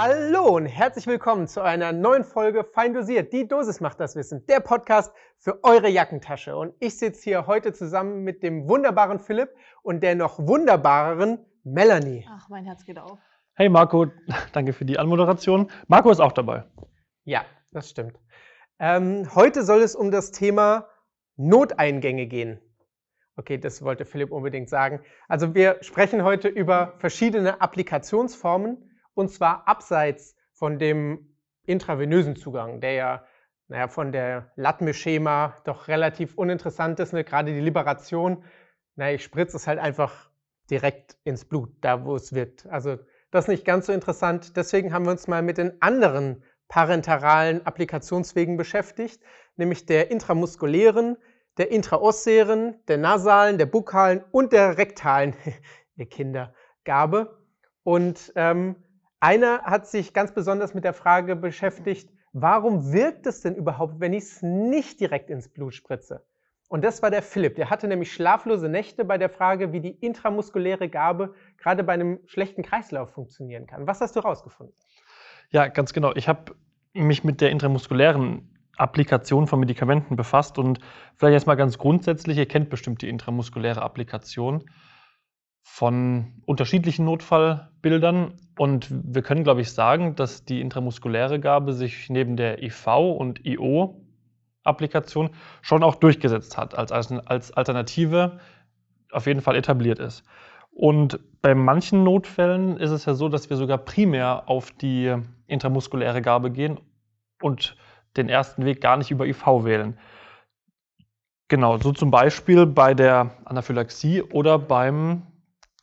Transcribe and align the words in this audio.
Hallo 0.00 0.54
und 0.54 0.66
herzlich 0.66 1.08
willkommen 1.08 1.48
zu 1.48 1.60
einer 1.60 1.92
neuen 1.92 2.22
Folge 2.22 2.62
Fein 2.62 2.94
dosiert. 2.94 3.32
Die 3.32 3.48
Dosis 3.48 3.80
macht 3.80 3.98
das 3.98 4.14
Wissen. 4.14 4.46
Der 4.46 4.60
Podcast 4.60 5.12
für 5.38 5.64
eure 5.64 5.88
Jackentasche. 5.88 6.56
Und 6.56 6.72
ich 6.78 6.96
sitze 6.96 7.24
hier 7.24 7.48
heute 7.48 7.72
zusammen 7.72 8.22
mit 8.22 8.44
dem 8.44 8.68
wunderbaren 8.68 9.18
Philipp 9.18 9.50
und 9.82 10.00
der 10.04 10.14
noch 10.14 10.38
wunderbareren 10.38 11.44
Melanie. 11.64 12.24
Ach, 12.30 12.48
mein 12.48 12.64
Herz 12.64 12.84
geht 12.84 12.96
auf. 12.96 13.18
Hey 13.54 13.68
Marco, 13.68 14.06
danke 14.52 14.72
für 14.72 14.84
die 14.84 15.00
Anmoderation. 15.00 15.68
Marco 15.88 16.12
ist 16.12 16.20
auch 16.20 16.30
dabei. 16.30 16.62
Ja, 17.24 17.44
das 17.72 17.90
stimmt. 17.90 18.20
Ähm, 18.78 19.28
heute 19.34 19.64
soll 19.64 19.82
es 19.82 19.96
um 19.96 20.12
das 20.12 20.30
Thema 20.30 20.86
Noteingänge 21.34 22.26
gehen. 22.26 22.60
Okay, 23.34 23.58
das 23.58 23.82
wollte 23.82 24.04
Philipp 24.04 24.30
unbedingt 24.30 24.68
sagen. 24.68 25.00
Also 25.26 25.56
wir 25.56 25.78
sprechen 25.80 26.22
heute 26.22 26.46
über 26.46 26.94
verschiedene 26.98 27.60
Applikationsformen 27.60 28.87
und 29.18 29.30
zwar 29.30 29.66
abseits 29.66 30.36
von 30.52 30.78
dem 30.78 31.34
intravenösen 31.64 32.36
Zugang, 32.36 32.80
der 32.80 32.92
ja 32.92 33.24
naja, 33.68 33.88
von 33.88 34.12
der 34.12 34.50
Latme-Schema 34.56 35.56
doch 35.64 35.88
relativ 35.88 36.34
uninteressant 36.36 36.98
ist. 37.00 37.12
Ne? 37.12 37.22
Gerade 37.22 37.52
die 37.52 37.60
Liberation, 37.60 38.44
naja, 38.96 39.16
ich 39.16 39.24
spritze 39.24 39.56
es 39.56 39.66
halt 39.66 39.78
einfach 39.78 40.30
direkt 40.70 41.16
ins 41.24 41.44
Blut, 41.44 41.70
da 41.80 42.04
wo 42.04 42.16
es 42.16 42.32
wirkt. 42.32 42.66
Also 42.66 42.96
das 43.30 43.44
ist 43.44 43.48
nicht 43.48 43.64
ganz 43.64 43.86
so 43.86 43.92
interessant. 43.92 44.56
Deswegen 44.56 44.92
haben 44.92 45.04
wir 45.04 45.12
uns 45.12 45.28
mal 45.28 45.42
mit 45.42 45.58
den 45.58 45.82
anderen 45.82 46.42
parenteralen 46.68 47.66
Applikationswegen 47.66 48.56
beschäftigt, 48.56 49.22
nämlich 49.56 49.84
der 49.84 50.10
intramuskulären, 50.10 51.16
der 51.56 51.70
intraossären, 51.70 52.76
der 52.88 52.98
nasalen, 52.98 53.58
der 53.58 53.66
bukalen 53.66 54.24
und 54.30 54.52
der 54.52 54.78
rektalen, 54.78 55.34
ihr 55.96 56.08
Kinder. 56.08 56.54
Und 57.82 58.32
ähm, 58.34 58.76
einer 59.20 59.62
hat 59.62 59.86
sich 59.86 60.14
ganz 60.14 60.32
besonders 60.32 60.74
mit 60.74 60.84
der 60.84 60.94
Frage 60.94 61.36
beschäftigt, 61.36 62.10
warum 62.32 62.92
wirkt 62.92 63.26
es 63.26 63.40
denn 63.40 63.54
überhaupt, 63.54 64.00
wenn 64.00 64.12
ich 64.12 64.24
es 64.24 64.42
nicht 64.42 65.00
direkt 65.00 65.30
ins 65.30 65.48
Blut 65.48 65.74
spritze? 65.74 66.24
Und 66.68 66.84
das 66.84 67.02
war 67.02 67.10
der 67.10 67.22
Philipp. 67.22 67.56
Der 67.56 67.70
hatte 67.70 67.88
nämlich 67.88 68.12
schlaflose 68.12 68.68
Nächte 68.68 69.04
bei 69.04 69.16
der 69.16 69.30
Frage, 69.30 69.72
wie 69.72 69.80
die 69.80 69.90
intramuskuläre 69.90 70.88
Gabe 70.88 71.34
gerade 71.56 71.82
bei 71.82 71.94
einem 71.94 72.20
schlechten 72.26 72.62
Kreislauf 72.62 73.10
funktionieren 73.10 73.66
kann. 73.66 73.86
Was 73.86 74.00
hast 74.02 74.14
du 74.14 74.22
herausgefunden? 74.22 74.74
Ja, 75.50 75.68
ganz 75.68 75.94
genau. 75.94 76.14
Ich 76.14 76.28
habe 76.28 76.54
mich 76.92 77.24
mit 77.24 77.40
der 77.40 77.50
intramuskulären 77.50 78.54
Applikation 78.76 79.46
von 79.46 79.60
Medikamenten 79.60 80.14
befasst 80.14 80.58
und 80.58 80.78
vielleicht 81.16 81.34
erstmal 81.34 81.56
ganz 81.56 81.78
grundsätzlich, 81.78 82.36
ihr 82.36 82.46
kennt 82.46 82.68
bestimmt 82.68 83.00
die 83.02 83.08
intramuskuläre 83.08 83.82
Applikation 83.82 84.64
von 85.70 86.32
unterschiedlichen 86.44 87.04
Notfallbildern 87.04 88.32
und 88.58 88.88
wir 88.90 89.22
können, 89.22 89.44
glaube 89.44 89.60
ich, 89.60 89.72
sagen, 89.72 90.16
dass 90.16 90.44
die 90.44 90.60
intramuskuläre 90.60 91.38
Gabe 91.38 91.72
sich 91.72 92.10
neben 92.10 92.36
der 92.36 92.62
IV 92.62 92.86
und 92.86 93.46
IO 93.46 94.04
Applikation 94.64 95.30
schon 95.62 95.84
auch 95.84 95.94
durchgesetzt 95.94 96.58
hat, 96.58 96.76
als, 96.76 96.90
als 96.90 97.52
Alternative 97.52 98.40
auf 99.12 99.26
jeden 99.26 99.40
Fall 99.40 99.54
etabliert 99.54 100.00
ist. 100.00 100.24
Und 100.72 101.20
bei 101.42 101.54
manchen 101.54 102.02
Notfällen 102.02 102.76
ist 102.78 102.90
es 102.90 103.04
ja 103.04 103.14
so, 103.14 103.28
dass 103.28 103.48
wir 103.48 103.56
sogar 103.56 103.78
primär 103.78 104.48
auf 104.48 104.72
die 104.72 105.14
intramuskuläre 105.46 106.22
Gabe 106.22 106.50
gehen 106.50 106.80
und 107.40 107.76
den 108.16 108.28
ersten 108.28 108.64
Weg 108.64 108.80
gar 108.80 108.96
nicht 108.96 109.12
über 109.12 109.26
IV 109.26 109.46
wählen. 109.64 109.96
Genau, 111.46 111.78
so 111.78 111.92
zum 111.92 112.10
Beispiel 112.10 112.66
bei 112.66 112.94
der 112.94 113.30
Anaphylaxie 113.44 114.22
oder 114.22 114.58
beim 114.58 115.22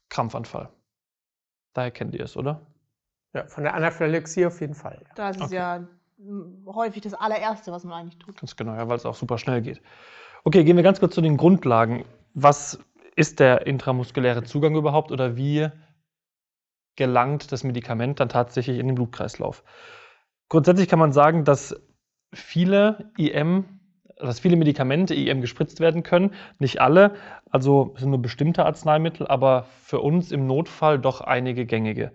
Krampfanfall. 0.10 0.70
Daher 1.74 1.92
kennt 1.92 2.14
ihr 2.16 2.24
es, 2.24 2.38
oder? 2.38 2.66
Ja, 3.34 3.48
von 3.48 3.64
der 3.64 3.74
Anaphylaxie 3.74 4.46
auf 4.46 4.62
jeden 4.62 4.76
Fall. 4.76 5.02
Ja. 5.02 5.14
Das 5.16 5.38
ist 5.38 5.44
okay. 5.44 5.56
ja 5.56 5.88
häufig 6.66 7.02
das 7.02 7.14
allererste, 7.14 7.72
was 7.72 7.84
man 7.84 8.02
eigentlich 8.02 8.20
tut. 8.20 8.40
Ganz 8.40 8.56
genau, 8.56 8.76
ja, 8.76 8.88
weil 8.88 8.98
es 8.98 9.06
auch 9.06 9.16
super 9.16 9.38
schnell 9.38 9.62
geht. 9.62 9.82
Okay, 10.44 10.64
gehen 10.64 10.78
wir 10.78 10.84
ganz 10.84 11.00
kurz 11.00 11.16
zu 11.16 11.22
den 11.22 11.38
Grundlagen. 11.38 12.06
Was 12.34 12.80
ist 13.16 13.40
der 13.40 13.68
intramuskuläre 13.68 14.44
Zugang 14.44 14.76
überhaupt 14.76 15.12
oder 15.12 15.36
wie 15.36 15.70
gelangt 16.96 17.52
das 17.52 17.64
Medikament 17.64 18.20
dann 18.20 18.30
tatsächlich 18.30 18.80
in 18.80 18.88
den 18.88 18.96
Blutkreislauf? 18.96 19.64
Grundsätzlich 20.48 20.88
kann 20.88 21.00
man 21.00 21.12
sagen, 21.12 21.44
dass 21.44 21.76
viele 22.34 23.12
IM, 23.18 23.75
dass 24.18 24.40
viele 24.40 24.56
Medikamente 24.56 25.14
IM 25.14 25.42
gespritzt 25.42 25.80
werden 25.80 26.04
können. 26.04 26.32
Nicht 26.60 26.82
alle, 26.82 27.16
also 27.50 27.94
sind 27.98 28.10
nur 28.10 28.22
bestimmte 28.22 28.66
Arzneimittel, 28.66 29.28
aber 29.28 29.66
für 29.84 30.00
uns 30.00 30.32
im 30.32 30.48
Notfall 30.48 31.00
doch 31.00 31.22
einige 31.22 31.66
gängige. 31.66 32.12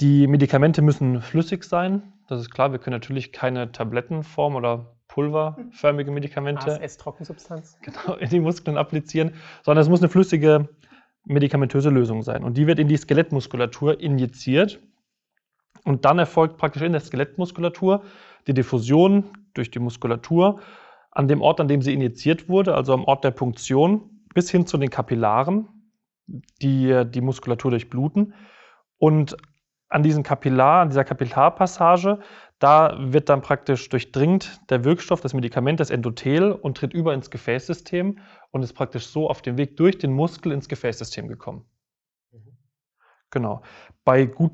Die 0.00 0.26
Medikamente 0.28 0.80
müssen 0.80 1.20
flüssig 1.20 1.64
sein, 1.64 2.12
das 2.28 2.40
ist 2.40 2.50
klar. 2.50 2.72
Wir 2.72 2.78
können 2.78 2.94
natürlich 2.94 3.32
keine 3.32 3.72
Tablettenform 3.72 4.54
oder 4.54 4.94
pulverförmige 5.08 6.10
Medikamente 6.10 6.80
ASS-Trockensubstanz. 6.80 7.78
Genau, 7.82 8.16
in 8.16 8.28
die 8.28 8.40
Muskeln 8.40 8.76
applizieren, 8.76 9.32
sondern 9.64 9.82
es 9.82 9.88
muss 9.88 10.00
eine 10.00 10.10
flüssige 10.10 10.68
medikamentöse 11.24 11.90
Lösung 11.90 12.22
sein. 12.22 12.44
Und 12.44 12.56
die 12.56 12.66
wird 12.66 12.78
in 12.78 12.88
die 12.88 12.96
Skelettmuskulatur 12.96 14.00
injiziert. 14.00 14.80
Und 15.84 16.04
dann 16.04 16.18
erfolgt 16.18 16.58
praktisch 16.58 16.82
in 16.82 16.92
der 16.92 17.00
Skelettmuskulatur 17.00 18.02
die 18.46 18.54
Diffusion 18.54 19.24
durch 19.54 19.70
die 19.70 19.78
Muskulatur 19.78 20.60
an 21.18 21.26
dem 21.26 21.42
Ort, 21.42 21.58
an 21.60 21.66
dem 21.66 21.82
sie 21.82 21.92
injiziert 21.92 22.48
wurde, 22.48 22.76
also 22.76 22.94
am 22.94 23.02
Ort 23.02 23.24
der 23.24 23.32
Punktion, 23.32 24.22
bis 24.34 24.52
hin 24.52 24.66
zu 24.66 24.78
den 24.78 24.88
Kapillaren, 24.88 25.66
die 26.62 27.02
die 27.10 27.20
Muskulatur 27.20 27.72
durchbluten. 27.72 28.34
Und 28.98 29.36
an 29.88 30.04
diesem 30.04 30.22
Kapillar, 30.22 30.82
an 30.82 30.90
dieser 30.90 31.02
Kapillarpassage, 31.02 32.20
da 32.60 32.96
wird 33.00 33.28
dann 33.30 33.42
praktisch 33.42 33.88
durchdringt 33.88 34.60
der 34.70 34.84
Wirkstoff, 34.84 35.20
das 35.20 35.34
Medikament, 35.34 35.80
das 35.80 35.90
Endothel 35.90 36.52
und 36.52 36.76
tritt 36.76 36.94
über 36.94 37.12
ins 37.14 37.30
Gefäßsystem 37.30 38.20
und 38.52 38.62
ist 38.62 38.74
praktisch 38.74 39.08
so 39.08 39.28
auf 39.28 39.42
dem 39.42 39.58
Weg 39.58 39.76
durch 39.76 39.98
den 39.98 40.12
Muskel 40.12 40.52
ins 40.52 40.68
Gefäßsystem 40.68 41.26
gekommen. 41.26 41.64
Genau. 43.30 43.62
Bei 44.04 44.24
gut, 44.24 44.52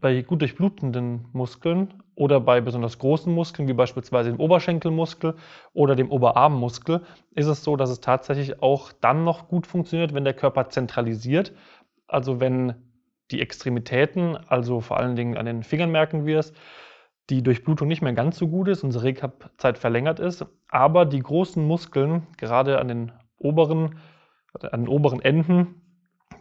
bei 0.00 0.22
gut 0.22 0.40
durchblutenden 0.42 1.28
Muskeln 1.32 1.94
oder 2.14 2.40
bei 2.40 2.60
besonders 2.60 2.98
großen 2.98 3.32
Muskeln, 3.32 3.68
wie 3.68 3.72
beispielsweise 3.72 4.30
dem 4.30 4.40
Oberschenkelmuskel 4.40 5.34
oder 5.72 5.96
dem 5.96 6.10
Oberarmmuskel, 6.10 7.02
ist 7.34 7.46
es 7.46 7.64
so, 7.64 7.76
dass 7.76 7.88
es 7.88 8.00
tatsächlich 8.00 8.62
auch 8.62 8.92
dann 8.92 9.24
noch 9.24 9.48
gut 9.48 9.66
funktioniert, 9.66 10.12
wenn 10.12 10.24
der 10.24 10.34
Körper 10.34 10.68
zentralisiert. 10.68 11.52
Also 12.06 12.38
wenn 12.38 12.74
die 13.30 13.40
Extremitäten, 13.40 14.36
also 14.36 14.80
vor 14.80 14.98
allen 14.98 15.16
Dingen 15.16 15.38
an 15.38 15.46
den 15.46 15.62
Fingern 15.62 15.90
merken 15.90 16.26
wir 16.26 16.38
es, 16.38 16.52
die 17.30 17.42
Durchblutung 17.42 17.88
nicht 17.88 18.02
mehr 18.02 18.12
ganz 18.12 18.36
so 18.36 18.46
gut 18.46 18.68
ist, 18.68 18.84
unsere 18.84 19.04
Rekap-Zeit 19.04 19.78
verlängert 19.78 20.20
ist, 20.20 20.44
aber 20.68 21.06
die 21.06 21.18
großen 21.18 21.64
Muskeln, 21.66 22.26
gerade 22.36 22.78
an 22.78 22.88
den 22.88 23.12
oberen, 23.38 23.98
an 24.60 24.82
den 24.82 24.88
oberen 24.88 25.20
Enden 25.20 25.85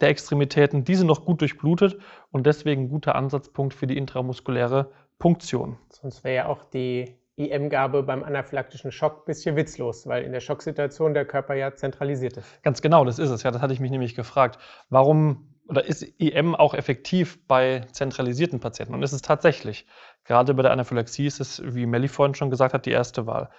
der 0.02 0.10
Extremitäten, 0.10 0.84
die 0.84 0.96
sind 0.96 1.08
noch 1.08 1.26
gut 1.26 1.42
durchblutet 1.42 1.98
und 2.32 2.46
deswegen 2.46 2.84
ein 2.84 2.90
guter 2.90 3.16
Ansatzpunkt 3.16 3.74
für 3.74 3.88
die 3.88 3.98
intramuskuläre 3.98 4.92
Punktion. 5.20 5.78
Sonst 5.90 6.24
wäre 6.24 6.36
ja 6.36 6.46
auch 6.48 6.64
die 6.64 7.16
IM-Gabe 7.38 8.04
beim 8.04 8.24
anaphylaktischen 8.24 8.92
Schock 8.92 9.20
ein 9.20 9.26
bisschen 9.26 9.56
witzlos, 9.56 10.08
weil 10.08 10.24
in 10.24 10.32
der 10.32 10.40
Schocksituation 10.40 11.14
der 11.14 11.26
Körper 11.26 11.54
ja 11.56 11.74
zentralisiert 11.76 12.38
ist. 12.38 12.64
Ganz 12.64 12.82
genau, 12.82 13.04
das 13.04 13.20
ist 13.20 13.30
es. 13.30 13.44
Ja, 13.44 13.52
das 13.52 13.62
hatte 13.62 13.74
ich 13.74 13.80
mich 13.80 13.92
nämlich 13.92 14.16
gefragt. 14.16 14.58
Warum 14.90 15.50
oder 15.68 15.84
ist 15.86 16.04
IM 16.20 16.54
auch 16.56 16.74
effektiv 16.74 17.46
bei 17.48 17.82
zentralisierten 17.92 18.60
Patienten? 18.60 18.94
Und 18.94 19.04
ist 19.04 19.14
es 19.14 19.22
tatsächlich. 19.22 19.88
Gerade 20.24 20.54
bei 20.54 20.62
der 20.62 20.72
Anaphylaxie 20.72 21.26
ist 21.26 21.40
es, 21.40 21.62
wie 21.66 21.86
Melly 21.86 22.08
vorhin 22.08 22.36
schon 22.36 22.50
gesagt 22.50 22.74
hat, 22.74 22.86
die 22.86 22.92
erste 22.92 23.26
Wahl. 23.26 23.50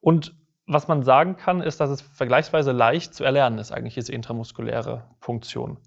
Und 0.00 0.34
was 0.66 0.88
man 0.88 1.02
sagen 1.02 1.36
kann, 1.36 1.60
ist, 1.60 1.80
dass 1.80 1.90
es 1.90 2.02
vergleichsweise 2.02 2.72
leicht 2.72 3.14
zu 3.14 3.24
erlernen 3.24 3.58
ist, 3.58 3.72
eigentlich 3.72 3.94
diese 3.94 4.12
intramuskuläre 4.12 5.04
Funktion. 5.18 5.78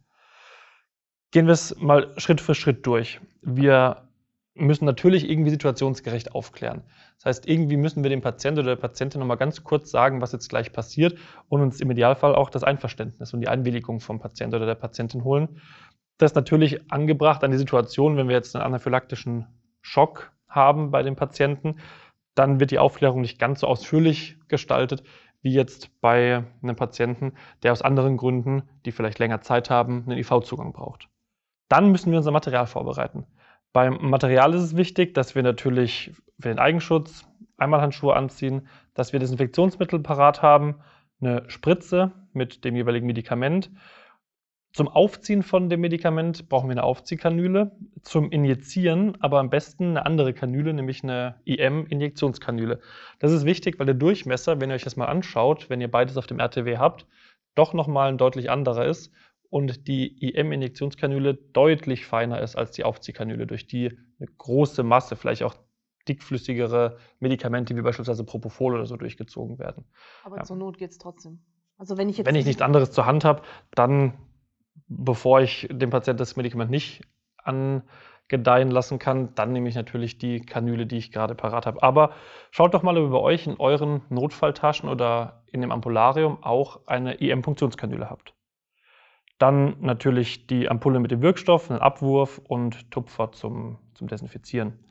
Gehen 1.32 1.46
wir 1.46 1.54
es 1.54 1.76
mal 1.78 2.14
Schritt 2.18 2.42
für 2.42 2.56
Schritt 2.56 2.86
durch. 2.88 3.20
Wir 3.42 4.10
müssen 4.56 4.86
natürlich 4.86 5.30
irgendwie 5.30 5.52
situationsgerecht 5.52 6.34
aufklären. 6.34 6.84
Das 7.18 7.26
heißt, 7.26 7.48
irgendwie 7.48 7.78
müssen 7.78 8.04
wir 8.04 8.10
dem 8.10 8.22
Patienten 8.22 8.62
oder 8.62 8.76
der 8.76 8.82
Patientin 8.82 9.20
nochmal 9.20 9.38
ganz 9.38 9.64
kurz 9.64 9.92
sagen, 9.92 10.22
was 10.22 10.32
jetzt 10.32 10.50
gleich 10.50 10.72
passiert 10.72 11.18
und 11.50 11.62
uns 11.62 11.82
im 11.82 11.92
Idealfall 11.92 12.36
auch 12.36 12.50
das 12.50 12.64
Einverständnis 12.64 13.34
und 13.34 13.42
die 13.42 13.48
Einwilligung 13.48 14.00
vom 14.00 14.20
Patienten 14.20 14.56
oder 14.56 14.66
der 14.66 14.76
Patientin 14.76 15.24
holen. 15.24 15.62
Das 16.18 16.32
ist 16.32 16.36
natürlich 16.36 16.92
angebracht 16.92 17.44
an 17.44 17.52
die 17.52 17.58
Situation, 17.58 18.18
wenn 18.18 18.28
wir 18.28 18.36
jetzt 18.36 18.56
einen 18.56 18.66
anaphylaktischen 18.66 19.48
Schock 19.82 20.32
haben 20.48 20.92
bei 20.92 21.04
dem 21.04 21.16
Patienten, 21.16 21.78
dann 22.40 22.62
wird 22.62 22.72
die 22.72 22.80
Aufklärung 22.80 23.20
nicht 23.20 23.38
ganz 23.38 23.60
so 23.60 23.68
ausführlich 23.68 24.38
gestaltet 24.48 25.04
wie 25.42 25.54
jetzt 25.54 25.90
bei 26.02 26.46
einem 26.64 26.76
Patienten, 26.76 27.34
der 27.64 27.74
aus 27.74 27.82
anderen 27.82 28.16
Gründen, 28.16 28.64
die 28.86 28.92
vielleicht 28.92 29.20
länger 29.20 29.42
Zeit 29.42 29.70
haben, 29.70 30.04
einen 30.06 30.18
IV-Zugang 30.18 30.72
braucht. 30.74 31.10
Dann 31.70 31.92
müssen 31.92 32.12
wir 32.12 32.18
unser 32.18 32.32
Material 32.32 32.66
vorbereiten. 32.66 33.26
Beim 33.74 33.98
Material 34.02 34.54
ist 34.54 34.64
es 34.64 34.78
wichtig, 34.78 35.14
dass 35.14 35.36
wir 35.36 35.44
natürlich 35.44 36.14
für 36.40 36.48
den 36.48 36.60
Eigenschutz 36.60 37.26
Einmalhandschuhe 37.58 38.16
anziehen, 38.16 38.68
dass 38.94 39.12
wir 39.12 39.20
Desinfektionsmittel 39.20 40.00
parat 40.00 40.42
haben, 40.42 40.76
eine 41.22 41.44
Spritze 41.50 42.14
mit 42.32 42.64
dem 42.64 42.76
jeweiligen 42.76 43.06
Medikament 43.06 43.70
Zum 44.72 44.88
Aufziehen 44.88 45.42
von 45.42 45.70
dem 45.70 45.82
Medikament 45.82 46.48
brauchen 46.48 46.70
wir 46.70 46.74
eine 46.74 46.84
Aufziehkanüle. 46.84 47.72
Zum 48.04 48.32
Injizieren 48.32 49.20
aber 49.20 49.40
am 49.40 49.50
besten 49.50 49.90
eine 49.90 50.06
andere 50.06 50.34
Kanüle, 50.34 50.74
nämlich 50.74 51.04
eine 51.04 51.42
IM-Injektionskanüle. 51.46 52.80
Das 53.18 53.32
ist 53.32 53.46
wichtig, 53.46 53.80
weil 53.80 53.88
der 53.88 53.96
Durchmesser, 53.96 54.62
wenn 54.62 54.70
ihr 54.70 54.76
euch 54.76 54.84
das 54.84 54.96
mal 54.96 55.08
anschaut, 55.08 55.70
wenn 55.70 55.82
ihr 55.82 55.90
beides 55.90 56.18
auf 56.18 56.28
dem 56.28 56.40
RTW 56.40 56.78
habt, 56.78 57.08
doch 57.56 57.74
nochmal 57.74 58.10
ein 58.10 58.20
deutlich 58.20 58.52
anderer 58.52 58.86
ist 58.86 59.12
und 59.50 59.88
die 59.88 60.16
IM-Injektionskanüle 60.24 61.34
deutlich 61.34 62.06
feiner 62.06 62.40
ist 62.40 62.56
als 62.56 62.72
die 62.72 62.84
Aufziehkanüle, 62.84 63.48
durch 63.48 63.66
die 63.66 63.98
eine 64.20 64.30
große 64.38 64.84
Masse, 64.84 65.16
vielleicht 65.16 65.42
auch 65.42 65.56
dickflüssigere 66.08 66.98
Medikamente 67.20 67.76
wie 67.76 67.82
beispielsweise 67.82 68.24
Propofol 68.24 68.76
oder 68.76 68.86
so 68.86 68.98
durchgezogen 68.98 69.58
werden. 69.58 69.86
Aber 70.24 70.38
Ja. 70.38 70.44
zur 70.44 70.58
Not 70.58 70.78
geht 70.78 70.92
es 70.92 71.00
trotzdem. 71.00 71.40
Also 71.78 71.98
wenn 71.98 72.10
ich 72.10 72.18
jetzt 72.18 72.28
Wenn 72.28 72.36
ich 72.36 72.46
nichts 72.46 72.62
anderes 72.62 72.92
zur 72.92 73.06
Hand 73.06 73.26
habe, 73.26 73.42
dann, 73.72 74.14
bevor 74.90 75.42
ich 75.42 75.68
dem 75.72 75.92
Patienten 75.92 76.18
das 76.18 76.36
Medikament 76.36 76.72
nicht 76.72 77.02
angedeihen 77.38 78.72
lassen 78.72 79.00
kann, 79.00 79.34
dann 79.36 79.54
nehme 79.54 79.70
ich 79.70 79.76
natürlich 79.76 80.18
die 80.18 80.42
Kanüle, 80.42 80.86
die 80.86 80.98
ich 80.98 81.12
gerade 81.12 81.36
parat 81.36 81.66
habe. 81.66 81.82
Aber 81.84 82.12
schaut 82.52 82.74
doch 82.74 82.84
mal, 82.84 82.98
ob 82.98 83.06
ihr 83.06 83.12
bei 83.12 83.20
euch 83.20 83.48
in 83.48 83.56
euren 83.58 84.02
Notfalltaschen 84.10 84.90
oder 84.90 85.44
in 85.52 85.62
dem 85.62 85.72
Ampularium 85.72 86.44
auch 86.44 86.82
eine 86.88 87.16
IM-Funktionskanüle 87.16 88.10
habt. 88.10 88.34
Dann 89.38 89.78
natürlich 89.80 90.48
die 90.48 90.68
Ampulle 90.70 91.00
mit 91.00 91.12
dem 91.12 91.22
Wirkstoff, 91.22 91.72
einen 91.72 91.80
Abwurf 91.80 92.42
und 92.44 92.92
Tupfer 92.92 93.32
zum, 93.32 93.78
zum 93.94 94.08
Desinfizieren. 94.08 94.86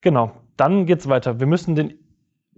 Genau, 0.00 0.32
dann 0.56 0.86
geht 0.86 1.00
es 1.00 1.08
weiter. 1.08 1.38
Wir 1.38 1.46
müssen 1.46 1.76
den 1.76 1.98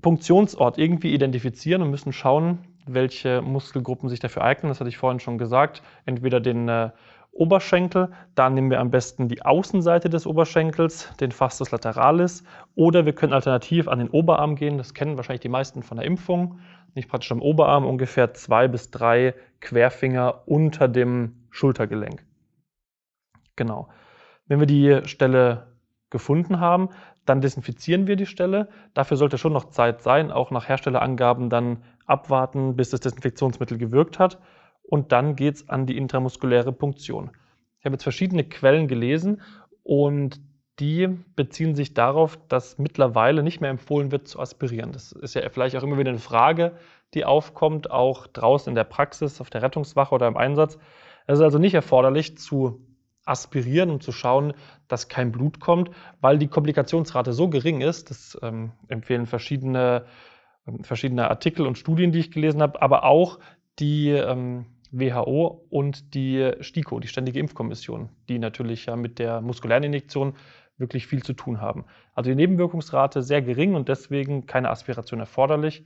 Punktionsort 0.00 0.78
irgendwie 0.78 1.12
identifizieren 1.12 1.82
und 1.82 1.90
müssen 1.90 2.12
schauen, 2.12 2.67
welche 2.94 3.42
Muskelgruppen 3.42 4.08
sich 4.08 4.20
dafür 4.20 4.42
eignen. 4.42 4.70
Das 4.70 4.80
hatte 4.80 4.88
ich 4.88 4.98
vorhin 4.98 5.20
schon 5.20 5.38
gesagt. 5.38 5.82
Entweder 6.04 6.40
den 6.40 6.68
äh, 6.68 6.90
Oberschenkel, 7.32 8.10
da 8.34 8.50
nehmen 8.50 8.70
wir 8.70 8.80
am 8.80 8.90
besten 8.90 9.28
die 9.28 9.42
Außenseite 9.42 10.10
des 10.10 10.26
Oberschenkels, 10.26 11.14
den 11.20 11.30
Fastus 11.30 11.70
lateralis, 11.70 12.42
oder 12.74 13.06
wir 13.06 13.14
können 13.14 13.32
alternativ 13.32 13.86
an 13.86 14.00
den 14.00 14.10
Oberarm 14.10 14.56
gehen. 14.56 14.76
Das 14.76 14.92
kennen 14.94 15.16
wahrscheinlich 15.16 15.42
die 15.42 15.48
meisten 15.48 15.82
von 15.82 15.98
der 15.98 16.06
Impfung. 16.06 16.58
Nicht 16.94 17.08
praktisch 17.08 17.30
am 17.30 17.42
Oberarm 17.42 17.86
ungefähr 17.86 18.34
zwei 18.34 18.66
bis 18.66 18.90
drei 18.90 19.34
Querfinger 19.60 20.42
unter 20.46 20.88
dem 20.88 21.46
Schultergelenk. 21.50 22.24
Genau. 23.56 23.88
Wenn 24.46 24.60
wir 24.60 24.66
die 24.66 25.00
Stelle 25.04 25.68
gefunden 26.10 26.58
haben, 26.58 26.88
dann 27.28 27.40
desinfizieren 27.40 28.06
wir 28.06 28.16
die 28.16 28.26
Stelle. 28.26 28.68
Dafür 28.94 29.16
sollte 29.16 29.38
schon 29.38 29.52
noch 29.52 29.70
Zeit 29.70 30.02
sein, 30.02 30.30
auch 30.30 30.50
nach 30.50 30.68
Herstellerangaben 30.68 31.50
dann 31.50 31.82
abwarten, 32.06 32.76
bis 32.76 32.90
das 32.90 33.00
Desinfektionsmittel 33.00 33.78
gewirkt 33.78 34.18
hat. 34.18 34.38
Und 34.82 35.12
dann 35.12 35.36
geht 35.36 35.56
es 35.56 35.68
an 35.68 35.86
die 35.86 35.96
intramuskuläre 35.96 36.72
Punktion. 36.72 37.30
Ich 37.78 37.84
habe 37.84 37.94
jetzt 37.94 38.02
verschiedene 38.02 38.44
Quellen 38.44 38.88
gelesen 38.88 39.42
und 39.82 40.40
die 40.80 41.08
beziehen 41.34 41.74
sich 41.74 41.92
darauf, 41.92 42.38
dass 42.48 42.78
mittlerweile 42.78 43.42
nicht 43.42 43.60
mehr 43.60 43.70
empfohlen 43.70 44.12
wird 44.12 44.28
zu 44.28 44.38
aspirieren. 44.38 44.92
Das 44.92 45.12
ist 45.12 45.34
ja 45.34 45.48
vielleicht 45.50 45.76
auch 45.76 45.82
immer 45.82 45.98
wieder 45.98 46.10
eine 46.10 46.18
Frage, 46.18 46.72
die 47.14 47.24
aufkommt, 47.24 47.90
auch 47.90 48.26
draußen 48.26 48.70
in 48.70 48.74
der 48.74 48.84
Praxis, 48.84 49.40
auf 49.40 49.50
der 49.50 49.62
Rettungswache 49.62 50.14
oder 50.14 50.28
im 50.28 50.36
Einsatz. 50.36 50.78
Es 51.26 51.38
ist 51.38 51.44
also 51.44 51.58
nicht 51.58 51.74
erforderlich 51.74 52.38
zu 52.38 52.87
aspirieren, 53.28 53.90
um 53.90 54.00
zu 54.00 54.12
schauen, 54.12 54.54
dass 54.88 55.08
kein 55.08 55.32
Blut 55.32 55.60
kommt, 55.60 55.90
weil 56.20 56.38
die 56.38 56.48
Komplikationsrate 56.48 57.32
so 57.32 57.48
gering 57.48 57.80
ist, 57.80 58.10
das 58.10 58.38
ähm, 58.42 58.72
empfehlen 58.88 59.26
verschiedene, 59.26 60.06
ähm, 60.66 60.84
verschiedene 60.84 61.28
Artikel 61.30 61.66
und 61.66 61.78
Studien, 61.78 62.12
die 62.12 62.20
ich 62.20 62.30
gelesen 62.30 62.62
habe, 62.62 62.80
aber 62.82 63.04
auch 63.04 63.38
die 63.78 64.10
ähm, 64.10 64.66
WHO 64.90 65.66
und 65.68 66.14
die 66.14 66.52
STIKO, 66.60 67.00
die 67.00 67.08
Ständige 67.08 67.38
Impfkommission, 67.40 68.08
die 68.28 68.38
natürlich 68.38 68.86
ja 68.86 68.96
mit 68.96 69.18
der 69.18 69.40
muskulären 69.40 69.84
Injektion 69.84 70.34
wirklich 70.78 71.06
viel 71.06 71.22
zu 71.22 71.32
tun 71.32 71.60
haben. 71.60 71.84
Also 72.14 72.30
die 72.30 72.36
Nebenwirkungsrate 72.36 73.22
sehr 73.22 73.42
gering 73.42 73.74
und 73.74 73.88
deswegen 73.88 74.46
keine 74.46 74.70
Aspiration 74.70 75.20
erforderlich. 75.20 75.84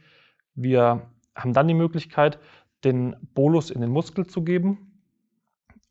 Wir 0.55 1.11
haben 1.35 1.53
dann 1.55 1.67
die 1.67 1.75
Möglichkeit, 1.75 2.39
den 2.85 3.17
Bolus 3.35 3.71
in 3.71 3.81
den 3.81 3.91
Muskel 3.91 4.27
zu 4.27 4.43
geben. 4.45 4.92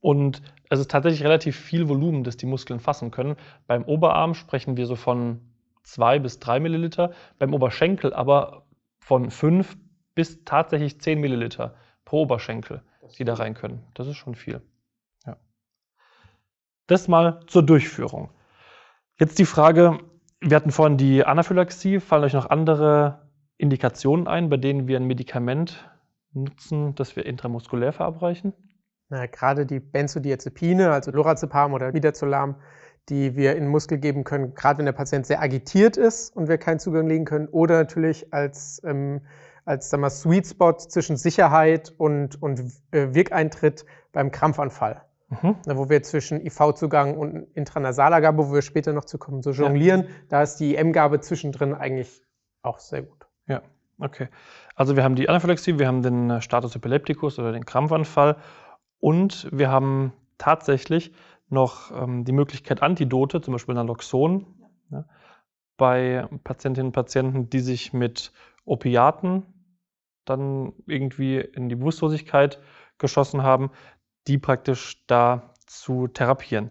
Und 0.02 0.42
es 0.70 0.80
ist 0.80 0.92
tatsächlich 0.92 1.24
relativ 1.24 1.56
viel 1.56 1.88
Volumen, 1.88 2.24
das 2.24 2.36
die 2.36 2.48
Muskeln 2.48 2.80
fassen 2.80 3.12
können. 3.12 3.36
Beim 3.68 3.84
Oberarm 3.84 4.34
sprechen 4.34 4.76
wir 4.76 4.88
so 4.88 4.96
von 4.96 5.40
zwei 5.84 6.20
bis 6.20 6.40
drei 6.40 6.60
Milliliter, 6.60 7.12
beim 7.38 7.54
Oberschenkel 7.54 8.14
aber 8.14 8.66
von 9.00 9.32
fünf 9.32 9.78
bis 10.16 10.44
tatsächlich 10.44 11.00
zehn 11.00 11.20
Milliliter 11.20 11.76
pro 12.06 12.24
Oberschenkel, 12.24 12.82
die 13.18 13.24
da 13.24 13.36
rein 13.36 13.54
können. 13.54 13.84
Das 13.94 14.08
ist 14.08 14.18
schon 14.18 14.36
viel. 14.36 14.62
Ja. 15.26 15.38
Das 16.88 17.08
mal 17.08 17.40
zur 17.48 17.64
Durchführung. 17.64 18.30
Jetzt 19.20 19.40
die 19.40 19.46
Frage, 19.46 20.00
wir 20.40 20.56
hatten 20.56 20.72
vorhin 20.72 20.98
die 20.98 21.24
Anaphylaxie. 21.24 22.00
Fallen 22.00 22.24
euch 22.24 22.34
noch 22.34 22.50
andere 22.50 23.30
Indikationen 23.58 24.28
ein, 24.28 24.50
bei 24.50 24.58
denen 24.58 24.88
wir 24.88 24.98
ein 24.98 25.06
Medikament 25.06 25.88
nutzen, 26.34 26.96
das 26.96 27.16
wir 27.16 27.26
intramuskulär 27.26 27.94
verabreichen? 27.94 28.54
Na, 29.12 29.26
gerade 29.26 29.66
die 29.66 29.82
Benzodiazepine, 29.82 30.90
also 30.90 31.12
Lorazepam 31.12 31.74
oder 31.74 31.92
Midazolam, 31.92 32.56
die 33.10 33.36
wir 33.36 33.58
in 33.58 33.64
den 33.66 33.68
Muskel 33.68 33.98
geben 33.98 34.24
können, 34.24 34.56
gerade 34.56 34.78
wenn 34.78 34.86
der 34.86 34.94
Patient 34.94 35.26
sehr 35.26 35.42
agitiert 35.42 35.98
ist 35.98 36.34
und 36.34 36.48
wir 36.48 36.58
keinen 36.58 36.80
Zugang 36.80 37.08
legen 37.08 37.26
können, 37.26 37.50
oder 37.50 37.78
natürlich 37.78 38.34
als, 38.34 38.82
ähm, 38.86 39.20
als 39.66 39.90
sagen 39.90 40.02
wir, 40.02 40.10
Sweet 40.10 40.48
Spot 40.48 40.78
zwischen 40.78 41.18
Sicherheit 41.18 41.94
und, 41.98 42.42
und 42.42 42.62
äh, 42.92 43.14
Wirkeintritt 43.14 43.86
beim 44.14 44.32
Krampfanfall. 44.32 45.02
Mhm. 45.28 45.58
Na, 45.66 45.76
wo 45.76 45.90
wir 45.90 46.04
zwischen 46.04 46.40
IV-Zugang 46.40 47.18
und 47.18 47.48
intranasaler 47.54 48.22
Gabe, 48.22 48.48
wo 48.48 48.54
wir 48.54 48.62
später 48.62 48.94
noch 48.94 49.06
zu 49.06 49.18
kommen, 49.18 49.42
so 49.42 49.52
jonglieren, 49.52 50.06
da 50.30 50.42
ist 50.42 50.56
die 50.56 50.78
M-Gabe 50.78 51.20
zwischendrin 51.20 51.74
eigentlich 51.74 52.24
auch 52.62 52.80
sehr 52.80 53.02
gut. 53.02 53.28
Ja, 53.48 53.62
okay. 54.00 54.30
Also 54.76 54.96
wir 54.96 55.04
haben 55.04 55.16
die 55.16 55.28
Anaphylaxie, 55.28 55.80
wir 55.80 55.88
haben 55.88 56.02
den 56.02 56.30
äh, 56.30 56.42
Status 56.42 56.78
epilepticus 56.78 57.40
oder 57.40 57.52
den 57.52 57.66
Krampfanfall 57.66 58.38
und 59.02 59.50
wir 59.52 59.70
haben 59.70 60.14
tatsächlich 60.38 61.12
noch 61.50 61.92
ähm, 61.92 62.24
die 62.24 62.32
Möglichkeit 62.32 62.82
Antidote, 62.82 63.42
zum 63.42 63.52
Beispiel 63.52 63.76
Naloxon, 63.76 64.46
ja, 64.90 65.04
bei 65.76 66.28
Patientinnen 66.44 66.88
und 66.88 66.94
Patienten, 66.94 67.50
die 67.50 67.60
sich 67.60 67.92
mit 67.92 68.32
Opiaten 68.64 69.44
dann 70.26 70.74
irgendwie 70.86 71.40
in 71.40 71.68
die 71.68 71.76
Bewusstlosigkeit 71.76 72.60
geschossen 73.00 73.44
haben, 73.44 73.72
die 74.28 74.38
praktisch 74.38 75.04
da 75.08 75.54
zu 75.66 76.08
therapieren. 76.08 76.70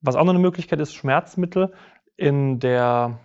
Was 0.00 0.16
auch 0.16 0.24
noch 0.24 0.32
eine 0.32 0.40
Möglichkeit 0.40 0.80
ist, 0.80 0.94
Schmerzmittel 0.94 1.72
in 2.16 2.58
der 2.58 3.20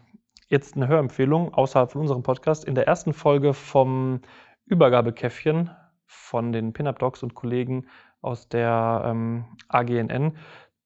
jetzt 0.47 0.75
eine 0.75 0.87
Hörempfehlung 0.87 1.53
außerhalb 1.53 1.91
von 1.91 2.01
unserem 2.01 2.21
Podcast. 2.21 2.63
In 2.63 2.75
der 2.75 2.87
ersten 2.87 3.13
Folge 3.13 3.55
vom 3.55 4.21
Übergabekäffchen 4.65 5.71
von 6.05 6.51
den 6.51 6.73
Pin-Up 6.73 6.99
Docs 6.99 7.23
und 7.23 7.33
Kollegen 7.33 7.87
aus 8.23 8.49
der 8.49 9.03
ähm, 9.05 9.45
AGNN, 9.67 10.37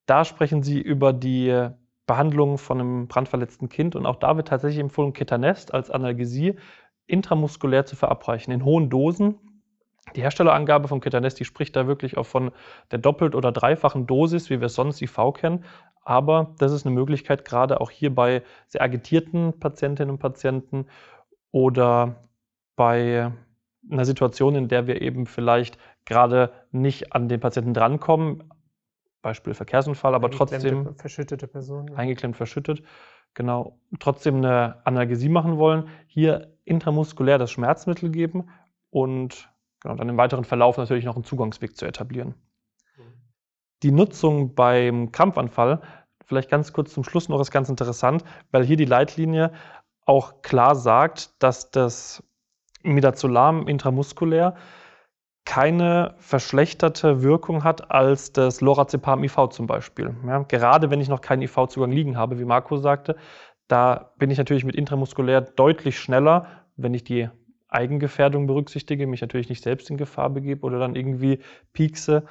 da 0.05 0.25
sprechen 0.25 0.63
sie 0.63 0.81
über 0.81 1.13
die 1.13 1.69
Behandlung 2.05 2.57
von 2.57 2.79
einem 2.79 3.07
brandverletzten 3.07 3.69
Kind 3.69 3.95
und 3.95 4.05
auch 4.05 4.15
da 4.15 4.35
wird 4.37 4.47
tatsächlich 4.47 4.79
empfohlen, 4.79 5.13
Ketanest 5.13 5.73
als 5.73 5.91
Analgesie 5.91 6.55
intramuskulär 7.05 7.85
zu 7.85 7.95
verabreichen 7.95 8.51
in 8.51 8.65
hohen 8.65 8.89
Dosen. 8.89 9.35
Die 10.15 10.21
Herstellerangabe 10.21 10.87
von 10.87 11.01
Ketanest, 11.01 11.39
die 11.39 11.45
spricht 11.45 11.75
da 11.75 11.85
wirklich 11.85 12.17
auch 12.17 12.25
von 12.25 12.51
der 12.91 12.99
doppelt- 12.99 13.35
oder 13.35 13.51
dreifachen 13.51 14.07
Dosis, 14.07 14.49
wie 14.49 14.61
wir 14.61 14.69
sonst 14.69 15.01
IV 15.01 15.17
kennen. 15.33 15.65
Aber 16.01 16.55
das 16.59 16.71
ist 16.71 16.85
eine 16.85 16.95
Möglichkeit, 16.95 17.43
gerade 17.43 17.81
auch 17.81 17.91
hier 17.91 18.15
bei 18.15 18.41
sehr 18.67 18.81
agitierten 18.81 19.59
Patientinnen 19.59 20.11
und 20.11 20.19
Patienten 20.19 20.87
oder 21.51 22.15
bei 22.77 23.31
einer 23.91 24.05
Situation, 24.05 24.55
in 24.55 24.69
der 24.69 24.87
wir 24.87 25.01
eben 25.01 25.25
vielleicht 25.25 25.77
gerade 26.07 26.51
nicht 26.71 27.13
an 27.13 27.29
den 27.29 27.39
Patienten 27.39 27.73
drankommen, 27.73 28.51
Beispiel 29.21 29.53
Verkehrsunfall, 29.53 30.15
aber 30.15 30.31
trotzdem 30.31 30.95
Verschüttete 30.95 31.47
Person. 31.47 31.93
eingeklemmt, 31.95 32.37
verschüttet, 32.37 32.81
genau, 33.33 33.79
trotzdem 33.99 34.37
eine 34.37 34.85
Analgesie 34.85 35.29
machen 35.29 35.57
wollen, 35.57 35.89
hier 36.07 36.55
intramuskulär 36.63 37.37
das 37.37 37.51
Schmerzmittel 37.51 38.09
geben 38.09 38.49
und 38.89 39.49
genau, 39.81 39.95
dann 39.95 40.09
im 40.09 40.17
weiteren 40.17 40.45
Verlauf 40.45 40.77
natürlich 40.77 41.05
noch 41.05 41.15
einen 41.15 41.25
Zugangsweg 41.25 41.75
zu 41.75 41.85
etablieren. 41.85 42.35
Die 43.83 43.91
Nutzung 43.91 44.55
beim 44.55 45.11
Krampfanfall, 45.11 45.81
vielleicht 46.25 46.49
ganz 46.49 46.73
kurz 46.73 46.93
zum 46.93 47.03
Schluss 47.03 47.29
noch, 47.29 47.39
ist 47.39 47.51
ganz 47.51 47.69
interessant, 47.69 48.23
weil 48.51 48.63
hier 48.63 48.77
die 48.77 48.85
Leitlinie 48.85 49.51
auch 50.05 50.41
klar 50.41 50.75
sagt, 50.75 51.43
dass 51.43 51.69
das 51.69 52.23
Midazolam 52.81 53.67
intramuskulär 53.67 54.55
keine 55.47 56.13
verschlechterte 56.17 57.23
Wirkung 57.23 57.63
hat 57.63 57.89
als 57.89 58.33
das 58.33 58.59
Lorazepam 58.59 59.23
IV 59.23 59.47
zum 59.49 59.65
Beispiel. 59.65 60.13
Ja, 60.27 60.39
gerade 60.39 60.91
wenn 60.91 60.99
ich 60.99 61.07
noch 61.07 61.21
keinen 61.21 61.41
IV-Zugang 61.41 61.89
liegen 61.89 62.17
habe, 62.17 62.37
wie 62.37 62.43
Marco 62.43 62.75
sagte, 62.75 63.15
da 63.69 64.11
bin 64.17 64.29
ich 64.29 64.37
natürlich 64.37 64.65
mit 64.65 64.75
intramuskulär 64.75 65.39
deutlich 65.39 65.97
schneller, 65.99 66.47
wenn 66.75 66.93
ich 66.93 67.05
die 67.05 67.29
Eigengefährdung 67.69 68.45
berücksichtige, 68.45 69.07
mich 69.07 69.21
natürlich 69.21 69.47
nicht 69.47 69.63
selbst 69.63 69.89
in 69.89 69.95
Gefahr 69.95 70.29
begebe 70.29 70.65
oder 70.65 70.79
dann 70.79 70.97
irgendwie 70.97 71.39
piekse. 71.71 72.25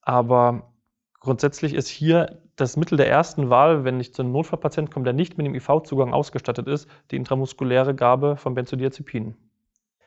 Aber 0.00 0.72
grundsätzlich 1.20 1.74
ist 1.74 1.88
hier 1.88 2.40
das 2.56 2.78
Mittel 2.78 2.96
der 2.96 3.10
ersten 3.10 3.50
Wahl, 3.50 3.84
wenn 3.84 4.00
ich 4.00 4.14
zu 4.14 4.22
einem 4.22 4.32
Notfallpatient 4.32 4.90
komme, 4.90 5.04
der 5.04 5.12
nicht 5.12 5.36
mit 5.36 5.46
dem 5.46 5.54
IV-Zugang 5.54 6.14
ausgestattet 6.14 6.68
ist, 6.68 6.88
die 7.10 7.16
intramuskuläre 7.16 7.94
Gabe 7.94 8.36
von 8.36 8.54
Benzodiazepinen. 8.54 9.36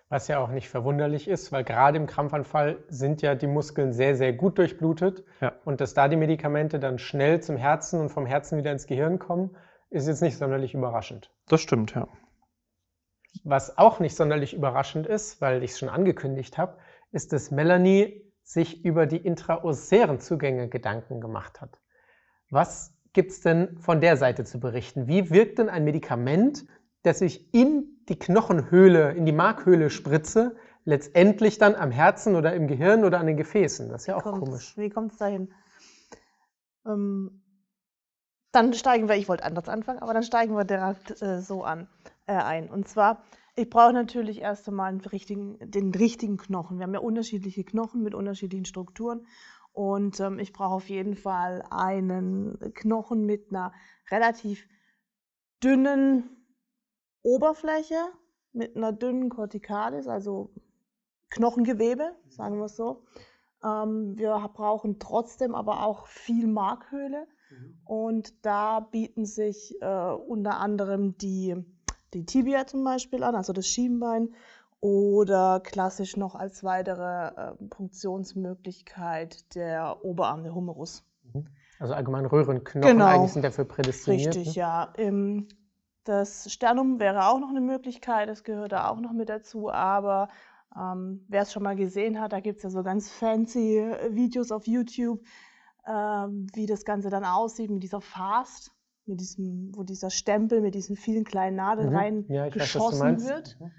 Was 0.10 0.28
ja 0.28 0.40
auch 0.40 0.50
nicht 0.50 0.70
verwunderlich 0.70 1.28
ist, 1.28 1.52
weil 1.52 1.64
gerade 1.64 1.98
im 1.98 2.06
Krampfanfall 2.06 2.84
sind 2.90 3.24
ja 3.24 3.34
die 3.34 3.48
Muskeln 3.48 3.92
sehr, 3.92 4.16
sehr 4.16 4.34
gut 4.34 4.58
durchblutet. 4.60 5.24
Ja. 5.42 5.54
Und 5.66 5.82
dass 5.82 5.96
da 5.96 6.08
die 6.08 6.16
Medikamente 6.16 6.80
dann 6.80 7.00
schnell 7.00 7.42
zum 7.42 7.58
Herzen 7.58 8.00
und 8.00 8.10
vom 8.10 8.26
Herzen 8.26 8.58
wieder 8.58 8.72
ins 8.72 8.86
Gehirn 8.86 9.18
kommen, 9.18 9.58
ist 9.90 10.08
jetzt 10.08 10.22
nicht 10.22 10.38
sonderlich 10.38 10.74
überraschend. 10.74 11.32
Das 11.48 11.62
stimmt, 11.62 11.96
ja. 11.96 12.08
Was 13.44 13.78
auch 13.78 14.00
nicht 14.00 14.16
sonderlich 14.16 14.54
überraschend 14.54 15.08
ist, 15.08 15.42
weil 15.42 15.64
ich 15.64 15.72
es 15.72 15.80
schon 15.80 15.90
angekündigt 15.90 16.58
habe, 16.58 16.78
ist, 17.12 17.34
dass 17.34 17.52
Melanie 17.52 18.32
sich 18.44 18.86
über 18.86 19.08
die 19.08 19.18
intraosären 19.18 20.20
Zugänge 20.20 20.70
Gedanken 20.70 21.20
gemacht 21.20 21.62
hat. 21.62 21.80
Was 22.50 22.94
gibt 23.14 23.32
es 23.32 23.42
denn 23.42 23.78
von 23.80 24.02
der 24.02 24.18
Seite 24.18 24.44
zu 24.44 24.60
berichten? 24.60 25.08
Wie 25.08 25.32
wirkt 25.32 25.58
denn 25.58 25.70
ein 25.70 25.84
Medikament, 25.84 26.66
das 27.06 27.22
ich 27.22 27.54
in 27.54 28.00
die 28.10 28.18
Knochenhöhle, 28.20 29.14
in 29.14 29.26
die 29.26 29.32
Markhöhle 29.32 29.90
spritze, 29.90 30.56
letztendlich 30.84 31.58
dann 31.58 31.76
am 31.76 31.92
Herzen 31.92 32.36
oder 32.36 32.54
im 32.54 32.68
Gehirn 32.68 33.04
oder 33.04 33.20
an 33.20 33.28
den 33.28 33.38
Gefäßen? 33.38 33.90
Das 33.90 34.02
ist 34.04 34.08
ja 34.08 34.18
auch 34.18 34.24
kommt's- 34.24 34.40
komisch. 34.40 34.78
Wie 34.78 34.90
kommt 34.90 35.12
es 35.14 35.18
dahin? 35.18 35.54
Ähm, 36.86 37.42
dann 38.52 38.74
steigen 38.74 39.10
wir, 39.10 39.16
ich 39.16 39.28
wollte 39.28 39.44
anders 39.44 39.68
anfangen, 39.68 40.00
aber 40.00 40.14
dann 40.14 40.24
steigen 40.24 40.56
wir 40.56 40.64
direkt 40.64 41.22
äh, 41.22 41.42
so 41.42 41.64
an, 41.64 41.88
äh, 42.26 42.34
ein. 42.34 42.70
Und 42.70 42.88
zwar, 42.88 43.24
ich 43.56 43.70
brauche 43.70 43.94
natürlich 43.94 44.42
erst 44.42 44.68
einmal 44.68 44.96
richtigen, 45.12 45.58
den 45.60 45.94
richtigen 45.94 46.38
Knochen. 46.38 46.78
Wir 46.78 46.84
haben 46.84 46.94
ja 46.94 47.00
unterschiedliche 47.00 47.64
Knochen 47.64 48.02
mit 48.04 48.14
unterschiedlichen 48.14 48.66
Strukturen. 48.66 49.26
Und 49.74 50.22
ähm, 50.22 50.40
ich 50.40 50.54
brauche 50.54 50.76
auf 50.76 50.88
jeden 50.88 51.16
Fall 51.16 51.64
einen 51.70 52.58
Knochen 52.76 53.26
mit 53.26 53.50
einer 53.50 53.74
relativ 54.10 54.66
dünnen 55.62 56.30
Oberfläche, 57.26 57.98
mit 58.54 58.76
einer 58.76 58.94
dünnen 58.94 59.30
Corticalis, 59.30 60.08
also 60.08 60.52
Knochengewebe, 61.30 62.12
sagen 62.30 62.58
wir 62.58 62.66
es 62.66 62.76
so. 62.76 63.04
Ähm, 63.64 64.18
wir 64.18 64.50
brauchen 64.54 65.00
trotzdem 65.00 65.56
aber 65.56 65.84
auch 65.86 66.08
viel 66.08 66.48
Markhöhle. 66.48 67.28
Und 67.86 68.46
da 68.46 68.80
bieten 68.80 69.26
sich 69.26 69.76
äh, 69.82 70.12
unter 70.12 70.60
anderem 70.60 71.18
die, 71.18 71.56
die 72.14 72.26
Tibia 72.26 72.66
zum 72.68 72.84
Beispiel 72.84 73.24
an, 73.24 73.36
also 73.36 73.54
das 73.54 73.68
Schienbein, 73.68 74.34
oder 74.82 75.62
klassisch 75.62 76.18
noch 76.18 76.36
als 76.36 76.64
weitere 76.64 77.28
äh, 77.28 77.54
Punktionsmöglichkeit 77.70 79.56
der 79.56 80.04
Oberarm, 80.04 80.44
der 80.44 80.54
Humerus. 80.54 81.04
Also 81.80 81.94
allgemein 81.94 82.26
Röhrenknochen 82.26 82.82
Genau. 82.82 83.06
eigentlich 83.06 83.34
sind 83.34 83.44
dafür 83.44 83.66
prädestiniert. 83.66 84.36
Richtig, 84.36 84.56
ne? 84.56 84.62
ja. 84.62 84.94
Ähm, 84.98 85.48
das 86.06 86.52
Sternum 86.52 87.00
wäre 87.00 87.28
auch 87.28 87.40
noch 87.40 87.50
eine 87.50 87.62
Möglichkeit, 87.62 88.30
das 88.30 88.44
gehört 88.44 88.72
da 88.72 88.90
auch 88.90 89.00
noch 89.00 89.12
mit 89.12 89.28
dazu, 89.30 89.70
aber 89.72 90.30
ähm, 90.76 91.26
wer 91.28 91.42
es 91.44 91.52
schon 91.54 91.64
mal 91.64 91.76
gesehen 91.76 92.20
hat, 92.20 92.32
da 92.34 92.40
gibt 92.40 92.58
es 92.58 92.64
ja 92.64 92.70
so 92.70 92.84
ganz 92.84 93.10
fancy 93.12 93.78
äh, 93.78 94.14
Videos 94.16 94.52
auf 94.52 94.68
YouTube, 94.68 95.22
ähm, 95.88 96.48
wie 96.54 96.66
das 96.66 96.86
Ganze 96.86 97.10
dann 97.10 97.26
aussieht 97.26 97.70
mit 97.70 97.84
dieser 97.84 98.02
Fast, 98.02 98.72
mit 99.06 99.20
diesem, 99.20 99.72
wo 99.76 99.84
dieser 99.84 100.10
Stempel 100.10 100.62
mit 100.62 100.76
diesen 100.76 100.96
vielen 100.96 101.24
kleinen 101.26 101.58
Nadeln 101.58 101.90
Mhm. 101.90 101.96
rein 101.96 102.26
Ja, 102.28 102.46
weiß, 102.46 102.54
geschossen 102.54 103.00
meinst. 103.00 103.28
wird. 103.28 103.58
Mhm. 103.60 103.72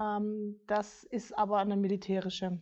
Ähm, 0.00 0.60
das 0.66 1.04
ist 1.04 1.36
aber 1.36 1.58
eine 1.58 1.76
militärische 1.76 2.60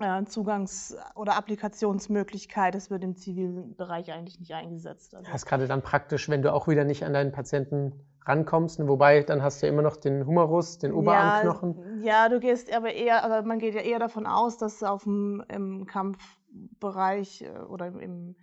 äh, 0.00 0.24
Zugangs- 0.24 0.96
oder 1.14 1.36
Applikationsmöglichkeit. 1.36 2.74
Das 2.74 2.90
wird 2.90 3.04
im 3.04 3.16
zivilen 3.16 3.76
Bereich 3.76 4.10
eigentlich 4.12 4.38
nicht 4.40 4.52
eingesetzt. 4.54 5.14
Also, 5.14 5.26
Das 5.30 5.42
ist 5.42 5.46
gerade 5.46 5.66
dann 5.66 5.82
praktisch, 5.82 6.28
wenn 6.28 6.42
du 6.42 6.52
auch 6.52 6.68
wieder 6.68 6.84
nicht 6.84 7.04
an 7.04 7.12
deinen 7.12 7.32
Patienten 7.32 7.92
rankommst. 8.26 8.78
ne? 8.78 8.88
Wobei, 8.88 9.22
dann 9.22 9.42
hast 9.42 9.62
du 9.62 9.66
ja 9.66 9.72
immer 9.72 9.82
noch 9.82 9.96
den 9.96 10.26
Humerus, 10.26 10.78
den 10.78 10.92
Oberarmknochen. 10.92 12.00
Ja, 12.02 12.24
ja, 12.24 12.28
du 12.28 12.40
gehst 12.40 12.74
aber 12.74 12.92
eher, 12.92 13.24
also 13.24 13.46
man 13.46 13.58
geht 13.58 13.74
ja 13.74 13.80
eher 13.80 13.98
davon 13.98 14.26
aus, 14.26 14.58
dass 14.58 14.82
auf 14.82 15.04
dem 15.04 15.42
im 15.48 15.86
Kampfbereich 15.86 17.42
äh, 17.42 17.58
oder 17.58 17.86
im, 17.86 18.36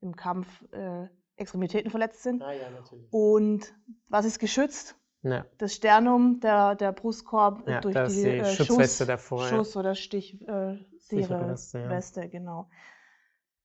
im, 0.00 0.16
Kampf 0.16 0.48
äh, 0.72 1.08
Extremitäten 1.36 1.90
verletzt 1.90 2.22
sind. 2.22 2.42
Ah, 2.42 2.52
ja, 2.52 2.70
natürlich. 2.70 3.12
Und 3.12 3.74
was 4.08 4.24
ist 4.24 4.38
geschützt? 4.38 4.96
Ja, 5.22 5.46
Das 5.56 5.74
Sternum, 5.74 6.40
der, 6.40 6.74
der 6.74 6.92
Brustkorb 6.92 7.66
Ja, 7.66 7.80
durch 7.80 7.94
die, 7.94 8.22
die 8.22 8.28
äh, 8.28 8.44
Schutzweste 8.44 9.04
Schuss, 9.04 9.06
davor, 9.06 9.42
ja. 9.42 9.48
Schuss 9.48 9.76
oder 9.76 9.94
Stich, 9.94 10.34
äh, 10.42 10.76
Sichere 10.98 11.26
Sehre, 11.28 11.48
Weste, 11.48 11.78
ja. 11.78 11.90
Weste, 11.90 12.28
genau. 12.28 12.68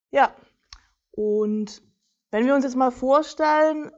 Ja, 0.09 0.33
und 1.11 1.81
wenn 2.31 2.45
wir 2.45 2.55
uns 2.55 2.63
jetzt 2.63 2.77
mal 2.77 2.91
vorstellen, 2.91 3.91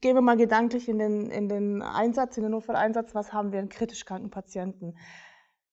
gehen 0.00 0.14
wir 0.14 0.22
mal 0.22 0.36
gedanklich 0.36 0.88
in 0.88 0.98
den, 0.98 1.30
in 1.30 1.48
den 1.48 1.82
Einsatz, 1.82 2.36
in 2.36 2.42
den 2.42 2.52
Notfalleinsatz, 2.52 3.14
was 3.14 3.32
haben 3.32 3.52
wir 3.52 3.60
in 3.60 3.68
kritisch 3.68 4.04
kranken 4.04 4.30
Patienten? 4.30 4.94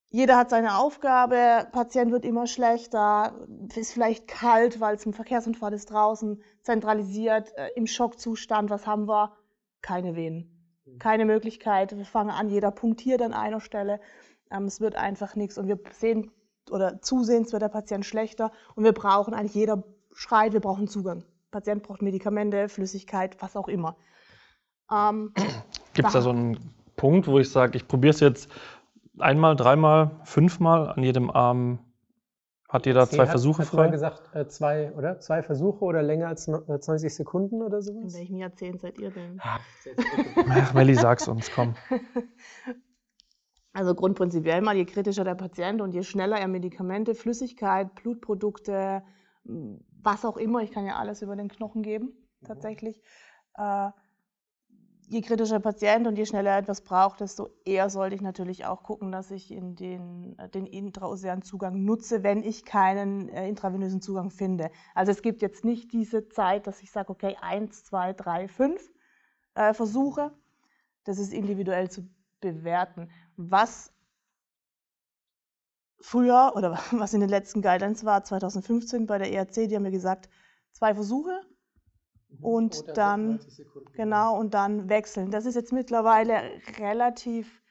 Jeder 0.10 0.38
hat 0.38 0.51
seine 0.51 0.77
Aufgabe, 0.77 1.68
Patient 1.72 2.12
wird 2.12 2.24
immer 2.24 2.46
schlechter, 2.46 3.34
ist 3.75 3.94
vielleicht 3.94 4.27
kalt, 4.27 4.80
weil 4.80 4.96
es 4.96 5.06
ein 5.08 5.13
Verkehrsunfall 5.13 5.74
ist 5.74 5.89
draußen, 5.89 6.39
zentralisiert, 6.62 7.51
äh, 7.58 7.70
im 7.75 7.88
Schockzustand, 7.88 8.70
was 8.70 8.86
haben 8.86 9.08
wir? 9.08 9.34
Keine 9.82 10.15
Venen. 10.15 10.53
Keine 11.00 11.25
Möglichkeit. 11.25 11.98
Wir 11.98 12.06
fangen 12.06 12.30
an, 12.30 12.50
jeder 12.50 12.70
punktiert 12.70 13.24
an 13.24 13.34
einer 13.34 13.60
Stelle. 13.60 14.00
Ähm, 14.51 14.65
es 14.65 14.80
wird 14.80 14.96
einfach 14.96 15.36
nichts 15.36 15.58
und 15.58 15.68
wir 15.68 15.80
sehen 15.92 16.30
oder 16.70 17.01
zusehends 17.01 17.51
wird 17.51 17.63
der 17.63 17.70
Patient 17.70 18.06
schlechter 18.06 18.51
und 18.75 18.84
wir 18.84 18.94
brauchen 18.94 19.34
eigentlich, 19.34 19.56
jeder 19.56 19.84
schreit, 20.12 20.53
wir 20.53 20.62
brauchen 20.62 20.88
Zugang. 20.88 21.24
Patient 21.51 21.82
braucht 21.84 22.01
Medikamente, 22.01 22.70
Flüssigkeit, 22.70 23.42
was 23.42 23.56
auch 23.56 23.68
immer. 23.68 23.98
Ähm, 24.92 25.34
Gibt 25.94 26.08
es 26.08 26.13
da 26.13 26.22
so 26.22 26.30
einen 26.30 26.58
Punkt, 26.96 27.28
wo 27.28 27.40
ich 27.40 27.50
sage, 27.52 27.78
ich 27.78 27.88
probiere 27.88 28.12
es 28.13 28.20
jetzt 28.20 28.50
einmal, 29.20 29.56
dreimal, 29.56 30.12
fünfmal 30.24 30.90
an 30.90 31.04
jedem 31.04 31.30
Arm? 31.32 31.80
Hat 32.70 32.88
jeder 32.88 33.08
zwei 33.08 33.24
hat- 33.24 33.30
Versuche 33.30 33.62
hat 33.62 33.74
mal 33.74 33.84
frei? 33.84 33.90
gesagt, 33.92 34.36
äh, 34.36 34.48
zwei, 34.48 34.92
oder? 34.94 35.20
Zwei 35.20 35.44
Versuche 35.44 35.86
oder 35.86 36.02
länger 36.02 36.28
als 36.28 36.48
no- 36.48 36.63
äh, 36.68 36.80
20 36.80 37.13
Sekunden 37.13 37.62
oder 37.62 37.78
in 37.78 37.84
sowas? 37.84 38.13
welchem 38.16 38.38
Jahrzehnt 38.38 38.82
seid 38.82 38.98
ihr 38.98 39.12
denn? 39.12 39.40
Ach, 39.44 40.74
Melli, 40.74 40.96
sag's 40.96 41.28
uns, 41.28 41.52
komm. 41.52 41.75
Also 43.75 43.96
grundprinzipiell 43.96 44.62
mal, 44.62 44.75
je 44.75 44.86
kritischer 44.86 45.24
der 45.24 45.34
Patient 45.34 45.82
und 45.82 45.94
je 45.96 46.04
schneller 46.04 46.38
er 46.40 46.48
Medikamente, 46.48 47.16
Flüssigkeit, 47.16 47.96
Blutprodukte, 47.96 49.02
was 49.44 50.25
auch 50.25 50.38
immer, 50.38 50.60
ich 50.62 50.70
kann 50.72 50.86
ja 50.86 50.98
alles 50.98 51.24
über 51.24 51.36
den 51.36 51.48
Knochen 51.48 51.82
geben, 51.82 52.13
tatsächlich. 52.46 53.02
Äh, 53.56 53.90
je 55.13 55.22
kritischer 55.22 55.60
Patient 55.60 56.08
und 56.08 56.17
je 56.17 56.25
schneller 56.25 56.51
er 56.51 56.58
etwas 56.58 56.82
braucht, 56.82 57.22
desto 57.22 57.50
eher 57.63 57.89
sollte 57.89 58.15
ich 58.15 58.22
natürlich 58.22 58.65
auch 58.65 58.84
gucken, 58.84 59.12
dass 59.12 59.32
ich 59.32 59.51
in 59.51 59.75
den, 59.75 60.38
äh, 60.39 60.50
den 60.50 60.65
intraosären 60.65 61.43
Zugang 61.43 61.84
nutze, 61.84 62.24
wenn 62.24 62.43
ich 62.43 62.65
keinen 62.65 63.29
äh, 63.29 63.48
intravenösen 63.48 64.01
Zugang 64.01 64.32
finde. 64.32 64.72
Also 64.96 65.12
es 65.12 65.22
gibt 65.22 65.41
jetzt 65.41 65.63
nicht 65.63 65.93
diese 65.93 66.27
Zeit, 66.29 66.67
dass 66.67 66.82
ich 66.82 66.91
sage, 66.91 67.12
okay, 67.12 67.38
eins, 67.41 67.84
zwei, 67.86 68.13
drei, 68.13 68.48
fünf 68.48 68.91
äh, 69.53 69.74
Versuche. 69.74 70.32
Das 71.03 71.20
ist 71.20 71.32
individuell 71.32 71.89
zu 71.89 72.10
bewerten. 72.41 73.10
Was 73.38 73.93
früher 76.00 76.53
oder 76.55 76.79
was 76.91 77.13
in 77.13 77.22
den 77.22 77.29
letzten 77.29 77.62
Guidelines 77.62 78.03
war, 78.03 78.24
2015 78.24 79.05
bei 79.05 79.20
der 79.20 79.32
ERC, 79.32 79.70
die 79.70 79.75
haben 79.75 79.84
mir 79.84 79.91
gesagt, 79.91 80.29
zwei 80.72 80.96
Versuche 80.96 81.39
und 82.42 82.80
Oder 82.80 82.94
dann, 82.94 83.28
90 83.34 83.56
Sekunden. 83.56 83.92
genau, 83.94 84.40
und 84.40 84.54
dann 84.54 84.90
wechseln. 84.90 85.32
Das 85.32 85.46
ist 85.46 85.56
jetzt 85.56 85.74
mittlerweile 85.74 86.42
relativ 86.80 87.62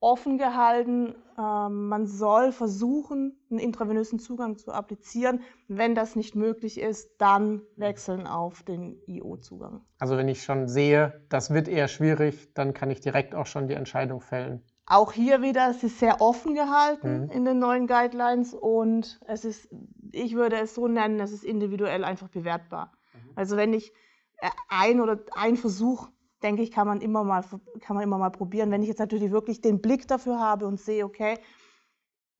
offen 0.00 0.36
gehalten. 0.38 1.14
Ähm, 1.38 1.88
man 1.88 2.06
soll 2.06 2.52
versuchen, 2.52 3.38
einen 3.50 3.60
intravenösen 3.60 4.18
Zugang 4.18 4.58
zu 4.58 4.72
applizieren. 4.72 5.40
Wenn 5.68 5.94
das 5.94 6.16
nicht 6.16 6.34
möglich 6.34 6.80
ist, 6.80 7.10
dann 7.18 7.62
wechseln 7.76 8.26
auf 8.26 8.62
den 8.64 9.00
IO-Zugang. 9.06 9.84
Also 9.98 10.16
wenn 10.16 10.28
ich 10.28 10.42
schon 10.42 10.66
sehe, 10.68 11.24
das 11.28 11.50
wird 11.54 11.68
eher 11.68 11.88
schwierig, 11.88 12.52
dann 12.54 12.74
kann 12.74 12.90
ich 12.90 13.00
direkt 13.00 13.34
auch 13.34 13.46
schon 13.46 13.68
die 13.68 13.74
Entscheidung 13.74 14.20
fällen. 14.20 14.62
Auch 14.86 15.12
hier 15.12 15.40
wieder, 15.42 15.70
es 15.70 15.82
ist 15.84 16.00
sehr 16.00 16.20
offen 16.20 16.54
gehalten 16.54 17.22
Mhm. 17.22 17.30
in 17.30 17.44
den 17.44 17.58
neuen 17.60 17.86
Guidelines 17.86 18.52
und 18.52 19.20
es 19.26 19.44
ist, 19.44 19.68
ich 20.10 20.34
würde 20.34 20.56
es 20.56 20.74
so 20.74 20.88
nennen, 20.88 21.20
es 21.20 21.30
ist 21.32 21.44
individuell 21.44 22.04
einfach 22.04 22.28
bewertbar. 22.28 22.92
Also 23.34 23.56
wenn 23.56 23.72
ich 23.72 23.92
äh, 24.38 24.48
ein 24.68 25.00
oder 25.00 25.20
ein 25.32 25.56
Versuch, 25.56 26.08
denke 26.42 26.62
ich, 26.62 26.70
kann 26.70 26.86
man 26.86 27.00
immer 27.00 27.24
mal, 27.24 27.44
kann 27.80 27.96
man 27.96 28.02
immer 28.02 28.18
mal 28.18 28.30
probieren. 28.30 28.70
Wenn 28.70 28.82
ich 28.82 28.88
jetzt 28.88 28.98
natürlich 28.98 29.30
wirklich 29.30 29.60
den 29.60 29.80
Blick 29.80 30.08
dafür 30.08 30.40
habe 30.40 30.66
und 30.66 30.80
sehe, 30.80 31.04
okay, 31.04 31.38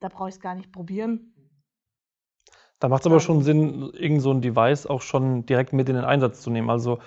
da 0.00 0.09
brauche 0.09 0.29
ich 0.29 0.35
es 0.37 0.41
gar 0.41 0.55
nicht 0.55 0.73
probieren. 0.73 1.35
Da 2.81 2.88
macht 2.88 3.02
es 3.02 3.07
aber 3.07 3.21
schon 3.21 3.43
Sinn, 3.43 3.93
irgend 3.93 4.23
so 4.23 4.33
ein 4.33 4.41
Device 4.41 4.87
auch 4.87 5.02
schon 5.02 5.47
direkt 5.47 5.73
mit 5.73 5.88
in 5.88 5.95
den 5.95 6.05
Einsatz 6.05 6.43
zu 6.43 6.50
nehmen. 6.50 6.69
Also 6.69 6.99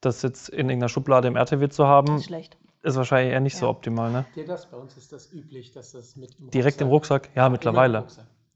das 0.00 0.22
jetzt 0.22 0.48
in 0.48 0.68
irgendeiner 0.68 0.88
Schublade 0.88 1.26
im 1.26 1.34
RTW 1.34 1.68
zu 1.68 1.86
haben, 1.88 2.18
ist 2.18 2.26
schlecht. 2.26 2.56
ist 2.82 2.94
wahrscheinlich 2.96 3.32
eher 3.32 3.40
nicht 3.40 3.56
so 3.56 3.66
Ja. 3.66 3.70
optimal, 3.70 4.12
ne? 4.12 4.26
Dir 4.36 4.44
das? 4.44 4.70
Bei 4.70 4.76
uns 4.76 4.96
ist 4.96 5.12
das 5.12 5.32
üblich, 5.32 5.72
dass 5.72 5.90
das 5.90 6.14
mit 6.14 6.38
im 6.38 6.50
Direkt 6.50 6.80
im 6.80 6.88
Rucksack? 6.88 7.30
Ja, 7.34 7.48
mittlerweile. 7.48 8.06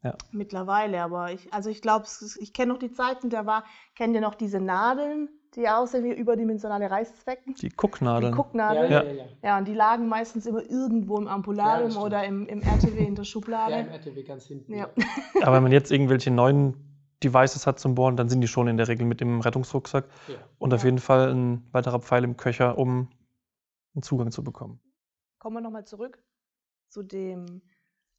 Ja. 0.02 0.14
Mittlerweile, 0.30 1.02
aber 1.02 1.32
ich, 1.32 1.52
also 1.52 1.70
ich 1.70 1.82
glaube, 1.82 2.06
ich 2.38 2.52
kenne 2.52 2.72
noch 2.72 2.78
die 2.78 2.92
Zeiten, 2.92 3.30
da 3.30 3.46
war, 3.46 3.64
kennt 3.96 4.14
ihr 4.14 4.20
noch 4.20 4.36
diese 4.36 4.60
Nadeln, 4.60 5.28
die 5.56 5.68
aussehen 5.68 6.04
wie 6.04 6.12
überdimensionale 6.12 6.88
Reißzwecken? 6.90 7.54
Die 7.54 7.70
Gucknadeln. 7.70 8.32
Die 8.32 8.36
Gucknadeln. 8.36 8.92
Ja. 8.92 9.02
Ja, 9.42 9.58
und 9.58 9.66
die 9.66 9.74
lagen 9.74 10.06
meistens 10.06 10.46
immer 10.46 10.62
irgendwo 10.62 11.18
im 11.18 11.26
Ja, 11.26 11.90
stimmt. 11.90 12.04
oder 12.04 12.24
im, 12.24 12.46
im 12.46 12.60
RTW 12.62 12.90
in 12.90 12.96
der 12.96 13.04
Ja, 13.06 13.18
im 13.18 13.24
Schublade. 13.24 13.74
RTW 13.74 14.22
ganz 14.22 14.44
hinten. 14.46 14.72
Ja. 14.74 14.88
Aber 15.42 15.56
wenn 15.56 15.62
man 15.64 15.72
jetzt 15.72 15.90
irgendwelche 15.90 16.30
neuen 16.30 16.76
Devices 17.24 17.66
hat 17.66 17.80
zum 17.80 17.96
Bohren, 17.96 18.16
dann 18.16 18.28
sind 18.28 18.40
die 18.40 18.46
schon 18.48 18.68
in 18.68 18.76
der 18.76 18.86
Regel 18.86 19.04
mit 19.04 19.20
dem 19.20 19.40
Rettungsrucksack 19.40 20.04
Ja. 20.28 20.36
und 20.58 20.72
auf 20.72 20.82
Ja. 20.82 20.86
jeden 20.86 20.98
Fall 20.98 21.32
ein 21.34 21.66
weiterer 21.72 21.98
Pfeil 21.98 22.22
im 22.22 22.36
Köcher, 22.36 22.78
um 22.78 23.08
einen 23.94 24.02
Zugang 24.02 24.30
zu 24.30 24.44
bekommen. 24.44 24.80
Kommen 25.40 25.56
wir 25.56 25.60
nochmal 25.60 25.84
zurück 25.86 26.22
zu 26.88 27.02
dem 27.02 27.62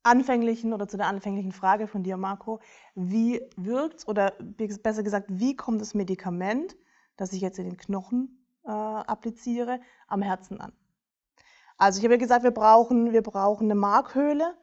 anfänglichen 0.03 0.74
oder 0.74 0.88
zu 0.88 0.98
der 0.98 1.08
anfänglichen 1.08 1.51
Frage 1.51 1.88
von 1.88 2.03
dir, 2.03 2.18
Marco. 2.18 2.60
Wie 2.96 3.41
wirkt 3.58 4.08
oder 4.08 4.34
be- 4.39 4.68
besser 4.82 5.03
gesagt, 5.03 5.27
wie 5.29 5.56
kommt 5.56 5.82
das 5.82 5.94
Medikament, 5.94 6.77
das 7.18 7.34
ich 7.34 7.41
jetzt 7.41 7.60
in 7.60 7.65
den 7.65 7.77
Knochen 7.77 8.46
äh, 8.65 8.70
appliziere, 8.70 9.79
am 10.08 10.22
Herzen 10.22 10.62
an? 10.62 10.74
Also 11.77 12.00
ich 12.00 12.06
habe 12.06 12.15
ja 12.15 12.20
gesagt, 12.20 12.44
wir 12.44 12.51
brauchen, 12.51 13.13
wir 13.13 13.24
brauchen 13.24 13.65
eine 13.65 13.75
Markhöhle 13.75 14.56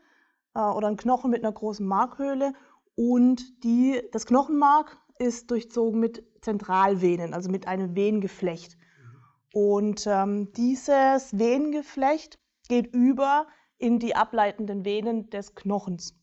äh, 0.55 0.61
oder 0.61 0.89
einen 0.89 0.97
Knochen 0.97 1.31
mit 1.31 1.45
einer 1.45 1.53
großen 1.53 1.87
Markhöhle 1.87 2.53
und 2.95 3.65
die, 3.65 4.03
das 4.13 4.27
Knochenmark 4.27 4.99
ist 5.19 5.51
durchzogen 5.51 5.99
mit 6.01 6.25
Zentralvenen, 6.43 7.33
also 7.35 7.51
mit 7.51 7.67
einem 7.69 7.95
Venengeflecht. 7.95 8.77
Und 9.53 10.07
ähm, 10.07 10.53
dieses 10.53 11.39
Venengeflecht 11.39 12.39
geht 12.69 12.93
über 12.95 13.47
in 13.79 13.99
die 13.99 14.17
ableitenden 14.17 14.85
Venen 14.85 15.31
des 15.31 15.55
Knochens. 15.55 16.19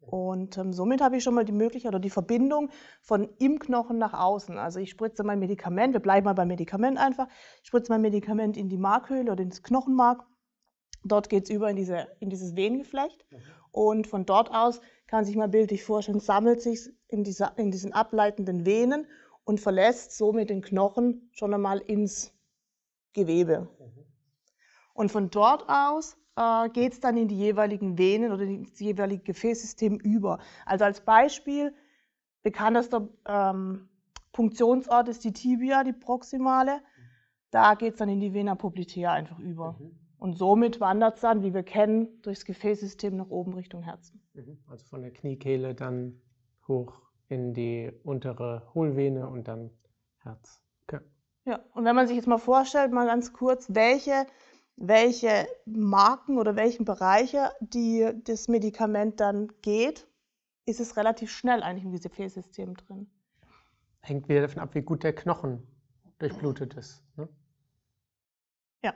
Und 0.00 0.56
ähm, 0.56 0.72
somit 0.72 1.02
habe 1.02 1.16
ich 1.16 1.22
schon 1.22 1.34
mal 1.34 1.44
die 1.44 1.52
Möglichkeit 1.52 1.90
oder 1.90 2.00
die 2.00 2.10
Verbindung 2.10 2.70
von 3.02 3.28
im 3.38 3.58
Knochen 3.58 3.98
nach 3.98 4.14
außen. 4.14 4.58
Also 4.58 4.80
ich 4.80 4.90
spritze 4.90 5.22
mein 5.22 5.38
Medikament, 5.38 5.92
wir 5.92 6.00
bleiben 6.00 6.24
mal 6.24 6.32
beim 6.32 6.48
Medikament 6.48 6.98
einfach, 6.98 7.28
ich 7.62 7.68
spritze 7.68 7.92
mein 7.92 8.00
Medikament 8.00 8.56
in 8.56 8.68
die 8.68 8.78
Markhöhle 8.78 9.30
oder 9.30 9.42
ins 9.42 9.62
Knochenmark. 9.62 10.26
Dort 11.04 11.28
geht 11.28 11.44
es 11.44 11.50
über 11.50 11.70
in, 11.70 11.76
diese, 11.76 12.08
in 12.18 12.30
dieses 12.30 12.56
Venengeflecht. 12.56 13.24
Und 13.72 14.06
von 14.06 14.26
dort 14.26 14.50
aus 14.52 14.80
kann 15.06 15.24
sich 15.24 15.36
mal 15.36 15.48
bildlich 15.48 15.84
vorstellen, 15.84 16.20
sammelt 16.20 16.60
sich 16.60 16.88
in, 17.08 17.22
dieser, 17.22 17.56
in 17.58 17.70
diesen 17.70 17.92
ableitenden 17.92 18.66
Venen 18.66 19.06
und 19.44 19.60
verlässt 19.60 20.16
somit 20.16 20.50
den 20.50 20.60
Knochen 20.60 21.30
schon 21.32 21.54
einmal 21.54 21.78
ins 21.78 22.34
Gewebe. 23.12 23.68
Und 24.92 25.10
von 25.10 25.30
dort 25.30 25.68
aus 25.68 26.16
äh, 26.36 26.68
geht 26.70 26.92
es 26.92 27.00
dann 27.00 27.16
in 27.16 27.28
die 27.28 27.38
jeweiligen 27.38 27.98
Venen 27.98 28.32
oder 28.32 28.42
ins 28.42 28.78
jeweilige 28.80 29.22
Gefäßsystem 29.22 29.98
über. 29.98 30.38
Also 30.66 30.84
als 30.84 31.00
Beispiel, 31.00 31.74
bekanntester 32.42 33.08
ähm, 33.26 33.88
Punktionsort 34.32 35.08
ist 35.08 35.24
die 35.24 35.32
Tibia, 35.32 35.84
die 35.84 35.92
proximale. 35.92 36.80
Da 37.50 37.74
geht 37.74 37.94
es 37.94 37.98
dann 37.98 38.08
in 38.08 38.20
die 38.20 38.32
Vena 38.32 38.54
poplitea 38.54 39.12
einfach 39.12 39.38
über. 39.38 39.76
Mhm. 39.78 39.98
Und 40.18 40.36
somit 40.36 40.80
wandert 40.80 41.16
es 41.16 41.22
dann, 41.22 41.42
wie 41.42 41.54
wir 41.54 41.62
kennen, 41.62 42.20
durchs 42.22 42.44
Gefäßsystem 42.44 43.16
nach 43.16 43.30
oben 43.30 43.54
Richtung 43.54 43.82
Herzen. 43.82 44.22
Mhm. 44.34 44.58
Also 44.68 44.84
von 44.86 45.02
der 45.02 45.12
Kniekehle 45.12 45.74
dann 45.74 46.20
hoch 46.68 47.00
in 47.28 47.54
die 47.54 47.90
untere 48.04 48.68
Hohlvene 48.74 49.28
und 49.28 49.48
dann 49.48 49.70
Herz. 50.18 50.62
Okay. 50.82 51.00
Ja, 51.46 51.60
und 51.74 51.84
wenn 51.84 51.96
man 51.96 52.06
sich 52.06 52.16
jetzt 52.16 52.26
mal 52.26 52.38
vorstellt, 52.38 52.92
mal 52.92 53.06
ganz 53.06 53.32
kurz, 53.32 53.74
welche, 53.74 54.26
welche 54.80 55.46
Marken 55.66 56.38
oder 56.38 56.56
welchen 56.56 56.86
Bereiche 56.86 57.52
die 57.60 58.10
das 58.24 58.48
Medikament 58.48 59.20
dann 59.20 59.52
geht, 59.60 60.08
ist 60.64 60.80
es 60.80 60.96
relativ 60.96 61.30
schnell 61.30 61.62
eigentlich 61.62 61.84
im 61.84 61.92
Gefäßsystem 61.92 62.74
drin. 62.74 63.10
Hängt 64.00 64.28
wieder 64.28 64.40
davon 64.40 64.62
ab, 64.62 64.74
wie 64.74 64.80
gut 64.80 65.04
der 65.04 65.14
Knochen 65.14 65.66
durchblutet 66.18 66.74
ist. 66.74 67.02
Ne? 67.16 67.28
Ja. 68.82 68.94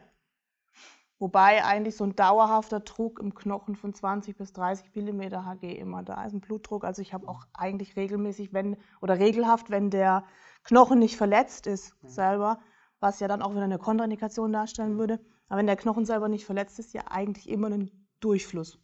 Wobei 1.18 1.62
eigentlich 1.62 1.96
so 1.96 2.04
ein 2.04 2.16
dauerhafter 2.16 2.80
Druck 2.80 3.18
im 3.20 3.34
Knochen 3.34 3.76
von 3.76 3.92
20 3.92 4.38
bis 4.38 4.54
30 4.54 4.94
Millimeter 4.94 5.44
Hg 5.44 5.70
immer 5.70 6.02
da 6.02 6.24
ist, 6.24 6.32
ein 6.32 6.40
Blutdruck. 6.40 6.84
Also 6.84 7.02
ich 7.02 7.12
habe 7.12 7.28
auch 7.28 7.44
eigentlich 7.52 7.94
regelmäßig, 7.94 8.54
wenn 8.54 8.78
oder 9.02 9.18
regelhaft, 9.18 9.68
wenn 9.68 9.90
der 9.90 10.24
Knochen 10.62 10.98
nicht 10.98 11.18
verletzt 11.18 11.66
ist 11.66 11.94
selber, 12.04 12.58
was 13.00 13.20
ja 13.20 13.28
dann 13.28 13.42
auch 13.42 13.50
wieder 13.50 13.64
eine 13.64 13.78
Kontraindikation 13.78 14.50
darstellen 14.50 14.98
würde, 14.98 15.20
aber 15.54 15.60
wenn 15.60 15.66
der 15.68 15.76
Knochen 15.76 16.04
selber 16.04 16.28
nicht 16.28 16.46
verletzt 16.46 16.80
ist, 16.80 16.94
ja 16.94 17.02
eigentlich 17.12 17.48
immer 17.48 17.68
einen 17.68 18.08
Durchfluss. 18.18 18.76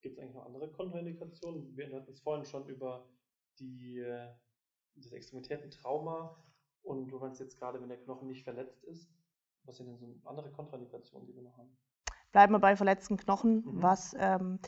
Gibt 0.00 0.16
es 0.16 0.18
eigentlich 0.18 0.34
noch 0.34 0.46
andere 0.46 0.70
Kontraindikationen? 0.70 1.76
Wir 1.76 1.94
hatten 1.94 2.10
es 2.10 2.20
vorhin 2.22 2.46
schon 2.46 2.66
über 2.66 3.06
die, 3.58 3.98
äh, 3.98 4.26
das 4.94 5.12
Extremitätentrauma 5.12 6.42
und 6.82 7.08
du 7.08 7.18
meinst 7.18 7.40
jetzt 7.40 7.58
gerade, 7.58 7.78
wenn 7.78 7.90
der 7.90 7.98
Knochen 7.98 8.28
nicht 8.28 8.42
verletzt 8.42 8.82
ist. 8.84 9.12
Was 9.64 9.76
sind 9.76 9.88
denn 9.88 9.98
so 9.98 10.06
andere 10.24 10.50
Kontraindikationen, 10.50 11.28
die 11.28 11.34
wir 11.34 11.42
noch 11.42 11.58
haben? 11.58 11.76
Bleiben 12.32 12.54
wir 12.54 12.58
bei 12.58 12.74
verletzten 12.74 13.18
Knochen, 13.18 13.56
Mhm. 13.56 13.82
was 13.82 14.16
ähm, 14.18 14.60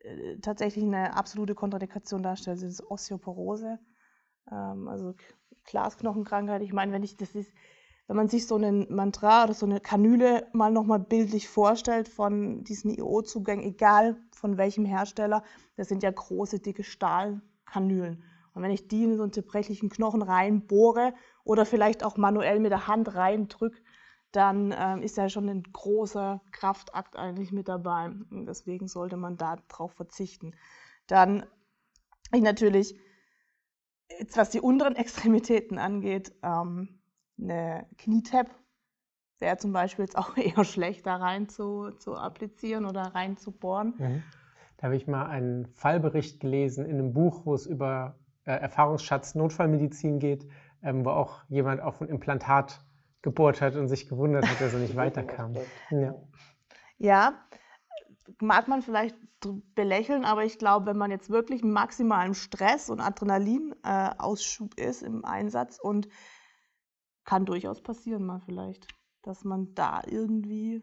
äh, 0.00 0.38
tatsächlich 0.38 0.82
eine 0.82 1.14
absolute 1.14 1.54
Kontraindikation 1.54 2.24
darstellt, 2.24 2.56
das 2.56 2.64
ist 2.64 2.82
Osteoporose. 2.82 3.78
Ähm, 4.50 4.88
also 4.88 5.14
Glasknochenkrankheit. 5.62 6.62
Ich 6.62 6.72
meine, 6.72 6.90
wenn 6.90 7.04
ich 7.04 7.16
das 7.16 7.36
ist, 7.36 7.52
wenn 8.06 8.16
man 8.16 8.28
sich 8.28 8.46
so 8.46 8.56
einen 8.56 8.92
Mantra 8.94 9.44
oder 9.44 9.54
so 9.54 9.66
eine 9.66 9.80
Kanüle 9.80 10.46
mal 10.52 10.70
nochmal 10.70 10.98
bildlich 10.98 11.48
vorstellt 11.48 12.08
von 12.08 12.62
diesen 12.64 12.90
IO-Zugängen, 12.90 13.64
egal 13.64 14.16
von 14.32 14.58
welchem 14.58 14.84
Hersteller, 14.84 15.42
das 15.76 15.88
sind 15.88 16.02
ja 16.02 16.10
große, 16.10 16.60
dicke 16.60 16.84
Stahlkanülen. 16.84 18.22
Und 18.52 18.62
wenn 18.62 18.70
ich 18.70 18.88
die 18.88 19.04
in 19.04 19.16
so 19.16 19.22
einen 19.22 19.32
zerbrechlichen 19.32 19.88
Knochen 19.88 20.22
reinbohre 20.22 21.14
oder 21.44 21.66
vielleicht 21.66 22.04
auch 22.04 22.16
manuell 22.16 22.60
mit 22.60 22.72
der 22.72 22.86
Hand 22.86 23.14
reindrücke, 23.14 23.80
dann 24.32 24.74
ähm, 24.76 25.02
ist 25.02 25.16
ja 25.16 25.28
schon 25.28 25.48
ein 25.48 25.62
großer 25.62 26.40
Kraftakt 26.50 27.16
eigentlich 27.16 27.52
mit 27.52 27.68
dabei. 27.68 28.06
Und 28.06 28.46
deswegen 28.46 28.88
sollte 28.88 29.16
man 29.16 29.36
da 29.36 29.56
drauf 29.68 29.92
verzichten. 29.92 30.54
Dann 31.06 31.46
ich 32.32 32.42
natürlich, 32.42 32.98
jetzt 34.18 34.36
was 34.36 34.50
die 34.50 34.60
unteren 34.60 34.96
Extremitäten 34.96 35.78
angeht, 35.78 36.32
ähm, 36.42 37.00
eine 37.40 37.86
Knietap 37.98 38.50
wäre 39.38 39.56
zum 39.56 39.72
Beispiel 39.72 40.04
jetzt 40.04 40.16
auch 40.16 40.36
eher 40.36 40.64
schlecht, 40.64 41.06
da 41.06 41.16
rein 41.16 41.48
zu, 41.48 41.90
zu 41.92 42.16
applizieren 42.16 42.86
oder 42.86 43.02
rein 43.14 43.36
zu 43.36 43.52
bohren. 43.52 43.94
Mhm. 43.98 44.22
Da 44.76 44.84
habe 44.84 44.96
ich 44.96 45.06
mal 45.06 45.26
einen 45.26 45.66
Fallbericht 45.66 46.40
gelesen 46.40 46.84
in 46.84 46.98
einem 46.98 47.12
Buch, 47.12 47.46
wo 47.46 47.54
es 47.54 47.66
über 47.66 48.18
äh, 48.44 48.52
Erfahrungsschatz 48.52 49.34
Notfallmedizin 49.34 50.18
geht, 50.18 50.46
ähm, 50.82 51.04
wo 51.04 51.10
auch 51.10 51.42
jemand 51.48 51.80
auf 51.80 52.00
ein 52.00 52.08
Implantat 52.08 52.84
gebohrt 53.22 53.60
hat 53.60 53.76
und 53.76 53.88
sich 53.88 54.08
gewundert 54.08 54.46
hat, 54.48 54.60
dass 54.60 54.74
er 54.74 54.80
nicht 54.80 54.96
weiterkam. 54.96 55.54
Ja. 55.90 56.14
Ja, 56.98 57.34
mag 58.40 58.68
man 58.68 58.82
vielleicht 58.82 59.16
belächeln, 59.74 60.24
aber 60.24 60.44
ich 60.44 60.58
glaube, 60.58 60.86
wenn 60.86 60.96
man 60.96 61.10
jetzt 61.10 61.30
wirklich 61.30 61.62
im 61.62 61.72
maximalen 61.72 62.34
Stress 62.34 62.88
und 62.88 63.00
Adrenalinausschub 63.00 64.78
ist 64.78 65.02
im 65.02 65.24
Einsatz 65.24 65.78
und 65.78 66.08
kann 67.24 67.44
durchaus 67.46 67.80
passieren 67.82 68.24
mal 68.24 68.40
vielleicht, 68.40 68.86
dass 69.22 69.44
man 69.44 69.74
da 69.74 70.02
irgendwie 70.06 70.82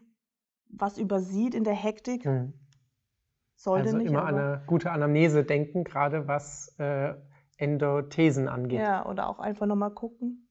was 0.68 0.98
übersieht 0.98 1.54
in 1.54 1.64
der 1.64 1.74
Hektik. 1.74 2.24
Mhm. 2.24 2.52
Sollte 3.54 3.86
Also 3.86 3.98
nicht, 3.98 4.08
immer 4.08 4.24
an 4.24 4.34
eine 4.34 4.62
gute 4.66 4.90
Anamnese 4.90 5.44
denken, 5.44 5.84
gerade 5.84 6.26
was 6.26 6.74
äh, 6.78 7.14
Endothesen 7.58 8.48
angeht. 8.48 8.80
ja, 8.80 9.06
oder 9.06 9.28
auch 9.28 9.38
einfach 9.38 9.66
nochmal 9.66 9.92
gucken. 9.92 10.48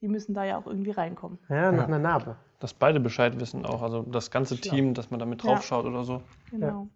Die 0.00 0.08
müssen 0.08 0.34
da 0.34 0.44
ja 0.44 0.58
auch 0.58 0.66
irgendwie 0.66 0.90
reinkommen. 0.90 1.38
Ja, 1.48 1.72
nach 1.72 1.78
Ja. 1.80 1.86
einer 1.86 1.98
Narbe. 1.98 2.36
Dass 2.60 2.74
beide 2.74 3.00
Bescheid 3.00 3.40
wissen 3.40 3.64
auch, 3.66 3.82
also 3.82 4.02
das 4.02 4.30
ganze 4.30 4.56
Klar. 4.56 4.76
Team, 4.76 4.94
dass 4.94 5.10
man 5.10 5.18
da 5.18 5.26
mit 5.26 5.42
Ja. 5.42 5.54
drauf 5.54 5.64
schaut 5.64 5.84
oder 5.84 6.04
so. 6.04 6.22
Genau. 6.50 6.88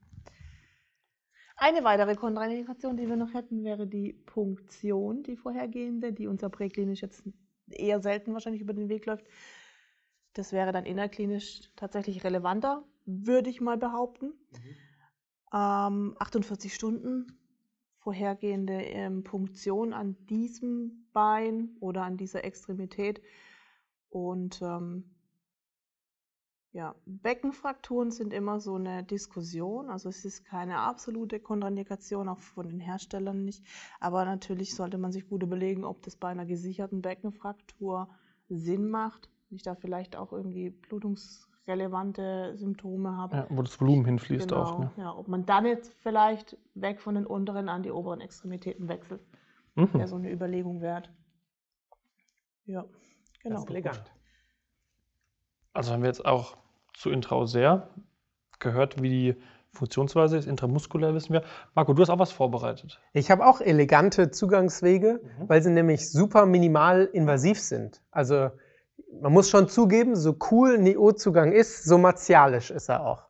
Eine 1.57 1.83
weitere 1.85 2.15
Kontraindikation, 2.15 2.97
die 2.97 3.09
wir 3.09 3.17
noch 3.17 3.33
hätten, 3.33 3.65
wäre 3.65 3.87
die 3.87 4.13
Punktion, 4.13 5.23
die 5.23 5.37
vorhergehende, 5.37 6.13
die 6.13 6.27
uns 6.27 6.43
ja 6.43 6.49
präklinisch 6.51 7.01
jetzt 7.01 7.25
eher 7.71 8.01
selten 8.01 8.33
wahrscheinlich 8.33 8.63
über 8.63 8.73
den 8.73 8.89
Weg 8.89 9.07
läuft. 9.07 9.27
Das 10.35 10.53
wäre 10.53 10.73
dann 10.73 10.85
innerklinisch 10.85 11.71
tatsächlich 11.77 12.23
relevanter, 12.25 12.85
würde 13.07 13.51
ich 13.51 13.61
mal 13.61 13.79
behaupten. 13.79 14.35
Ähm, 15.53 16.15
48 16.19 16.75
Stunden 16.75 17.39
vorhergehende 17.99 18.75
ähm, 18.83 19.25
Punktion 19.25 19.93
an 19.93 20.17
diesem 20.27 21.09
Bein 21.13 21.77
oder 21.81 22.03
an 22.03 22.17
dieser 22.17 22.45
Extremität. 22.45 23.21
Und 24.11 24.61
ähm, 24.63 25.16
ja, 26.77 26.95
Beckenfrakturen 27.07 28.11
sind 28.11 28.35
immer 28.35 28.61
so 28.61 28.75
eine 28.75 29.03
Diskussion. 29.03 29.89
Also 29.89 30.11
es 30.11 30.27
ist 30.27 30.45
keine 30.45 30.77
absolute 30.81 31.41
Kontraindikation, 31.41 32.29
auch 32.29 32.39
von 32.41 32.69
den 32.69 32.81
Herstellern 32.81 33.47
nicht. 33.47 33.65
Aber 33.99 34.27
natürlich 34.27 34.75
sollte 34.75 34.99
man 34.99 35.11
sich 35.11 35.27
gut 35.27 35.43
überlegen, 35.43 35.85
ob 35.87 36.03
das 36.03 36.17
bei 36.17 36.29
einer 36.29 36.45
gesicherten 36.45 37.01
Beckenfraktur 37.01 38.11
Sinn 38.51 38.91
macht. 38.91 39.31
Nicht 39.49 39.67
da 39.67 39.75
vielleicht 39.75 40.17
auch 40.17 40.35
irgendwie 40.35 40.75
relevante 41.67 42.55
Symptome 42.59 43.17
habe. 43.17 43.37
Ja, 43.39 43.47
wo 43.49 43.63
das 43.63 43.81
Volumen 43.81 44.05
hinfließt 44.05 44.49
Genau, 44.49 44.63
auch. 44.63 44.79
Ne? 44.79 44.91
ja, 44.99 45.17
ob 45.17 45.29
man 45.29 45.47
dann 45.47 45.65
jetzt 45.65 45.95
vielleicht 46.03 46.59
weg 46.75 47.01
von 47.01 47.15
den 47.15 47.25
unteren 47.25 47.71
an 47.71 47.85
die 47.85 47.91
oberen 47.91 48.21
Extremitäten 48.21 48.87
wechselt, 48.87 49.23
Mhm. 49.77 49.95
wäre 49.95 50.09
so 50.09 50.17
eine 50.17 50.31
Überlegung 50.31 50.83
wert. 50.83 51.11
Ja, 52.67 52.83
Das 52.83 53.43
genau. 53.43 53.59
ist 53.61 53.71
elegant. 53.71 54.13
Also 55.73 55.93
haben 55.93 56.03
wir 56.03 56.09
jetzt 56.09 56.25
auch 56.27 56.57
zu 56.97 57.11
Intraoser 57.11 57.91
gehört, 58.59 59.01
wie 59.03 59.09
die 59.09 59.37
Funktionsweise 59.71 60.39
ist. 60.39 60.47
Intramuskulär 60.47 61.15
wissen 61.15 61.35
wir. 61.35 61.43
Marco, 61.75 61.93
du 61.93 62.01
hast 62.01 62.09
auch 62.09 62.19
was 62.19 62.33
vorbereitet. 62.33 62.99
Ich 63.13 63.31
habe 63.31 63.45
auch 63.47 63.61
elegante 63.61 64.31
Zugangswege, 64.31 65.21
Mhm. 65.23 65.49
weil 65.49 65.63
sie 65.63 65.71
nämlich 65.71 66.11
super 66.11 66.47
minimal 66.47 67.05
invasiv 67.13 67.61
sind. 67.61 68.03
Also 68.11 68.51
man 69.21 69.33
muss 69.33 69.51
schon 69.51 69.69
zugeben, 69.69 70.17
so 70.17 70.37
cool 70.51 70.77
ein 70.77 70.87
IO-Zugang 70.87 71.53
ist, 71.53 71.85
so 71.85 71.99
martialisch 71.99 72.71
ist 72.71 72.89
er 72.89 73.05
auch. 73.07 73.25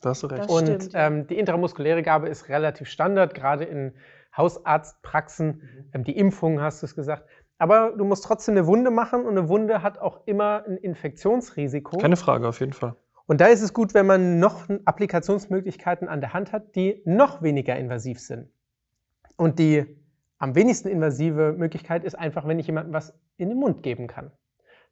Da 0.00 0.10
hast 0.10 0.22
du 0.24 0.26
recht. 0.26 0.44
Das 0.44 0.50
Und 0.50 0.88
ähm, 0.94 1.26
die 1.28 1.38
intramuskuläre 1.38 2.02
Gabe 2.02 2.28
ist 2.28 2.48
relativ 2.48 2.88
Standard, 2.88 3.34
gerade 3.34 3.64
in 3.64 3.94
Hausarztpraxen. 4.36 5.88
Ähm, 5.92 6.04
die 6.04 6.16
Impfungen 6.16 6.60
hast 6.60 6.82
du 6.82 6.86
es 6.86 6.94
gesagt. 6.94 7.24
Aber 7.58 7.92
du 7.96 8.04
musst 8.04 8.24
trotzdem 8.24 8.56
eine 8.56 8.66
Wunde 8.66 8.90
machen 8.90 9.24
und 9.24 9.38
eine 9.38 9.48
Wunde 9.48 9.82
hat 9.82 9.98
auch 9.98 10.26
immer 10.26 10.64
ein 10.66 10.76
Infektionsrisiko. 10.76 11.98
Keine 11.98 12.16
Frage, 12.16 12.48
auf 12.48 12.58
jeden 12.60 12.72
Fall. 12.72 12.96
Und 13.26 13.40
da 13.40 13.46
ist 13.46 13.62
es 13.62 13.72
gut, 13.72 13.94
wenn 13.94 14.06
man 14.06 14.38
noch 14.38 14.68
Applikationsmöglichkeiten 14.84 16.08
an 16.08 16.20
der 16.20 16.34
Hand 16.34 16.52
hat, 16.52 16.74
die 16.74 17.02
noch 17.06 17.42
weniger 17.42 17.76
invasiv 17.76 18.20
sind. 18.20 18.50
Und 19.36 19.58
die 19.58 19.86
am 20.38 20.54
wenigsten 20.54 20.88
invasive 20.88 21.54
Möglichkeit 21.56 22.04
ist 22.04 22.18
einfach, 22.18 22.46
wenn 22.46 22.58
ich 22.58 22.66
jemandem 22.66 22.92
was 22.92 23.14
in 23.36 23.48
den 23.48 23.58
Mund 23.58 23.82
geben 23.82 24.08
kann. 24.08 24.30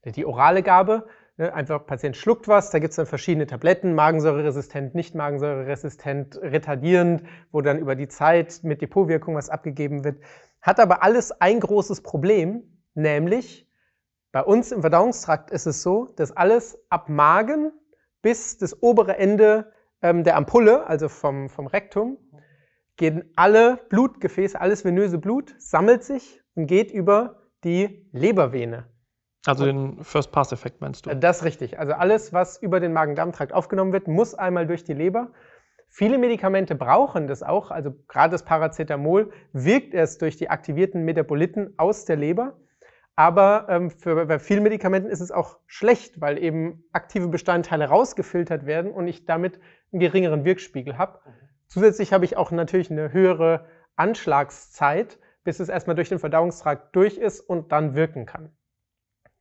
Die 0.05 0.25
orale 0.25 0.63
Gabe, 0.63 1.07
ne, 1.37 1.53
einfach 1.53 1.87
Patient 1.87 2.17
schluckt 2.17 2.49
was, 2.49 2.71
da 2.71 2.79
gibt 2.79 2.91
es 2.91 2.97
dann 2.97 3.07
verschiedene 3.07 3.47
Tabletten, 3.47 3.95
magensäureresistent, 3.95 4.95
nicht 4.95 5.15
magensäureresistent, 5.15 6.41
retardierend, 6.43 7.23
wo 7.53 7.61
dann 7.61 7.79
über 7.79 7.95
die 7.95 8.09
Zeit 8.09 8.61
mit 8.63 8.81
Depotwirkung 8.83 9.35
was 9.35 9.51
abgegeben 9.51 10.05
wird. 10.05 10.21
Hat 10.61 10.81
aber 10.81 11.03
alles 11.03 11.33
ein 11.41 11.61
großes 11.61 12.03
Problem, 12.03 12.63
nämlich 12.95 13.69
bei 14.33 14.43
uns 14.43 14.73
im 14.73 14.81
Verdauungstrakt 14.81 15.51
ist 15.51 15.67
es 15.67 15.83
so, 15.83 16.07
dass 16.17 16.35
alles 16.35 16.79
ab 16.89 17.09
Magen 17.09 17.73
bis 18.23 18.59
das 18.59 18.83
obere 18.83 19.19
Ende 19.19 19.73
ähm, 20.01 20.25
der 20.25 20.37
Ampulle, 20.37 20.87
also 20.87 21.09
vom, 21.09 21.49
vom 21.49 21.67
Rektum, 21.67 22.19
gehen 22.97 23.31
alle 23.37 23.79
Blutgefäße, 23.89 24.61
alles 24.61 24.85
venöse 24.85 25.19
Blut, 25.19 25.55
sammelt 25.59 26.05
sich 26.05 26.41
und 26.55 26.67
geht 26.67 26.91
über 26.91 27.43
die 27.65 28.09
Lebervene. 28.13 28.87
Also 29.47 29.65
den 29.65 30.03
First-Pass-Effekt 30.05 30.81
meinst 30.81 31.07
du? 31.07 31.11
Äh, 31.11 31.17
Das 31.19 31.39
ist 31.39 31.45
richtig. 31.45 31.79
Also 31.79 31.93
alles, 31.93 32.33
was 32.33 32.63
über 32.63 32.81
den 32.81 32.93
Magen-Darm-Trakt 32.93 33.53
aufgenommen 33.53 33.93
wird, 33.93 34.07
muss 34.07 34.35
einmal 34.35 34.67
durch 34.67 34.85
die 34.85 34.95
Leber. 34.95 35.33
Viele 35.89 36.17
Medikamente 36.17 36.75
brauchen 36.75 37.27
das 37.27 37.43
auch, 37.43 37.71
also 37.71 37.93
gerade 38.09 38.31
das 38.31 38.45
Paracetamol 38.45 39.31
wirkt 39.53 39.93
erst 39.93 40.23
durch 40.23 40.37
die 40.37 40.49
aktivierten 40.49 41.05
Metaboliten 41.05 41.75
aus 41.77 42.07
der 42.07 42.17
Leber. 42.17 42.57
Aber 43.17 43.67
ähm, 43.69 43.91
für, 43.91 44.27
bei 44.27 44.39
vielen 44.39 44.63
Medikamenten 44.63 45.11
ist 45.11 45.21
es 45.21 45.31
auch 45.31 45.59
schlecht, 45.67 46.21
weil 46.21 46.39
eben 46.43 46.85
aktive 46.93 47.29
Bestandteile 47.29 47.87
rausgefiltert 47.87 48.65
werden 48.65 48.91
und 48.91 49.07
ich 49.07 49.27
damit 49.27 49.61
einen 49.93 50.01
geringeren 50.01 50.45
Wirkspiegel 50.45 50.97
habe. 50.97 51.21
Zusätzlich 51.67 52.13
habe 52.13 52.25
ich 52.25 52.37
auch 52.37 52.51
natürlich 52.51 52.91
eine 52.91 53.13
höhere 53.13 53.67
Anschlagszeit, 53.97 55.19
bis 55.45 55.61
es 55.61 55.69
erstmal 55.69 55.97
durch 55.97 56.09
den 56.09 56.19
Verdauungstrakt 56.19 56.95
durch 56.97 57.19
ist 57.19 57.41
und 57.41 57.73
dann 57.73 57.95
wirken 57.95 58.27
kann. 58.27 58.51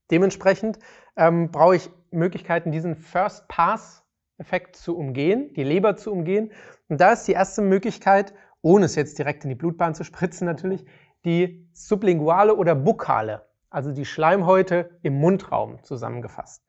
Dementsprechend 0.10 0.80
ähm, 1.16 1.52
brauche 1.52 1.78
ich 1.78 1.90
Möglichkeiten, 2.12 2.72
diesen 2.72 2.98
First-Pass-Effekt 2.98 4.76
zu 4.76 4.98
umgehen, 4.98 5.54
die 5.54 5.64
Leber 5.64 5.96
zu 5.96 6.12
umgehen. 6.12 6.52
Und 6.90 7.00
da 7.00 7.14
ist 7.14 7.26
die 7.26 7.32
erste 7.32 7.62
Möglichkeit, 7.62 8.34
ohne 8.62 8.86
es 8.86 8.96
jetzt 8.96 9.18
direkt 9.18 9.46
in 9.46 9.50
die 9.50 9.56
Blutbahn 9.56 9.96
zu 9.96 10.04
spritzen 10.04 10.46
natürlich, 10.46 10.86
die 11.24 11.70
sublinguale 11.74 12.56
oder 12.56 12.76
bukale, 12.76 13.46
also 13.72 13.92
die 13.92 14.06
Schleimhäute 14.06 14.92
im 15.02 15.20
Mundraum 15.20 15.84
zusammengefasst. 15.84 16.64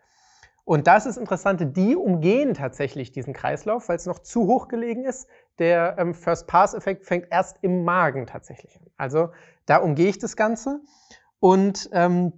Und 0.64 0.86
das 0.86 1.06
ist 1.06 1.16
Interessante, 1.16 1.66
die 1.66 1.96
umgehen 1.96 2.54
tatsächlich 2.54 3.10
diesen 3.10 3.34
Kreislauf, 3.34 3.88
weil 3.88 3.96
es 3.96 4.06
noch 4.06 4.20
zu 4.20 4.46
hoch 4.46 4.68
gelegen 4.68 5.04
ist. 5.04 5.28
Der 5.58 5.96
ähm, 5.98 6.14
First-Pass-Effekt 6.14 7.04
fängt 7.04 7.26
erst 7.30 7.58
im 7.62 7.84
Magen 7.84 8.26
tatsächlich 8.26 8.80
an. 8.80 8.86
Also 8.96 9.30
da 9.66 9.78
umgehe 9.78 10.08
ich 10.08 10.18
das 10.18 10.36
Ganze. 10.36 10.80
Und 11.40 11.90
ähm, 11.92 12.32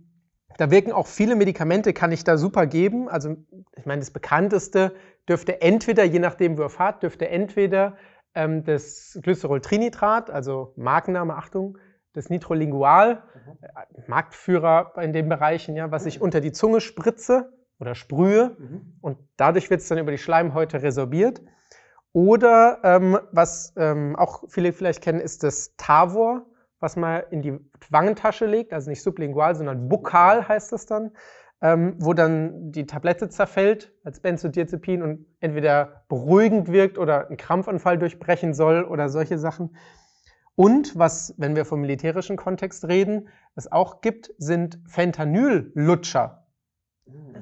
da 0.56 0.70
wirken 0.70 0.92
auch 0.92 1.06
viele 1.06 1.36
Medikamente, 1.36 1.92
kann 1.92 2.12
ich 2.12 2.24
da 2.24 2.38
super 2.38 2.66
geben. 2.66 3.10
Also 3.10 3.36
ich 3.76 3.84
meine, 3.84 4.00
das 4.00 4.10
bekannteste 4.10 4.94
dürfte 5.28 5.60
entweder, 5.60 6.04
je 6.04 6.18
nachdem, 6.18 6.56
wo 6.56 6.62
ihr 6.62 6.70
fahrt, 6.70 7.02
dürfte 7.02 7.28
entweder 7.28 7.96
ähm, 8.34 8.64
das 8.64 9.18
Glyceroltrinitrat, 9.20 10.30
also 10.30 10.72
Markenname, 10.76 11.34
Achtung, 11.34 11.76
das 12.14 12.30
Nitrolingual, 12.30 13.22
äh, 13.60 14.00
Marktführer 14.06 14.92
in 15.02 15.12
den 15.12 15.28
Bereichen, 15.28 15.76
ja, 15.76 15.90
was 15.90 16.06
ich 16.06 16.22
unter 16.22 16.40
die 16.40 16.52
Zunge 16.52 16.80
spritze 16.80 17.52
oder 17.78 17.94
sprühe. 17.94 18.56
Und 19.02 19.18
dadurch 19.36 19.68
wird 19.68 19.80
es 19.82 19.88
dann 19.88 19.98
über 19.98 20.10
die 20.10 20.18
Schleimhäute 20.18 20.82
resorbiert. 20.82 21.42
Oder 22.12 22.78
ähm, 22.84 23.18
was 23.32 23.74
ähm, 23.76 24.14
auch 24.16 24.44
viele 24.48 24.72
vielleicht 24.72 25.02
kennen, 25.02 25.20
ist 25.20 25.42
das 25.42 25.74
Tavor, 25.76 26.46
was 26.78 26.96
man 26.96 27.24
in 27.30 27.42
die 27.42 27.58
Wangentasche 27.90 28.46
legt, 28.46 28.72
also 28.72 28.88
nicht 28.88 29.02
sublingual, 29.02 29.56
sondern 29.56 29.88
bukal 29.88 30.46
heißt 30.46 30.70
das 30.72 30.86
dann, 30.86 31.10
ähm, 31.60 31.96
wo 31.98 32.12
dann 32.12 32.70
die 32.70 32.86
Tablette 32.86 33.28
zerfällt 33.30 33.92
als 34.04 34.20
Benzodiazepin 34.20 35.02
und 35.02 35.26
entweder 35.40 36.04
beruhigend 36.08 36.70
wirkt 36.70 36.98
oder 36.98 37.26
einen 37.26 37.36
Krampfanfall 37.36 37.98
durchbrechen 37.98 38.54
soll 38.54 38.84
oder 38.84 39.08
solche 39.08 39.38
Sachen. 39.38 39.74
Und 40.56 40.96
was, 40.96 41.34
wenn 41.36 41.56
wir 41.56 41.64
vom 41.64 41.80
militärischen 41.80 42.36
Kontext 42.36 42.86
reden, 42.86 43.28
es 43.56 43.70
auch 43.70 44.00
gibt, 44.00 44.32
sind 44.38 44.78
Fentanyl-Lutscher. 44.86 46.46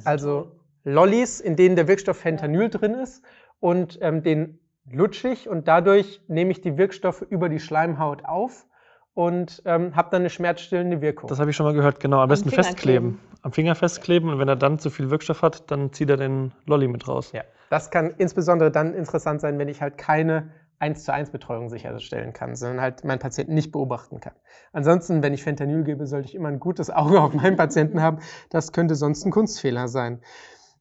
Also. 0.05 0.53
Lollis, 0.85 1.41
in 1.41 1.57
denen 1.57 1.77
der 1.77 1.89
Wirkstoff 1.89 2.17
Fentanyl 2.17 2.69
drin 2.69 2.95
ist 2.95 3.23
und 3.61 3.99
ähm, 4.03 4.23
den 4.23 4.59
lutsche 4.91 5.29
ich 5.29 5.49
und 5.49 5.69
dadurch 5.69 6.21
nehme 6.27 6.51
ich 6.51 6.61
die 6.61 6.77
Wirkstoffe 6.77 7.23
über 7.23 7.49
die 7.49 7.61
Schleimhaut 7.61 8.25
auf 8.25 8.67
und 9.15 9.63
ähm, 9.65 9.95
habe 9.95 10.09
dann 10.11 10.23
eine 10.23 10.31
schmerzstillende 10.31 11.01
Wirkung. 11.01 11.29
Das 11.29 11.39
habe 11.39 11.51
ich 11.51 11.57
schon 11.57 11.67
mal 11.67 11.75
gehört, 11.75 12.01
genau. 12.01 12.21
Am 12.21 12.29
besten 12.29 12.51
Finger 12.51 12.65
festkleben. 12.65 13.21
Am 13.43 13.53
Finger 13.53 13.75
festkleben 13.75 14.31
und 14.31 14.39
wenn 14.39 14.49
er 14.49 14.57
dann 14.57 14.79
zu 14.79 14.91
viel 14.91 15.11
Wirkstoff 15.11 15.43
hat, 15.43 15.71
dann 15.71 15.93
zieht 15.93 16.11
er 16.11 16.17
den 16.17 16.53
Lolli 16.67 16.89
mit 16.89 17.07
raus. 17.07 17.31
ja, 17.33 17.43
das 17.71 17.91
kann 17.91 18.13
insbesondere 18.19 18.71
dann 18.71 18.95
interessant 18.95 19.41
sein, 19.41 19.59
wenn 19.59 19.69
ich 19.69 19.81
halt 19.81 19.99
keine 19.99 20.51
1 20.83 21.05
zu 21.05 21.13
1 21.13 21.31
Betreuung 21.31 21.69
sicherstellen 21.69 22.33
kann, 22.33 22.57
sondern 22.57 22.81
halt 22.81 23.05
meinen 23.05 23.21
Patienten 23.21 23.55
nicht 23.55 23.71
beobachten 23.71 24.19
kann. 24.19 24.35
Ansonsten, 24.73 25.23
wenn 25.23 25.33
ich 25.33 25.45
Fentanyl 25.45 25.85
gebe, 25.85 26.09
sollte 26.09 26.27
ich 26.27 26.35
immer 26.35 26.49
ein 26.49 26.59
gutes 26.59 26.91
Auge 26.91 27.21
auf 27.21 27.33
meinen 27.35 27.57
Patienten 27.57 28.03
haben. 28.03 28.19
Das 28.51 28.73
könnte 28.73 28.97
sonst 28.97 29.25
ein 29.25 29.31
Kunstfehler 29.31 29.87
sein. 29.87 30.21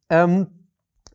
Ähm, 0.09 0.47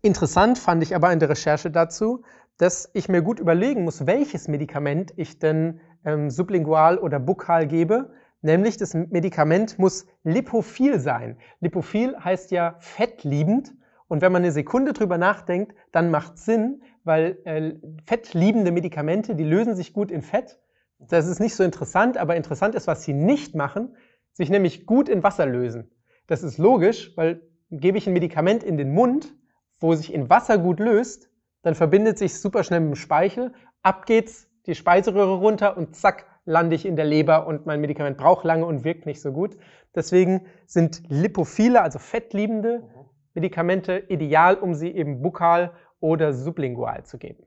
interessant 0.03 0.57
fand 0.59 0.85
ich 0.85 0.95
aber 0.95 1.13
in 1.13 1.19
der 1.19 1.29
Recherche 1.29 1.73
dazu, 1.73 2.23
dass 2.59 2.89
ich 2.95 3.09
mir 3.09 3.23
gut 3.23 3.41
überlegen 3.41 3.83
muss, 3.83 4.07
welches 4.07 4.47
Medikament 4.47 5.13
ich 5.17 5.41
denn 5.41 5.81
ähm, 6.05 6.31
sublingual 6.31 6.97
oder 6.99 7.19
bukal 7.19 7.67
gebe. 7.67 8.13
Nämlich 8.41 8.77
das 8.77 8.95
Medikament 8.95 9.81
muss 9.81 10.07
lipophil 10.23 11.01
sein. 11.01 11.39
Lipophil 11.59 12.17
heißt 12.23 12.53
ja 12.53 12.77
fettliebend. 12.79 13.75
Und 14.09 14.23
wenn 14.23 14.33
man 14.33 14.43
eine 14.43 14.53
Sekunde 14.53 14.93
drüber 14.93 15.19
nachdenkt, 15.19 15.75
dann 15.93 16.11
macht 16.11 16.39
Sinn, 16.39 16.83
weil 17.05 17.39
äh, 17.45 17.75
fettliebende 18.05 18.71
Medikamente, 18.71 19.35
die 19.35 19.45
lösen 19.45 19.75
sich 19.75 19.93
gut 19.93 20.11
in 20.11 20.23
Fett. 20.23 20.59
Das 20.99 21.27
ist 21.27 21.41
nicht 21.41 21.55
so 21.55 21.65
interessant, 21.65 22.17
aber 22.17 22.37
interessant 22.37 22.75
ist, 22.75 22.87
was 22.87 23.03
sie 23.03 23.13
nicht 23.13 23.55
machen, 23.55 23.97
sich 24.33 24.49
nämlich 24.49 24.87
gut 24.87 25.09
in 25.09 25.23
Wasser 25.23 25.47
lösen. 25.47 25.91
Das 26.27 26.43
ist 26.43 26.59
logisch, 26.59 27.17
weil 27.17 27.43
gebe 27.71 27.99
ich 27.99 28.07
ein 28.07 28.13
Medikament 28.13 28.63
in 28.63 28.77
den 28.77 28.93
Mund, 28.93 29.35
wo 29.81 29.95
sich 29.95 30.13
in 30.15 30.31
Wasser 30.31 30.59
gut 30.59 30.81
löst, 30.81 31.31
dann 31.63 31.75
verbindet 31.75 32.19
sich 32.19 32.41
super 32.41 32.65
schnell 32.65 32.81
mit 32.81 32.91
dem 32.91 32.97
Speichel, 32.97 33.53
ab 33.83 34.07
geht's 34.07 34.49
die 34.67 34.75
Speiseröhre 34.75 35.37
runter 35.37 35.77
und 35.77 35.97
zack, 35.97 36.27
lande 36.45 36.77
ich 36.77 36.87
in 36.87 36.97
der 36.97 37.05
Leber 37.05 37.47
und 37.47 37.67
mein 37.67 37.81
Medikament 37.81 38.17
braucht 38.17 38.45
lange 38.45 38.67
und 38.67 38.85
wirkt 38.85 39.05
nicht 39.05 39.21
so 39.21 39.33
gut. 39.33 39.57
Deswegen 39.95 40.47
sind 40.67 41.03
lipophile, 41.09 41.83
also 41.83 41.99
fettliebende 41.99 42.89
Medikamente 43.37 43.99
ideal, 44.09 44.57
um 44.57 44.75
sie 44.75 44.91
eben 44.91 45.23
bukal 45.23 45.73
oder 46.01 46.33
sublingual 46.33 47.05
zu 47.05 47.19
geben. 47.19 47.45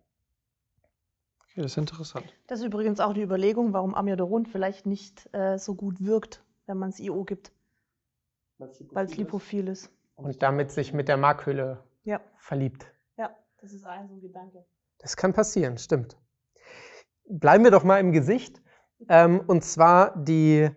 Okay, 1.42 1.62
das 1.62 1.72
ist 1.72 1.78
interessant. 1.78 2.26
Das 2.48 2.60
ist 2.60 2.66
übrigens 2.68 3.00
auch 3.00 3.14
die 3.14 3.24
Überlegung, 3.24 3.74
warum 3.74 3.96
Amiodarone 3.96 4.46
vielleicht 4.46 4.86
nicht 4.86 5.28
äh, 5.34 5.58
so 5.58 5.74
gut 5.76 6.00
wirkt, 6.00 6.44
wenn 6.68 6.78
man 6.78 6.90
es 6.90 7.00
IO 7.00 7.24
gibt, 7.26 7.52
weil 8.60 9.06
es 9.06 9.18
lipophil 9.18 9.68
ist. 9.68 9.92
Und 10.16 10.42
damit 10.44 10.72
sich 10.72 10.94
mit 10.94 11.08
der 11.08 11.18
Markhülle 11.18 11.84
Ja, 12.04 12.22
verliebt. 12.38 12.86
ja, 13.18 13.36
das 13.62 13.74
ist 13.74 13.86
ein 13.86 14.08
so 14.08 14.14
ein 14.14 14.22
Gedanke. 14.22 14.64
Das 15.00 15.18
kann 15.18 15.34
passieren, 15.34 15.78
stimmt. 15.78 16.18
Bleiben 17.28 17.64
wir 17.64 17.72
doch 17.72 17.84
mal 17.84 18.00
im 18.00 18.12
Gesicht. 18.12 18.62
Ähm, 19.08 19.42
und 19.48 19.64
zwar 19.64 20.16
die, 20.24 20.70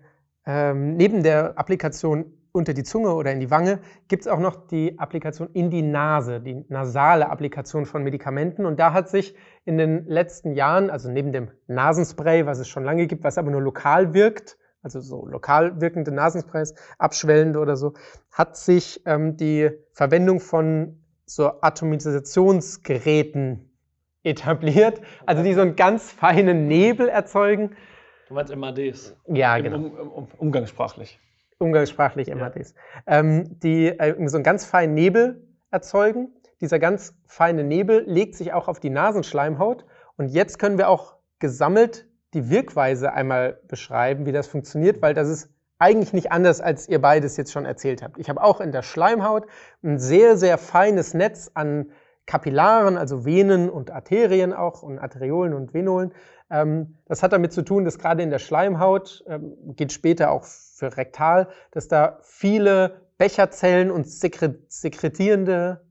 ähm, 0.47 0.97
neben 0.97 1.23
der 1.23 1.59
Applikation 1.59 2.33
unter 2.53 2.75
die 2.75 2.85
Zunge 2.85 3.15
oder 3.15 3.33
in 3.33 3.41
die 3.41 3.51
Wange, 3.51 3.81
gibt 4.09 4.23
es 4.23 4.29
auch 4.29 4.39
noch 4.39 4.67
die 4.67 4.99
Applikation 4.99 5.49
in 5.55 5.71
die 5.71 5.83
Nase, 5.83 6.41
die 6.41 6.65
nasale 6.69 7.31
Applikation 7.31 7.87
von 7.87 8.05
Medikamenten. 8.05 8.67
Und 8.67 8.79
da 8.79 8.93
hat 8.93 9.09
sich 9.09 9.35
in 9.65 9.79
den 9.79 10.05
letzten 10.07 10.53
Jahren, 10.53 10.91
also 10.91 11.11
neben 11.11 11.33
dem 11.33 11.51
Nasenspray, 11.67 12.45
was 12.45 12.59
es 12.59 12.69
schon 12.69 12.85
lange 12.85 13.07
gibt, 13.07 13.25
was 13.25 13.39
aber 13.39 13.51
nur 13.51 13.63
lokal 13.63 14.13
wirkt, 14.13 14.59
also 14.83 15.01
so 15.01 15.27
lokal 15.27 15.81
wirkende 15.81 16.13
Nasensprays, 16.13 16.75
abschwellende 16.99 17.59
oder 17.59 17.77
so, 17.77 17.95
hat 18.31 18.55
sich 18.57 19.01
ähm, 19.07 19.39
die 19.39 19.71
Verwendung 19.95 20.41
von 20.41 20.99
so 21.25 21.63
Atomisationsgeräten 21.63 23.71
etabliert, 24.25 25.01
also 25.25 25.43
die 25.43 25.55
so 25.55 25.63
einen 25.63 25.77
ganz 25.77 26.13
feinen 26.13 26.69
Nebel 26.69 27.09
erzeugen. 27.09 27.75
Du 28.29 28.35
meinst 28.35 28.55
MADs? 28.55 29.17
Ja, 29.27 29.57
Im 29.57 29.65
genau. 29.65 29.79
Um, 29.79 30.09
um, 30.09 30.29
umgangssprachlich. 30.39 31.19
Umgangssprachlich 31.63 32.35
MADs. 32.35 32.75
Ähm, 33.07 33.59
die 33.61 33.87
äh, 33.87 34.29
so 34.29 34.37
einen 34.37 34.45
ganz 34.45 34.65
feinen 34.65 34.95
Nebel 34.95 35.47
erzeugen. 35.71 36.29
Dieser 36.61 36.79
ganz 36.79 37.15
feine 37.27 37.65
Nebel 37.65 38.05
legt 38.07 38.35
sich 38.35 38.53
auch 38.53 38.69
auf 38.69 38.81
die 38.81 38.91
Nasenschleimhaut. 38.91 39.87
Und 40.17 40.29
jetzt 40.29 40.59
können 40.59 40.79
wir 40.79 40.89
auch 40.89 41.17
gesammelt 41.39 42.07
die 42.35 42.51
Wirkweise 42.51 43.13
einmal 43.13 43.59
beschreiben, 43.69 44.27
wie 44.27 44.33
das 44.33 44.47
funktioniert, 44.47 45.03
weil 45.03 45.15
das 45.15 45.29
ist 45.29 45.51
eigentlich 45.79 46.13
nicht 46.13 46.31
anders, 46.31 46.61
als 46.61 46.89
ihr 46.89 47.01
beides 47.01 47.37
jetzt 47.37 47.53
schon 47.53 47.67
erzählt 47.67 48.03
habt. 48.03 48.17
Ich 48.19 48.29
habe 48.29 48.43
auch 48.43 48.61
in 48.61 48.71
der 48.71 48.83
Schleimhaut 48.83 49.47
ein 49.83 49.99
sehr, 49.99 50.37
sehr 50.37 50.57
feines 50.57 51.13
Netz 51.13 51.51
an 51.55 51.91
Kapillaren, 52.27 52.97
also 52.97 53.25
Venen 53.25 53.69
und 53.69 53.91
Arterien 53.91 54.53
auch 54.53 54.83
und 54.83 55.01
Arteriolen 55.01 55.55
und 55.55 55.75
Venolen. 55.75 56.13
Ähm, 56.51 56.99
das 57.07 57.23
hat 57.23 57.33
damit 57.33 57.53
zu 57.53 57.63
tun, 57.63 57.85
dass 57.85 57.99
gerade 57.99 58.23
in 58.23 58.31
der 58.31 58.39
Schleimhaut, 58.39 59.25
ähm, 59.27 59.55
geht 59.75 59.93
später 59.93 60.31
auch 60.31 60.45
für 60.83 60.97
rektal, 60.97 61.49
dass 61.71 61.87
da 61.87 62.19
viele 62.23 63.03
Becherzellen 63.19 63.93
und 63.93 64.09
sekret 64.09 64.73
sekretierende 64.73 65.87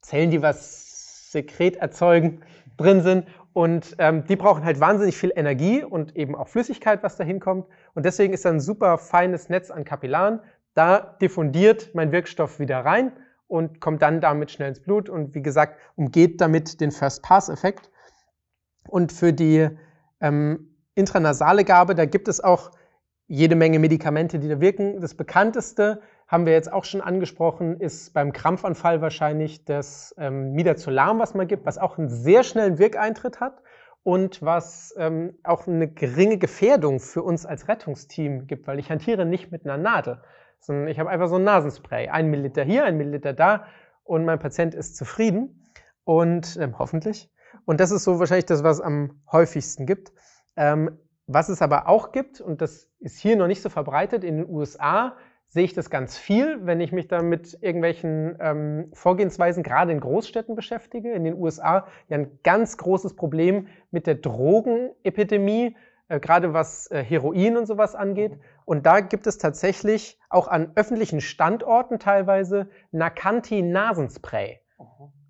Zellen, 0.00 0.32
die 0.32 0.42
was 0.42 1.30
Sekret 1.30 1.76
erzeugen, 1.76 2.42
drin 2.76 3.02
sind. 3.02 3.28
Und 3.52 3.94
ähm, 3.98 4.24
die 4.24 4.34
brauchen 4.34 4.64
halt 4.64 4.80
wahnsinnig 4.80 5.16
viel 5.16 5.32
Energie 5.34 5.84
und 5.84 6.16
eben 6.16 6.34
auch 6.34 6.48
Flüssigkeit, 6.48 7.04
was 7.04 7.16
da 7.16 7.22
hinkommt. 7.22 7.66
Und 7.94 8.04
deswegen 8.04 8.34
ist 8.34 8.44
da 8.44 8.50
ein 8.50 8.60
super 8.60 8.98
feines 8.98 9.48
Netz 9.48 9.70
an 9.70 9.84
Kapillaren. 9.84 10.40
Da 10.74 10.98
diffundiert 11.20 11.94
mein 11.94 12.10
Wirkstoff 12.10 12.58
wieder 12.58 12.80
rein 12.80 13.12
und 13.46 13.80
kommt 13.80 14.02
dann 14.02 14.20
damit 14.20 14.50
schnell 14.50 14.70
ins 14.70 14.80
Blut 14.80 15.08
und 15.08 15.36
wie 15.36 15.42
gesagt, 15.42 15.78
umgeht 15.94 16.40
damit 16.40 16.80
den 16.80 16.90
First-Pass-Effekt. 16.90 17.90
Und 18.88 19.12
für 19.12 19.32
die 19.32 19.68
ähm, 20.20 20.76
intranasale 20.96 21.64
Gabe, 21.64 21.94
da 21.94 22.06
gibt 22.06 22.26
es 22.26 22.42
auch 22.42 22.72
jede 23.28 23.56
Menge 23.56 23.78
Medikamente, 23.78 24.38
die 24.38 24.48
da 24.48 24.60
wirken. 24.60 25.00
Das 25.00 25.14
bekannteste 25.14 26.00
haben 26.28 26.46
wir 26.46 26.52
jetzt 26.52 26.72
auch 26.72 26.84
schon 26.84 27.00
angesprochen, 27.00 27.80
ist 27.80 28.12
beim 28.12 28.32
Krampfanfall 28.32 29.00
wahrscheinlich 29.00 29.64
das 29.64 30.14
ähm, 30.18 30.52
Midazolam, 30.52 31.18
was 31.18 31.34
man 31.34 31.46
gibt, 31.46 31.66
was 31.66 31.78
auch 31.78 31.98
einen 31.98 32.08
sehr 32.08 32.42
schnellen 32.42 32.78
Wirkeintritt 32.78 33.40
hat 33.40 33.62
und 34.02 34.42
was 34.42 34.94
ähm, 34.98 35.34
auch 35.44 35.66
eine 35.66 35.88
geringe 35.88 36.38
Gefährdung 36.38 37.00
für 37.00 37.22
uns 37.22 37.46
als 37.46 37.68
Rettungsteam 37.68 38.46
gibt, 38.46 38.66
weil 38.66 38.78
ich 38.78 38.90
hantiere 38.90 39.24
nicht 39.24 39.50
mit 39.50 39.64
einer 39.64 39.76
Nadel, 39.76 40.20
sondern 40.60 40.88
ich 40.88 40.98
habe 40.98 41.10
einfach 41.10 41.28
so 41.28 41.36
ein 41.36 41.44
Nasenspray. 41.44 42.08
Ein 42.08 42.28
Milliliter 42.28 42.64
hier, 42.64 42.84
ein 42.84 42.96
Milliliter 42.96 43.32
da 43.32 43.66
und 44.04 44.24
mein 44.24 44.38
Patient 44.38 44.74
ist 44.74 44.96
zufrieden 44.96 45.64
und 46.04 46.56
ähm, 46.60 46.78
hoffentlich. 46.78 47.30
Und 47.64 47.80
das 47.80 47.90
ist 47.90 48.04
so 48.04 48.18
wahrscheinlich 48.18 48.46
das, 48.46 48.62
was 48.62 48.80
am 48.80 49.20
häufigsten 49.30 49.86
gibt. 49.86 50.12
Ähm, 50.56 50.98
was 51.26 51.48
es 51.48 51.62
aber 51.62 51.88
auch 51.88 52.12
gibt, 52.12 52.40
und 52.40 52.60
das 52.60 52.88
ist 53.00 53.18
hier 53.18 53.36
noch 53.36 53.46
nicht 53.46 53.62
so 53.62 53.68
verbreitet, 53.68 54.24
in 54.24 54.36
den 54.36 54.48
USA 54.48 55.16
sehe 55.48 55.64
ich 55.64 55.74
das 55.74 55.90
ganz 55.90 56.16
viel, 56.16 56.66
wenn 56.66 56.80
ich 56.80 56.92
mich 56.92 57.08
da 57.08 57.22
mit 57.22 57.56
irgendwelchen 57.60 58.36
ähm, 58.40 58.90
Vorgehensweisen 58.92 59.62
gerade 59.62 59.92
in 59.92 60.00
Großstädten 60.00 60.54
beschäftige. 60.54 61.12
In 61.12 61.24
den 61.24 61.34
USA 61.34 61.86
ja 62.08 62.18
ein 62.18 62.38
ganz 62.42 62.76
großes 62.76 63.14
Problem 63.14 63.68
mit 63.90 64.06
der 64.06 64.16
Drogenepidemie, 64.16 65.76
äh, 66.08 66.20
gerade 66.20 66.52
was 66.52 66.90
äh, 66.90 67.02
Heroin 67.02 67.56
und 67.56 67.66
sowas 67.66 67.94
angeht. 67.94 68.38
Und 68.64 68.86
da 68.86 69.00
gibt 69.00 69.26
es 69.26 69.38
tatsächlich 69.38 70.18
auch 70.28 70.48
an 70.48 70.72
öffentlichen 70.74 71.20
Standorten 71.20 71.98
teilweise 71.98 72.68
Nacanti-Nasenspray. 72.90 74.58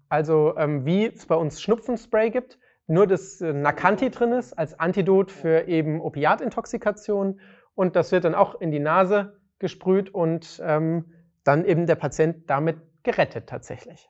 Also 0.08 0.56
ähm, 0.56 0.86
wie 0.86 1.06
es 1.06 1.26
bei 1.26 1.34
uns 1.34 1.60
Schnupfenspray 1.60 2.30
gibt, 2.30 2.58
nur 2.86 3.06
das 3.06 3.40
äh, 3.40 3.52
Nacanti 3.52 4.10
drin 4.10 4.32
ist 4.32 4.52
als 4.52 4.78
Antidot 4.78 5.30
für 5.30 5.66
eben 5.68 6.00
Opiatintoxikation. 6.00 7.40
Und 7.74 7.96
das 7.96 8.12
wird 8.12 8.24
dann 8.24 8.34
auch 8.34 8.60
in 8.60 8.70
die 8.70 8.78
Nase 8.78 9.40
gesprüht 9.58 10.14
und 10.14 10.62
ähm, 10.64 11.12
dann 11.44 11.64
eben 11.64 11.86
der 11.86 11.96
Patient 11.96 12.48
damit 12.48 12.76
gerettet 13.02 13.48
tatsächlich. 13.48 14.08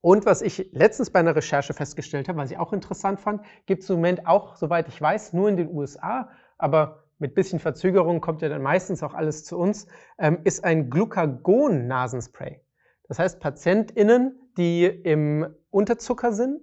Und 0.00 0.26
was 0.26 0.42
ich 0.42 0.70
letztens 0.72 1.10
bei 1.10 1.20
einer 1.20 1.36
Recherche 1.36 1.74
festgestellt 1.74 2.28
habe, 2.28 2.38
was 2.38 2.50
ich 2.50 2.58
auch 2.58 2.72
interessant 2.72 3.20
fand, 3.20 3.42
gibt 3.66 3.84
es 3.84 3.90
im 3.90 3.96
Moment 3.96 4.26
auch, 4.26 4.56
soweit 4.56 4.88
ich 4.88 5.00
weiß, 5.00 5.32
nur 5.32 5.48
in 5.48 5.56
den 5.56 5.72
USA, 5.72 6.28
aber 6.58 7.04
mit 7.18 7.36
bisschen 7.36 7.60
Verzögerung 7.60 8.20
kommt 8.20 8.42
ja 8.42 8.48
dann 8.48 8.62
meistens 8.62 9.04
auch 9.04 9.14
alles 9.14 9.44
zu 9.44 9.56
uns, 9.56 9.86
ähm, 10.18 10.40
ist 10.42 10.64
ein 10.64 10.90
Glucagon-Nasenspray. 10.90 12.60
Das 13.06 13.20
heißt, 13.20 13.38
PatientInnen, 13.38 14.40
die 14.56 14.86
im 14.86 15.46
Unterzucker 15.70 16.32
sind, 16.32 16.60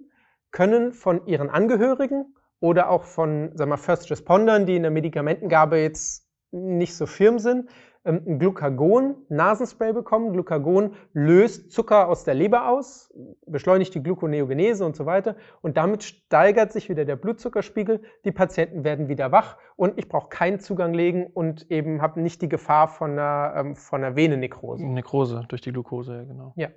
können 0.50 0.92
von 0.92 1.26
ihren 1.26 1.50
Angehörigen 1.50 2.34
oder 2.60 2.90
auch 2.90 3.04
von 3.04 3.56
sagen 3.56 3.70
wir, 3.70 3.78
First 3.78 4.10
Respondern, 4.10 4.66
die 4.66 4.76
in 4.76 4.82
der 4.82 4.90
Medikamentengabe 4.90 5.78
jetzt 5.78 6.26
nicht 6.52 6.96
so 6.96 7.06
firm 7.06 7.38
sind, 7.38 7.70
ähm, 8.04 8.22
ein 8.26 8.38
Glucagon-Nasenspray 8.38 9.92
bekommen. 9.92 10.32
Glucagon 10.32 10.94
löst 11.12 11.70
Zucker 11.70 12.08
aus 12.08 12.24
der 12.24 12.34
Leber 12.34 12.68
aus, 12.68 13.12
beschleunigt 13.46 13.94
die 13.94 14.02
Gluconeogenese 14.02 14.86
und 14.86 14.96
so 14.96 15.04
weiter. 15.04 15.36
Und 15.60 15.76
damit 15.76 16.02
steigert 16.02 16.72
sich 16.72 16.88
wieder 16.88 17.04
der 17.04 17.16
Blutzuckerspiegel. 17.16 18.02
Die 18.24 18.32
Patienten 18.32 18.84
werden 18.84 19.08
wieder 19.08 19.32
wach 19.32 19.58
und 19.76 19.98
ich 19.98 20.08
brauche 20.08 20.28
keinen 20.28 20.60
Zugang 20.60 20.94
legen 20.94 21.26
und 21.26 21.70
eben 21.70 22.00
habe 22.00 22.20
nicht 22.20 22.40
die 22.40 22.48
Gefahr 22.48 22.88
von 22.88 23.12
einer, 23.12 23.54
ähm, 23.56 23.76
von 23.76 24.02
einer 24.02 24.16
Venennekrose. 24.16 24.84
Nekrose 24.84 25.44
durch 25.48 25.60
die 25.60 25.72
Glucose, 25.72 26.16
ja, 26.16 26.24
genau. 26.24 26.52
Ja. 26.56 26.68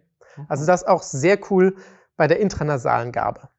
Also 0.50 0.66
das 0.66 0.82
ist 0.82 0.88
auch 0.88 1.04
sehr 1.04 1.40
cool 1.50 1.76
bei 2.18 2.28
der 2.28 2.40
intranasalen 2.40 3.12
Gabe. 3.12 3.50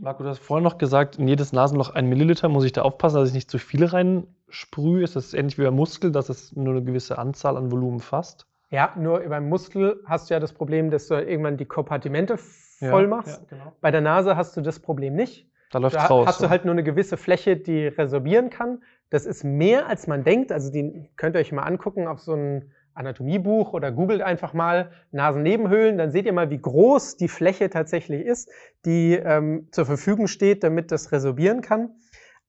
Marco, 0.00 0.22
du 0.22 0.28
hast 0.28 0.38
vorhin 0.38 0.62
noch 0.62 0.78
gesagt, 0.78 1.18
in 1.18 1.26
jedes 1.26 1.52
Nasenloch 1.52 1.90
ein 1.90 2.08
Milliliter. 2.08 2.48
Muss 2.48 2.64
ich 2.64 2.72
da 2.72 2.82
aufpassen, 2.82 3.16
dass 3.16 3.30
ich 3.30 3.34
nicht 3.34 3.50
zu 3.50 3.58
viel 3.58 3.84
reinsprühe? 3.84 5.02
Ist 5.02 5.16
das 5.16 5.34
ähnlich 5.34 5.58
wie 5.58 5.64
beim 5.64 5.74
Muskel, 5.74 6.12
dass 6.12 6.28
es 6.28 6.54
nur 6.54 6.72
eine 6.72 6.84
gewisse 6.84 7.18
Anzahl 7.18 7.56
an 7.56 7.72
Volumen 7.72 7.98
fasst? 7.98 8.46
Ja, 8.70 8.92
nur 8.96 9.20
beim 9.20 9.48
Muskel 9.48 10.00
hast 10.04 10.30
du 10.30 10.34
ja 10.34 10.40
das 10.40 10.52
Problem, 10.52 10.90
dass 10.90 11.08
du 11.08 11.14
irgendwann 11.14 11.56
die 11.56 11.64
Kompartimente 11.64 12.36
voll 12.38 13.08
machst. 13.08 13.40
Ja, 13.40 13.46
genau. 13.56 13.72
Bei 13.80 13.90
der 13.90 14.00
Nase 14.00 14.36
hast 14.36 14.56
du 14.56 14.60
das 14.60 14.78
Problem 14.78 15.14
nicht. 15.14 15.48
Da 15.72 15.80
läuft 15.80 15.96
raus. 15.96 16.26
hast 16.28 16.42
du 16.42 16.48
halt 16.48 16.64
nur 16.64 16.72
eine 16.72 16.84
gewisse 16.84 17.16
Fläche, 17.16 17.56
die 17.56 17.88
resorbieren 17.88 18.50
kann. 18.50 18.82
Das 19.10 19.26
ist 19.26 19.42
mehr, 19.42 19.88
als 19.88 20.06
man 20.06 20.22
denkt. 20.22 20.52
Also 20.52 20.70
die 20.70 21.10
könnt 21.16 21.34
ihr 21.34 21.40
euch 21.40 21.50
mal 21.50 21.64
angucken 21.64 22.06
auf 22.06 22.20
so 22.20 22.34
ein 22.34 22.72
Anatomiebuch 22.98 23.72
oder 23.72 23.92
googelt 23.92 24.22
einfach 24.22 24.52
mal 24.52 24.90
Nasennebenhöhlen. 25.12 25.98
Dann 25.98 26.10
seht 26.10 26.26
ihr 26.26 26.32
mal, 26.32 26.50
wie 26.50 26.60
groß 26.60 27.16
die 27.16 27.28
Fläche 27.28 27.70
tatsächlich 27.70 28.24
ist, 28.24 28.50
die 28.84 29.14
ähm, 29.14 29.68
zur 29.70 29.86
Verfügung 29.86 30.26
steht, 30.26 30.64
damit 30.64 30.92
das 30.92 31.12
resorbieren 31.12 31.62
kann. 31.62 31.94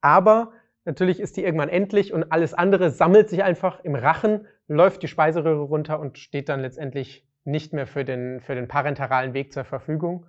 Aber 0.02 0.52
natürlich 0.86 1.20
ist 1.20 1.38
die 1.38 1.44
irgendwann 1.44 1.70
endlich 1.70 2.14
und 2.14 2.32
alles 2.32 2.54
andere 2.54 2.90
sammelt 2.90 3.30
sich 3.30 3.44
einfach 3.44 3.84
im 3.84 3.96
Rachen, 3.96 4.48
läuft 4.68 5.04
die 5.04 5.08
Speiseröhre 5.08 5.62
runter 5.62 6.00
und 6.00 6.18
steht 6.18 6.50
dann 6.50 6.62
letztendlich 6.62 7.28
nicht 7.44 7.74
mehr 7.74 7.88
für 7.88 8.04
den, 8.04 8.42
für 8.42 8.56
den 8.56 8.68
parenteralen 8.68 9.34
Weg 9.34 9.54
zur 9.54 9.64
Verfügung. 9.64 10.26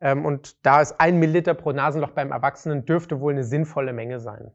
Ähm, 0.00 0.24
und 0.24 0.66
da 0.66 0.80
ist 0.80 1.00
ein 1.00 1.18
Milliliter 1.18 1.54
pro 1.54 1.72
Nasenloch 1.72 2.10
beim 2.10 2.32
Erwachsenen 2.32 2.84
dürfte 2.84 3.20
wohl 3.20 3.32
eine 3.32 3.44
sinnvolle 3.44 3.92
Menge 3.92 4.18
sein. 4.18 4.50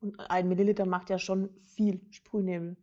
Und 0.00 0.18
ein 0.28 0.48
Milliliter 0.48 0.84
macht 0.84 1.10
ja 1.10 1.18
schon 1.18 1.50
viel 1.76 2.00
Sprühnebel. 2.10 2.76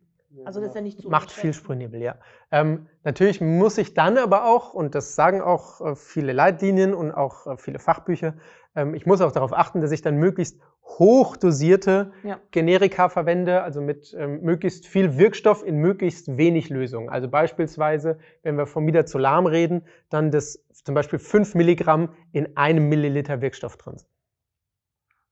Also 0.44 0.60
das 0.60 0.70
ist 0.70 0.74
ja 0.74 0.80
nicht 0.80 0.98
so. 1.00 1.08
Macht 1.08 1.30
viel. 1.30 1.52
Sprühnebel, 1.52 2.00
ja. 2.00 2.16
Ähm, 2.50 2.86
natürlich 3.04 3.40
muss 3.40 3.78
ich 3.78 3.94
dann 3.94 4.16
aber 4.16 4.44
auch, 4.46 4.74
und 4.74 4.94
das 4.94 5.14
sagen 5.14 5.40
auch 5.40 5.80
äh, 5.80 5.96
viele 5.96 6.32
Leitlinien 6.32 6.94
und 6.94 7.10
auch 7.12 7.46
äh, 7.46 7.56
viele 7.56 7.78
Fachbücher, 7.78 8.34
ähm, 8.76 8.94
ich 8.94 9.06
muss 9.06 9.20
auch 9.20 9.32
darauf 9.32 9.52
achten, 9.52 9.80
dass 9.80 9.90
ich 9.90 10.02
dann 10.02 10.16
möglichst 10.16 10.60
hochdosierte 10.84 12.12
Ja. 12.22 12.40
Generika 12.50 13.08
verwende, 13.08 13.62
also 13.62 13.80
mit 13.80 14.14
ähm, 14.18 14.42
möglichst 14.42 14.86
viel 14.86 15.18
Wirkstoff 15.18 15.64
in 15.64 15.76
möglichst 15.76 16.36
wenig 16.36 16.68
Lösung. 16.68 17.10
Also 17.10 17.28
beispielsweise, 17.28 18.18
wenn 18.42 18.56
wir 18.56 18.66
vom 18.66 18.84
Midazolam 18.84 19.46
reden, 19.46 19.82
dann 20.08 20.30
das 20.30 20.64
zum 20.84 20.94
Beispiel 20.94 21.18
5 21.18 21.54
Milligramm 21.54 22.10
in 22.32 22.56
einem 22.56 22.88
Milliliter 22.88 23.40
Wirkstoff 23.40 23.76
drin 23.76 23.98
sind. 23.98 24.10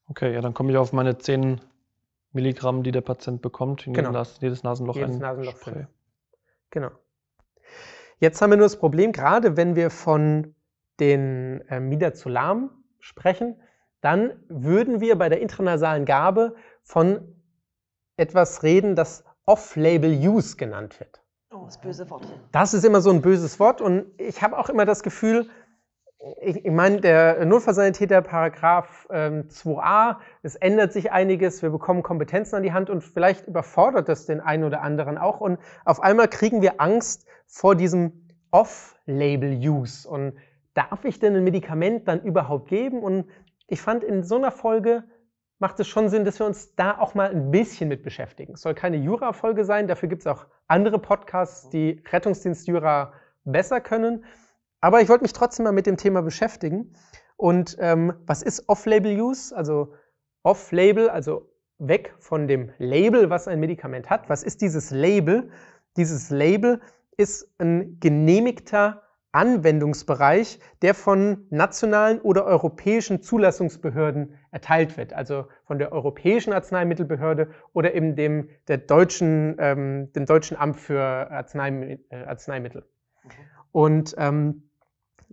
Okay, 0.08 0.32
ja, 0.32 0.40
dann 0.40 0.54
komme 0.54 0.70
ich 0.70 0.78
auf 0.78 0.92
meine 0.92 1.18
10 1.18 1.60
Milligramm, 2.32 2.82
die 2.82 2.92
der 2.92 3.00
Patient 3.00 3.40
bekommt. 3.42 3.86
In 3.86 3.92
Genau. 3.94 4.10
Nas- 4.12 4.38
jedes 4.40 4.62
Nasenloch 4.62 4.96
Jedes 4.96 5.16
ein 5.16 5.18
Nasenloch 5.20 5.56
Spray. 5.56 5.86
Genau. 6.70 6.90
Jetzt 8.20 8.42
haben 8.42 8.50
wir 8.50 8.56
nur 8.56 8.66
das 8.66 8.78
Problem, 8.78 9.12
gerade 9.12 9.56
wenn 9.56 9.76
wir 9.76 9.90
von 9.90 10.54
den 11.00 11.60
äh, 11.68 11.80
Midazolam 11.80 12.70
sprechen, 12.98 13.60
dann 14.00 14.32
würden 14.48 15.00
wir 15.00 15.16
bei 15.16 15.28
der 15.28 15.40
intranasalen 15.40 16.04
Gabe 16.04 16.54
von 16.82 17.34
etwas 18.16 18.62
reden, 18.62 18.96
das 18.96 19.24
Off-Label-Use 19.44 20.56
genannt 20.56 20.98
wird. 21.00 21.22
Oh, 21.50 21.62
das 21.64 21.80
böse 21.80 22.08
Wort. 22.10 22.26
Das 22.52 22.74
ist 22.74 22.84
immer 22.84 23.00
so 23.00 23.10
ein 23.10 23.22
böses 23.22 23.58
Wort 23.58 23.80
und 23.80 24.06
ich 24.18 24.42
habe 24.42 24.58
auch 24.58 24.68
immer 24.68 24.84
das 24.84 25.02
Gefühl, 25.02 25.48
ich, 26.40 26.64
ich 26.64 26.70
meine, 26.70 27.00
der 27.00 27.44
Notfallsanitäter 27.44 28.22
Paragraph 28.22 29.06
ähm, 29.10 29.48
2a, 29.48 30.16
es 30.42 30.56
ändert 30.56 30.92
sich 30.92 31.12
einiges, 31.12 31.62
wir 31.62 31.70
bekommen 31.70 32.02
Kompetenzen 32.02 32.56
an 32.56 32.62
die 32.62 32.72
Hand 32.72 32.90
und 32.90 33.02
vielleicht 33.02 33.46
überfordert 33.46 34.08
das 34.08 34.26
den 34.26 34.40
einen 34.40 34.64
oder 34.64 34.82
anderen 34.82 35.18
auch 35.18 35.40
und 35.40 35.58
auf 35.84 36.00
einmal 36.00 36.28
kriegen 36.28 36.60
wir 36.62 36.80
Angst 36.80 37.26
vor 37.46 37.76
diesem 37.76 38.28
Off-Label-Use 38.50 40.08
und 40.08 40.34
darf 40.74 41.04
ich 41.04 41.18
denn 41.18 41.36
ein 41.36 41.44
Medikament 41.44 42.06
dann 42.08 42.22
überhaupt 42.22 42.68
geben? 42.68 43.02
Und 43.02 43.26
ich 43.66 43.80
fand 43.80 44.04
in 44.04 44.22
so 44.22 44.36
einer 44.36 44.52
Folge 44.52 45.04
macht 45.58 45.80
es 45.80 45.88
schon 45.88 46.08
Sinn, 46.08 46.24
dass 46.24 46.38
wir 46.38 46.46
uns 46.46 46.76
da 46.76 46.98
auch 46.98 47.14
mal 47.14 47.30
ein 47.30 47.50
bisschen 47.50 47.88
mit 47.88 48.04
beschäftigen. 48.04 48.54
Es 48.54 48.60
soll 48.60 48.74
keine 48.74 48.96
Jura-Folge 48.96 49.64
sein, 49.64 49.88
dafür 49.88 50.08
gibt 50.08 50.22
es 50.22 50.26
auch 50.28 50.46
andere 50.68 51.00
Podcasts, 51.00 51.68
die 51.70 52.00
Rettungsdienst-Jura 52.10 53.12
besser 53.44 53.80
können. 53.80 54.24
Aber 54.80 55.00
ich 55.00 55.08
wollte 55.08 55.22
mich 55.22 55.32
trotzdem 55.32 55.64
mal 55.64 55.72
mit 55.72 55.86
dem 55.86 55.96
Thema 55.96 56.22
beschäftigen. 56.22 56.94
Und 57.36 57.76
ähm, 57.80 58.14
was 58.26 58.42
ist 58.42 58.68
Off-Label-Use? 58.68 59.56
Also 59.56 59.94
Off-Label, 60.42 61.08
also 61.08 61.50
weg 61.78 62.14
von 62.18 62.48
dem 62.48 62.70
Label, 62.78 63.30
was 63.30 63.48
ein 63.48 63.60
Medikament 63.60 64.10
hat. 64.10 64.28
Was 64.28 64.42
ist 64.42 64.60
dieses 64.60 64.90
Label? 64.90 65.50
Dieses 65.96 66.30
Label 66.30 66.80
ist 67.16 67.52
ein 67.58 67.98
genehmigter 68.00 69.02
Anwendungsbereich, 69.32 70.58
der 70.80 70.94
von 70.94 71.46
nationalen 71.50 72.20
oder 72.20 72.46
europäischen 72.46 73.22
Zulassungsbehörden 73.22 74.34
erteilt 74.50 74.96
wird, 74.96 75.12
also 75.12 75.46
von 75.64 75.78
der 75.78 75.92
Europäischen 75.92 76.52
Arzneimittelbehörde 76.52 77.50
oder 77.72 77.94
eben 77.94 78.16
dem, 78.16 78.48
der 78.68 78.78
deutschen, 78.78 79.56
ähm, 79.58 80.12
dem 80.14 80.24
Deutschen 80.24 80.56
Amt 80.56 80.80
für 80.80 80.98
äh, 80.98 82.16
Arzneimittel. 82.24 82.88
Okay. 83.24 83.36
Und 83.70 84.14
ähm, 84.18 84.67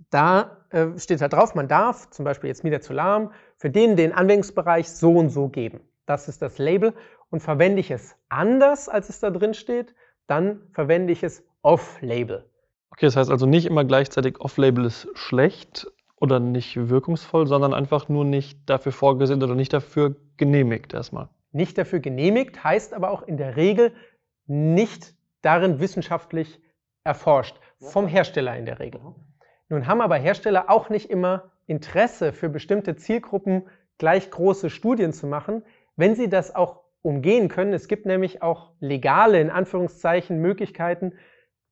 da 0.10 0.58
äh, 0.70 0.88
steht 0.98 1.22
halt 1.22 1.34
drauf, 1.34 1.56
man 1.56 1.68
darf 1.68 2.10
zum 2.10 2.26
Beispiel 2.26 2.50
jetzt 2.50 2.64
Midazolam 2.64 3.32
für 3.58 3.70
den 3.70 3.96
den 3.96 4.12
Anwendungsbereich 4.12 4.90
so 4.90 5.14
und 5.14 5.30
so 5.30 5.48
geben. 5.48 5.82
Das 6.06 6.28
ist 6.28 6.42
das 6.42 6.58
Label. 6.58 6.94
Und 7.30 7.42
verwende 7.42 7.80
ich 7.80 7.92
es 7.92 8.16
anders, 8.30 8.88
als 8.88 9.10
es 9.10 9.20
da 9.20 9.30
drin 9.30 9.54
steht, 9.54 9.96
dann 10.28 10.62
verwende 10.72 11.12
ich 11.12 11.24
es 11.24 11.44
off-label. 11.62 12.46
Okay, 12.92 13.08
das 13.08 13.16
heißt 13.16 13.32
also 13.32 13.46
nicht 13.46 13.66
immer 13.66 13.84
gleichzeitig 13.84 14.40
off-label 14.40 14.86
ist 14.86 15.08
schlecht 15.16 15.88
oder 16.18 16.40
nicht 16.40 16.90
wirkungsvoll, 16.90 17.48
sondern 17.48 17.74
einfach 17.74 18.08
nur 18.08 18.24
nicht 18.24 18.70
dafür 18.70 18.92
vorgesehen 18.92 19.44
oder 19.44 19.56
nicht 19.56 19.74
dafür 19.74 20.16
genehmigt 20.38 20.94
erstmal. 20.94 21.30
Nicht 21.52 21.78
dafür 21.78 22.00
genehmigt 22.00 22.64
heißt 22.64 22.94
aber 22.94 23.12
auch 23.12 23.24
in 23.24 23.38
der 23.38 23.56
Regel 23.56 23.94
nicht 24.46 25.14
darin 25.42 25.80
wissenschaftlich 25.80 26.60
erforscht, 27.04 27.60
vom 27.80 28.08
Hersteller 28.08 28.56
in 28.58 28.66
der 28.66 28.80
Regel. 28.80 29.02
Nun 29.70 29.88
haben 29.88 30.02
aber 30.02 30.16
Hersteller 30.16 30.70
auch 30.70 30.90
nicht 30.90 31.10
immer 31.10 31.52
Interesse 31.68 32.34
für 32.34 32.50
bestimmte 32.50 32.96
Zielgruppen 32.96 33.68
gleich 33.98 34.30
große 34.30 34.70
Studien 34.70 35.14
zu 35.14 35.28
machen, 35.28 35.64
wenn 35.96 36.16
sie 36.16 36.30
das 36.30 36.54
auch 36.54 36.82
umgehen 37.02 37.50
können. 37.50 37.74
Es 37.74 37.88
gibt 37.88 38.06
nämlich 38.06 38.42
auch 38.42 38.72
legale, 38.80 39.40
in 39.40 39.50
Anführungszeichen, 39.50 40.40
Möglichkeiten, 40.40 41.14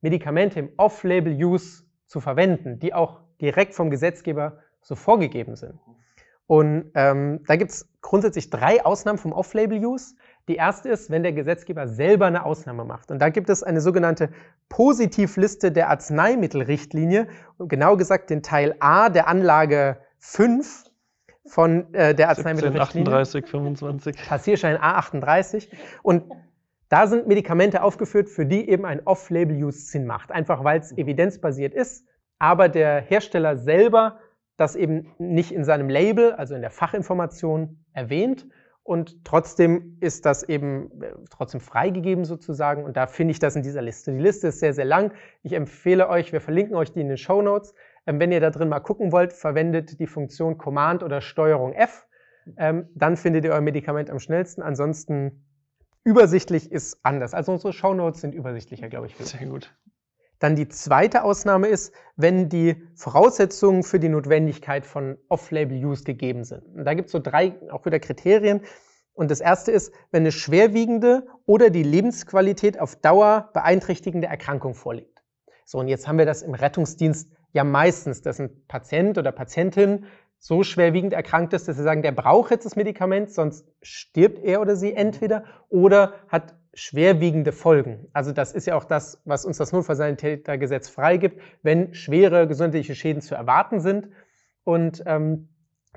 Medikamente 0.01 0.59
im 0.59 0.69
Off-Label-Use 0.77 1.83
zu 2.07 2.19
verwenden, 2.19 2.79
die 2.79 2.93
auch 2.93 3.21
direkt 3.41 3.73
vom 3.73 3.89
Gesetzgeber 3.89 4.59
so 4.81 4.95
vorgegeben 4.95 5.55
sind. 5.55 5.79
Und 6.45 6.91
ähm, 6.93 7.43
da 7.47 7.55
gibt 7.55 7.71
es 7.71 7.89
grundsätzlich 8.01 8.49
drei 8.49 8.85
Ausnahmen 8.85 9.17
vom 9.17 9.31
Off-Label-Use. 9.31 10.15
Die 10.49 10.55
erste 10.55 10.89
ist, 10.89 11.09
wenn 11.09 11.23
der 11.23 11.31
Gesetzgeber 11.31 11.87
selber 11.87 12.25
eine 12.25 12.45
Ausnahme 12.45 12.83
macht. 12.83 13.11
Und 13.11 13.19
da 13.19 13.29
gibt 13.29 13.49
es 13.49 13.63
eine 13.63 13.79
sogenannte 13.79 14.29
Positivliste 14.67 15.71
der 15.71 15.89
Arzneimittelrichtlinie, 15.89 17.27
genau 17.59 17.95
gesagt 17.95 18.29
den 18.29 18.43
Teil 18.43 18.75
A 18.79 19.09
der 19.09 19.27
Anlage 19.29 19.97
5 20.19 20.85
von 21.45 21.93
äh, 21.93 22.13
der 22.13 22.29
Arzneimittelrichtlinie. 22.29 23.13
38, 23.13 23.47
25. 23.47 24.27
Passierschein 24.27 24.77
A38. 24.77 25.69
Und 26.01 26.23
da 26.89 27.07
sind 27.07 27.25
Medikamente 27.25 27.81
aufgeführt, 27.81 28.29
für 28.29 28.45
die 28.45 28.69
eben 28.69 28.85
ein 28.85 29.01
Off-Label-Use 29.05 29.79
Sinn 29.79 30.05
macht. 30.05 30.31
Einfach 30.31 30.63
weil 30.65 30.79
es 30.79 30.91
evidenzbasiert 30.91 31.73
ist, 31.73 32.05
aber 32.37 32.67
der 32.67 32.99
Hersteller 33.01 33.57
selber 33.57 34.19
das 34.57 34.75
eben 34.75 35.13
nicht 35.17 35.51
in 35.51 35.63
seinem 35.63 35.89
Label, 35.89 36.33
also 36.33 36.53
in 36.53 36.61
der 36.61 36.69
Fachinformation 36.69 37.83
erwähnt. 37.93 38.45
Und 38.83 39.23
trotzdem 39.23 39.97
ist 40.01 40.25
das 40.25 40.43
eben 40.43 41.01
äh, 41.01 41.13
trotzdem 41.29 41.61
freigegeben 41.61 42.25
sozusagen. 42.25 42.83
Und 42.83 42.97
da 42.97 43.07
finde 43.07 43.31
ich 43.31 43.39
das 43.39 43.55
in 43.55 43.63
dieser 43.63 43.81
Liste. 43.81 44.11
Die 44.11 44.19
Liste 44.19 44.49
ist 44.49 44.59
sehr, 44.59 44.73
sehr 44.73 44.85
lang. 44.85 45.13
Ich 45.41 45.53
empfehle 45.53 46.09
euch, 46.09 46.33
wir 46.33 46.41
verlinken 46.41 46.75
euch 46.75 46.91
die 46.91 46.99
in 46.99 47.07
den 47.07 47.17
Show 47.17 47.41
Notes. 47.41 47.73
Ähm, 48.05 48.19
wenn 48.19 48.31
ihr 48.31 48.41
da 48.41 48.49
drin 48.49 48.67
mal 48.67 48.81
gucken 48.81 49.11
wollt, 49.11 49.31
verwendet 49.31 49.99
die 49.99 50.07
Funktion 50.07 50.57
Command 50.57 51.01
oder 51.01 51.21
Steuerung 51.21 51.73
F. 51.73 52.07
Ähm, 52.57 52.89
dann 52.93 53.15
findet 53.15 53.45
ihr 53.45 53.51
euer 53.51 53.61
Medikament 53.61 54.09
am 54.09 54.19
schnellsten. 54.19 54.61
Ansonsten 54.61 55.43
Übersichtlich 56.05 56.69
ist 56.71 56.97
anders. 57.03 57.33
Also 57.33 57.53
unsere 57.53 57.71
Shownotes 57.71 58.19
sind 58.19 58.35
übersichtlicher, 58.35 58.89
glaube 58.89 59.07
ich. 59.07 59.15
Sehr 59.15 59.47
gut. 59.47 59.73
Dann 60.43 60.57
die 60.57 60.67
zweite 60.67 61.23
Ausnahme 61.23 61.67
ist, 61.67 61.93
wenn 62.17 62.49
die 62.49 62.75
Voraussetzungen 62.95 63.81
für 63.81 63.97
die 63.97 64.09
Notwendigkeit 64.09 64.85
von 64.85 65.17
Off-Label-Use 65.29 66.03
gegeben 66.03 66.43
sind. 66.43 66.65
Und 66.75 66.83
da 66.83 66.95
gibt 66.95 67.05
es 67.05 67.13
so 67.13 67.19
drei 67.19 67.55
auch 67.71 67.85
wieder 67.85 67.97
Kriterien. 68.01 68.59
Und 69.13 69.31
das 69.31 69.39
erste 69.39 69.71
ist, 69.71 69.93
wenn 70.11 70.23
eine 70.23 70.33
schwerwiegende 70.33 71.27
oder 71.45 71.69
die 71.69 71.83
Lebensqualität 71.83 72.77
auf 72.77 72.97
Dauer 72.97 73.51
beeinträchtigende 73.53 74.27
Erkrankung 74.27 74.73
vorliegt. 74.75 75.23
So, 75.63 75.77
und 75.77 75.87
jetzt 75.87 76.09
haben 76.09 76.17
wir 76.17 76.25
das 76.25 76.41
im 76.41 76.55
Rettungsdienst 76.55 77.31
ja 77.53 77.63
meistens, 77.63 78.21
dass 78.21 78.41
ein 78.41 78.65
Patient 78.67 79.17
oder 79.17 79.31
Patientin 79.31 80.07
so 80.39 80.63
schwerwiegend 80.63 81.13
erkrankt 81.13 81.53
ist, 81.53 81.69
dass 81.69 81.77
sie 81.77 81.83
sagen, 81.83 82.01
der 82.01 82.11
braucht 82.11 82.51
jetzt 82.51 82.65
das 82.65 82.75
Medikament, 82.75 83.31
sonst 83.31 83.65
stirbt 83.81 84.43
er 84.43 84.59
oder 84.59 84.75
sie 84.75 84.91
entweder 84.91 85.45
oder 85.69 86.15
hat 86.27 86.53
schwerwiegende 86.73 87.51
Folgen. 87.51 88.07
Also 88.13 88.31
das 88.31 88.51
ist 88.51 88.67
ja 88.67 88.75
auch 88.75 88.85
das, 88.85 89.21
was 89.25 89.45
uns 89.45 89.57
das 89.57 89.71
Notfallsanitätergesetz 89.71 90.89
freigibt, 90.89 91.39
wenn 91.61 91.93
schwere 91.93 92.47
gesundheitliche 92.47 92.95
Schäden 92.95 93.21
zu 93.21 93.35
erwarten 93.35 93.79
sind. 93.79 94.09
Und 94.63 95.03
ähm, 95.05 95.49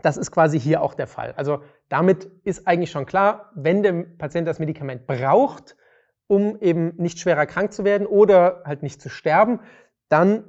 das 0.03 0.17
ist 0.17 0.31
quasi 0.31 0.61
hier 0.61 0.83
auch 0.83 0.95
der 0.95 1.07
Fall. 1.07 1.33
Also 1.37 1.63
damit 1.89 2.31
ist 2.45 2.67
eigentlich 2.67 2.91
schon 2.91 3.07
klar, 3.07 3.53
wenn 3.55 3.83
der 3.83 4.05
Patient 4.19 4.47
das 4.47 4.59
Medikament 4.59 5.07
braucht, 5.07 5.77
um 6.27 6.61
eben 6.61 6.93
nicht 6.97 7.19
schwerer 7.19 7.47
krank 7.47 7.73
zu 7.73 7.85
werden 7.85 8.07
oder 8.07 8.63
halt 8.65 8.83
nicht 8.83 9.01
zu 9.01 9.09
sterben, 9.09 9.61
dann 10.09 10.45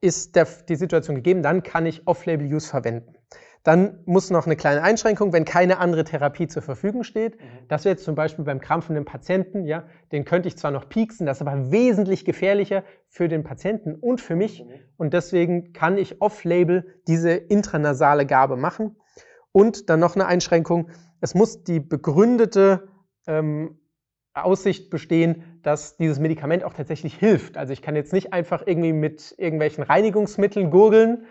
ist 0.00 0.36
der, 0.36 0.46
die 0.68 0.76
Situation 0.76 1.16
gegeben, 1.16 1.42
dann 1.42 1.62
kann 1.62 1.86
ich 1.86 2.06
Off-Label-Use 2.06 2.68
verwenden. 2.68 3.14
Dann 3.68 3.98
muss 4.06 4.30
noch 4.30 4.46
eine 4.46 4.56
kleine 4.56 4.82
Einschränkung, 4.82 5.34
wenn 5.34 5.44
keine 5.44 5.76
andere 5.76 6.02
Therapie 6.02 6.46
zur 6.46 6.62
Verfügung 6.62 7.04
steht. 7.04 7.38
Mhm. 7.38 7.44
Das 7.68 7.84
wäre 7.84 7.96
jetzt 7.96 8.04
zum 8.04 8.14
Beispiel 8.14 8.42
beim 8.46 8.62
krampfenden 8.62 9.04
Patienten, 9.04 9.66
ja, 9.66 9.84
den 10.10 10.24
könnte 10.24 10.48
ich 10.48 10.56
zwar 10.56 10.70
noch 10.70 10.88
pieksen, 10.88 11.26
das 11.26 11.36
ist 11.36 11.46
aber 11.46 11.70
wesentlich 11.70 12.24
gefährlicher 12.24 12.82
für 13.10 13.28
den 13.28 13.44
Patienten 13.44 13.94
und 13.94 14.22
für 14.22 14.36
mich. 14.36 14.64
Mhm. 14.64 14.70
Und 14.96 15.12
deswegen 15.12 15.74
kann 15.74 15.98
ich 15.98 16.22
off-label 16.22 17.02
diese 17.06 17.32
intranasale 17.32 18.24
Gabe 18.24 18.56
machen. 18.56 18.96
Und 19.52 19.90
dann 19.90 20.00
noch 20.00 20.14
eine 20.14 20.24
Einschränkung, 20.24 20.88
es 21.20 21.34
muss 21.34 21.62
die 21.62 21.78
begründete 21.78 22.88
ähm, 23.26 23.78
Aussicht 24.32 24.88
bestehen, 24.88 25.60
dass 25.62 25.98
dieses 25.98 26.18
Medikament 26.18 26.64
auch 26.64 26.72
tatsächlich 26.72 27.14
hilft. 27.14 27.58
Also 27.58 27.74
ich 27.74 27.82
kann 27.82 27.96
jetzt 27.96 28.14
nicht 28.14 28.32
einfach 28.32 28.62
irgendwie 28.64 28.94
mit 28.94 29.34
irgendwelchen 29.36 29.84
Reinigungsmitteln 29.84 30.70
gurgeln, 30.70 31.26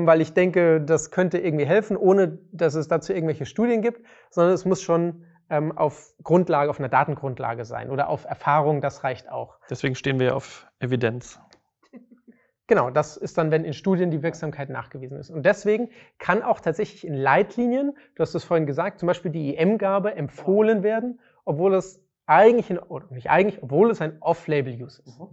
weil 0.00 0.20
ich 0.20 0.34
denke, 0.34 0.80
das 0.80 1.10
könnte 1.10 1.38
irgendwie 1.38 1.66
helfen, 1.66 1.96
ohne 1.96 2.38
dass 2.52 2.74
es 2.74 2.88
dazu 2.88 3.12
irgendwelche 3.12 3.46
Studien 3.46 3.82
gibt, 3.82 4.02
sondern 4.30 4.54
es 4.54 4.64
muss 4.64 4.82
schon 4.82 5.24
ähm, 5.50 5.76
auf 5.76 6.14
Grundlage, 6.22 6.70
auf 6.70 6.78
einer 6.78 6.88
Datengrundlage 6.88 7.64
sein 7.64 7.90
oder 7.90 8.08
auf 8.08 8.24
Erfahrung, 8.24 8.80
das 8.80 9.04
reicht 9.04 9.30
auch. 9.30 9.58
Deswegen 9.68 9.94
stehen 9.94 10.18
wir 10.18 10.36
auf 10.36 10.66
Evidenz. 10.80 11.40
Genau, 12.68 12.88
das 12.88 13.18
ist 13.18 13.36
dann, 13.36 13.50
wenn 13.50 13.64
in 13.64 13.74
Studien 13.74 14.10
die 14.10 14.22
Wirksamkeit 14.22 14.70
nachgewiesen 14.70 15.18
ist. 15.18 15.28
Und 15.28 15.44
deswegen 15.44 15.90
kann 16.18 16.42
auch 16.42 16.58
tatsächlich 16.60 17.06
in 17.06 17.12
Leitlinien, 17.12 17.94
du 18.14 18.22
hast 18.22 18.34
es 18.34 18.44
vorhin 18.44 18.66
gesagt, 18.66 19.00
zum 19.00 19.08
Beispiel 19.08 19.30
die 19.30 19.56
IM-Gabe 19.56 20.14
empfohlen 20.14 20.82
werden, 20.82 21.20
obwohl 21.44 21.74
es 21.74 22.02
eigentlich, 22.24 22.70
in, 22.70 22.78
oder 22.78 23.06
nicht 23.10 23.28
eigentlich, 23.28 23.62
obwohl 23.62 23.90
es 23.90 24.00
ein 24.00 24.16
Off-Label-Use 24.20 25.02
ist. 25.04 25.18
Mhm. 25.18 25.28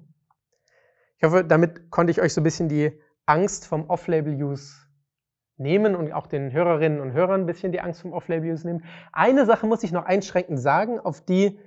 Ich 1.17 1.23
hoffe, 1.23 1.45
damit 1.45 1.91
konnte 1.91 2.11
ich 2.11 2.19
euch 2.19 2.33
so 2.33 2.41
ein 2.41 2.43
bisschen 2.43 2.67
die 2.67 2.99
Angst 3.29 3.67
vom 3.67 3.89
Off-Label-Use 3.89 4.87
nehmen 5.57 5.95
und 5.95 6.11
auch 6.11 6.25
den 6.25 6.51
Hörerinnen 6.51 6.99
und 6.99 7.13
Hörern 7.13 7.41
ein 7.41 7.45
bisschen 7.45 7.71
die 7.71 7.79
Angst 7.79 8.01
vom 8.01 8.11
Off-Label-Use 8.11 8.65
nehmen. 8.65 8.83
Eine 9.11 9.45
Sache 9.45 9.67
muss 9.67 9.83
ich 9.83 9.91
noch 9.91 10.05
einschränkend 10.05 10.59
sagen, 10.59 10.99
auf 10.99 11.21
die 11.21 11.59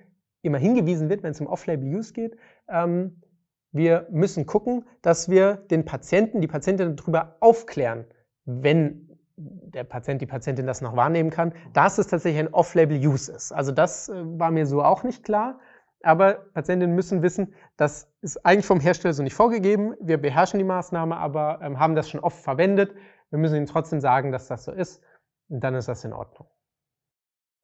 immer 0.42 0.58
hingewiesen 0.58 1.08
wird, 1.08 1.22
wenn 1.22 1.30
es 1.30 1.40
um 1.40 1.46
Off-Label-Use 1.46 2.12
geht. 2.14 2.36
Ähm, 2.68 3.22
wir 3.70 4.08
müssen 4.10 4.44
gucken, 4.44 4.86
dass 5.02 5.30
wir 5.30 5.54
den 5.54 5.84
Patienten, 5.84 6.40
die 6.40 6.48
Patientin 6.48 6.96
darüber 6.96 7.36
aufklären, 7.40 8.06
wenn 8.44 9.08
der 9.36 9.84
Patient, 9.84 10.20
die 10.20 10.26
Patientin 10.26 10.66
das 10.66 10.80
noch 10.80 10.96
wahrnehmen 10.96 11.30
kann, 11.30 11.52
dass 11.72 11.98
es 11.98 12.08
tatsächlich 12.08 12.40
ein 12.40 12.52
Off-Label-Use 12.52 13.32
ist. 13.32 13.52
Also 13.52 13.72
das 13.72 14.08
äh, 14.08 14.14
war 14.38 14.50
mir 14.50 14.66
so 14.66 14.82
auch 14.82 15.04
nicht 15.04 15.24
klar. 15.24 15.60
Aber 16.04 16.34
Patientinnen 16.54 16.94
müssen 16.94 17.22
wissen, 17.22 17.54
das 17.76 18.10
ist 18.20 18.44
eigentlich 18.44 18.66
vom 18.66 18.80
Hersteller 18.80 19.14
so 19.14 19.22
nicht 19.22 19.34
vorgegeben. 19.34 19.94
Wir 20.00 20.20
beherrschen 20.20 20.58
die 20.58 20.64
Maßnahme, 20.64 21.16
aber 21.16 21.60
ähm, 21.62 21.78
haben 21.78 21.94
das 21.94 22.10
schon 22.10 22.20
oft 22.20 22.42
verwendet. 22.42 22.94
Wir 23.30 23.38
müssen 23.38 23.56
ihnen 23.56 23.66
trotzdem 23.66 24.00
sagen, 24.00 24.32
dass 24.32 24.48
das 24.48 24.64
so 24.64 24.72
ist. 24.72 25.02
Und 25.48 25.60
dann 25.60 25.74
ist 25.74 25.88
das 25.88 26.04
in 26.04 26.12
Ordnung. 26.12 26.48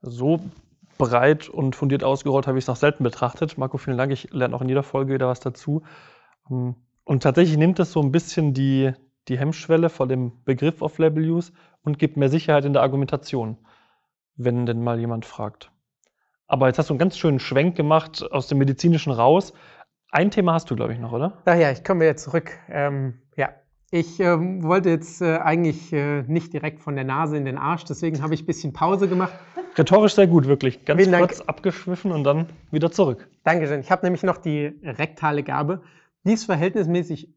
So 0.01 0.41
breit 0.99 1.49
und 1.49 1.77
fundiert 1.77 2.05
ausgerollt 2.05 2.47
habe 2.47 2.59
ich 2.59 2.65
es 2.65 2.69
noch 2.69 2.77
selten 2.77 3.05
betrachtet. 3.05 3.57
Marco, 3.57 3.79
vielen 3.79 3.97
Dank. 3.99 4.13
Ich 4.13 4.33
lerne 4.33 4.55
auch 4.55 4.63
in 4.63 4.69
jeder 4.69 4.83
Folge 4.83 5.15
wieder 5.15 5.29
was 5.29 5.41
dazu. 5.41 5.83
Ähm, 6.51 6.75
und 7.05 7.23
tatsächlich 7.23 7.57
nimmt 7.57 7.79
es 7.81 7.93
so 7.93 8.03
ein 8.03 8.13
bisschen 8.13 8.53
die, 8.53 8.93
die 9.29 9.39
Hemmschwelle 9.39 9.89
vor 9.89 10.07
dem 10.07 10.45
Begriff 10.45 10.83
of 10.83 10.99
Label 10.99 11.25
Use 11.25 11.53
und 11.83 11.99
gibt 11.99 12.17
mehr 12.17 12.29
Sicherheit 12.29 12.65
in 12.65 12.75
der 12.75 12.83
Argumentation, 12.83 13.57
wenn 14.37 14.67
denn 14.67 14.83
mal 14.83 14.99
jemand 14.99 15.25
fragt. 15.25 15.73
Aber 16.49 16.67
jetzt 16.67 16.79
hast 16.79 16.89
du 16.89 16.95
einen 16.95 16.99
ganz 16.99 17.17
schönen 17.17 17.39
Schwenk 17.39 17.77
gemacht 17.77 18.25
aus 18.33 18.49
dem 18.49 18.59
Medizinischen 18.59 19.13
raus. 19.13 19.53
Ein 20.11 20.31
Thema 20.31 20.55
hast 20.55 20.71
du, 20.71 20.77
glaube 20.77 20.95
ich, 20.95 20.99
noch, 20.99 21.13
oder? 21.13 21.35
Ach 21.45 21.57
ja, 21.57 21.71
ich 21.71 21.85
komme 21.85 22.01
wieder 22.01 22.17
zurück. 22.17 22.51
Ähm, 22.71 23.21
ja, 23.37 23.51
ich 23.91 24.19
ähm, 24.21 24.63
wollte 24.63 24.89
jetzt 24.89 25.21
äh, 25.21 25.37
eigentlich 25.37 25.93
äh, 25.93 26.23
nicht 26.23 26.55
direkt 26.55 26.81
von 26.81 26.95
der 26.95 27.05
Nase 27.05 27.37
in 27.37 27.45
den 27.45 27.59
Arsch, 27.59 27.85
deswegen 27.85 28.23
habe 28.23 28.33
ich 28.33 28.43
ein 28.43 28.47
bisschen 28.47 28.73
Pause 28.73 29.09
gemacht. 29.09 29.35
Rhetorisch 29.77 30.15
sehr 30.15 30.27
gut, 30.27 30.47
wirklich. 30.47 30.85
Ganz 30.87 31.03
Vielen 31.03 31.19
kurz 31.19 31.39
Dank. 31.39 31.49
abgeschwiffen 31.51 32.11
und 32.13 32.25
dann 32.25 32.49
wieder 32.71 32.91
zurück. 32.91 33.29
Dankeschön. 33.45 33.81
Ich 33.81 33.91
habe 33.91 34.05
nämlich 34.07 34.23
noch 34.23 34.39
die 34.39 34.73
rektale 34.83 35.43
Gabe. 35.43 35.83
Die 36.25 36.33
ist 36.33 36.45
verhältnismäßig 36.45 37.29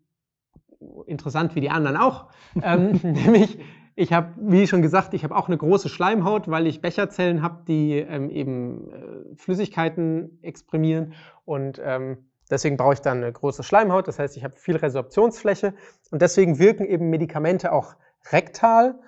interessant 1.06 1.54
wie 1.56 1.62
die 1.62 1.70
anderen 1.70 1.98
auch. 1.98 2.30
ähm, 2.64 3.00
nämlich, 3.04 3.60
ich 3.96 4.14
habe, 4.14 4.34
wie 4.38 4.68
schon 4.68 4.82
gesagt, 4.82 5.14
ich 5.14 5.24
habe 5.24 5.36
auch 5.36 5.48
eine 5.48 5.58
große 5.58 5.90
Schleimhaut, 5.90 6.50
weil 6.50 6.68
ich 6.68 6.82
Becherzellen 6.82 7.42
habe, 7.42 7.64
die 7.68 7.98
ähm, 7.98 8.30
eben 8.30 8.92
äh, 8.92 9.36
Flüssigkeiten 9.36 10.40
exprimieren 10.42 11.14
und 11.46 11.82
ähm, 11.84 12.30
deswegen 12.50 12.78
brauche 12.78 12.94
ich 12.94 13.02
dann 13.02 13.18
eine 13.18 13.32
große 13.32 13.64
Schleimhaut. 13.64 14.08
Das 14.08 14.20
heißt, 14.20 14.38
ich 14.38 14.44
habe 14.44 14.56
viel 14.56 14.76
Resorptionsfläche 14.76 15.74
und 16.12 16.22
deswegen 16.22 16.60
wirken 16.60 16.86
eben 16.86 17.10
Medikamente 17.10 17.72
auch 17.72 17.96
rektal. 18.32 19.00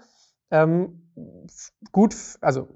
Ähm, 0.51 1.09
gut, 1.91 2.15
also 2.41 2.67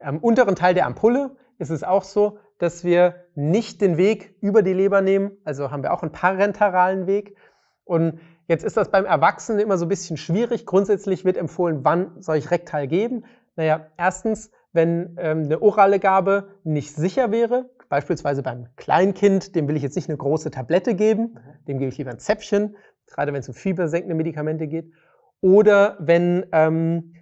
am 0.00 0.18
unteren 0.18 0.56
Teil 0.56 0.74
der 0.74 0.86
Ampulle 0.86 1.36
ist 1.58 1.70
es 1.70 1.82
auch 1.82 2.04
so, 2.04 2.38
dass 2.58 2.84
wir 2.84 3.26
nicht 3.34 3.80
den 3.80 3.96
Weg 3.96 4.36
über 4.40 4.62
die 4.62 4.72
Leber 4.72 5.00
nehmen, 5.00 5.32
also 5.44 5.70
haben 5.70 5.82
wir 5.82 5.92
auch 5.92 6.02
einen 6.02 6.12
parenteralen 6.12 7.06
Weg. 7.06 7.36
Und 7.84 8.20
jetzt 8.48 8.64
ist 8.64 8.76
das 8.76 8.90
beim 8.90 9.04
Erwachsenen 9.04 9.60
immer 9.60 9.78
so 9.78 9.86
ein 9.86 9.88
bisschen 9.88 10.16
schwierig. 10.16 10.66
Grundsätzlich 10.66 11.24
wird 11.24 11.36
empfohlen, 11.36 11.80
wann 11.82 12.20
soll 12.20 12.36
ich 12.36 12.50
rektal 12.50 12.86
geben? 12.86 13.24
Naja, 13.56 13.86
erstens, 13.96 14.50
wenn 14.72 15.16
ähm, 15.18 15.44
eine 15.44 15.62
orale 15.62 15.98
Gabe 16.00 16.48
nicht 16.64 16.94
sicher 16.94 17.30
wäre, 17.30 17.70
beispielsweise 17.88 18.42
beim 18.42 18.66
Kleinkind, 18.76 19.54
dem 19.54 19.68
will 19.68 19.76
ich 19.76 19.82
jetzt 19.82 19.96
nicht 19.96 20.08
eine 20.08 20.18
große 20.18 20.50
Tablette 20.50 20.94
geben, 20.94 21.38
dem 21.68 21.78
gebe 21.78 21.90
ich 21.90 21.98
lieber 21.98 22.10
ein 22.10 22.18
Zäpfchen, 22.18 22.76
gerade 23.06 23.32
wenn 23.32 23.40
es 23.40 23.48
um 23.48 23.54
fiebersenkende 23.54 24.14
Medikamente 24.14 24.66
geht. 24.66 24.92
Oder 25.40 25.96
wenn 26.00 26.46
ähm, 26.52 27.14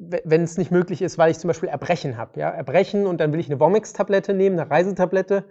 wenn 0.00 0.42
es 0.42 0.56
nicht 0.56 0.70
möglich 0.70 1.02
ist, 1.02 1.18
weil 1.18 1.30
ich 1.30 1.38
zum 1.38 1.48
Beispiel 1.48 1.68
Erbrechen 1.68 2.16
habe. 2.16 2.40
Ja? 2.40 2.48
Erbrechen 2.48 3.06
und 3.06 3.20
dann 3.20 3.32
will 3.32 3.40
ich 3.40 3.50
eine 3.50 3.60
Vomix-Tablette 3.60 4.32
nehmen, 4.32 4.58
eine 4.58 4.70
Reisetablette, 4.70 5.44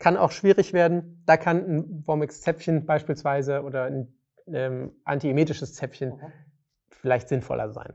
kann 0.00 0.16
auch 0.16 0.32
schwierig 0.32 0.72
werden. 0.72 1.22
Da 1.24 1.36
kann 1.36 1.58
ein 1.58 2.02
Vomix-Zäpfchen 2.04 2.84
beispielsweise 2.84 3.62
oder 3.62 3.84
ein 3.84 4.12
ähm, 4.46 4.92
antiemetisches 5.04 5.74
Zäpfchen 5.74 6.20
vielleicht 6.90 7.28
sinnvoller 7.28 7.70
sein. 7.72 7.94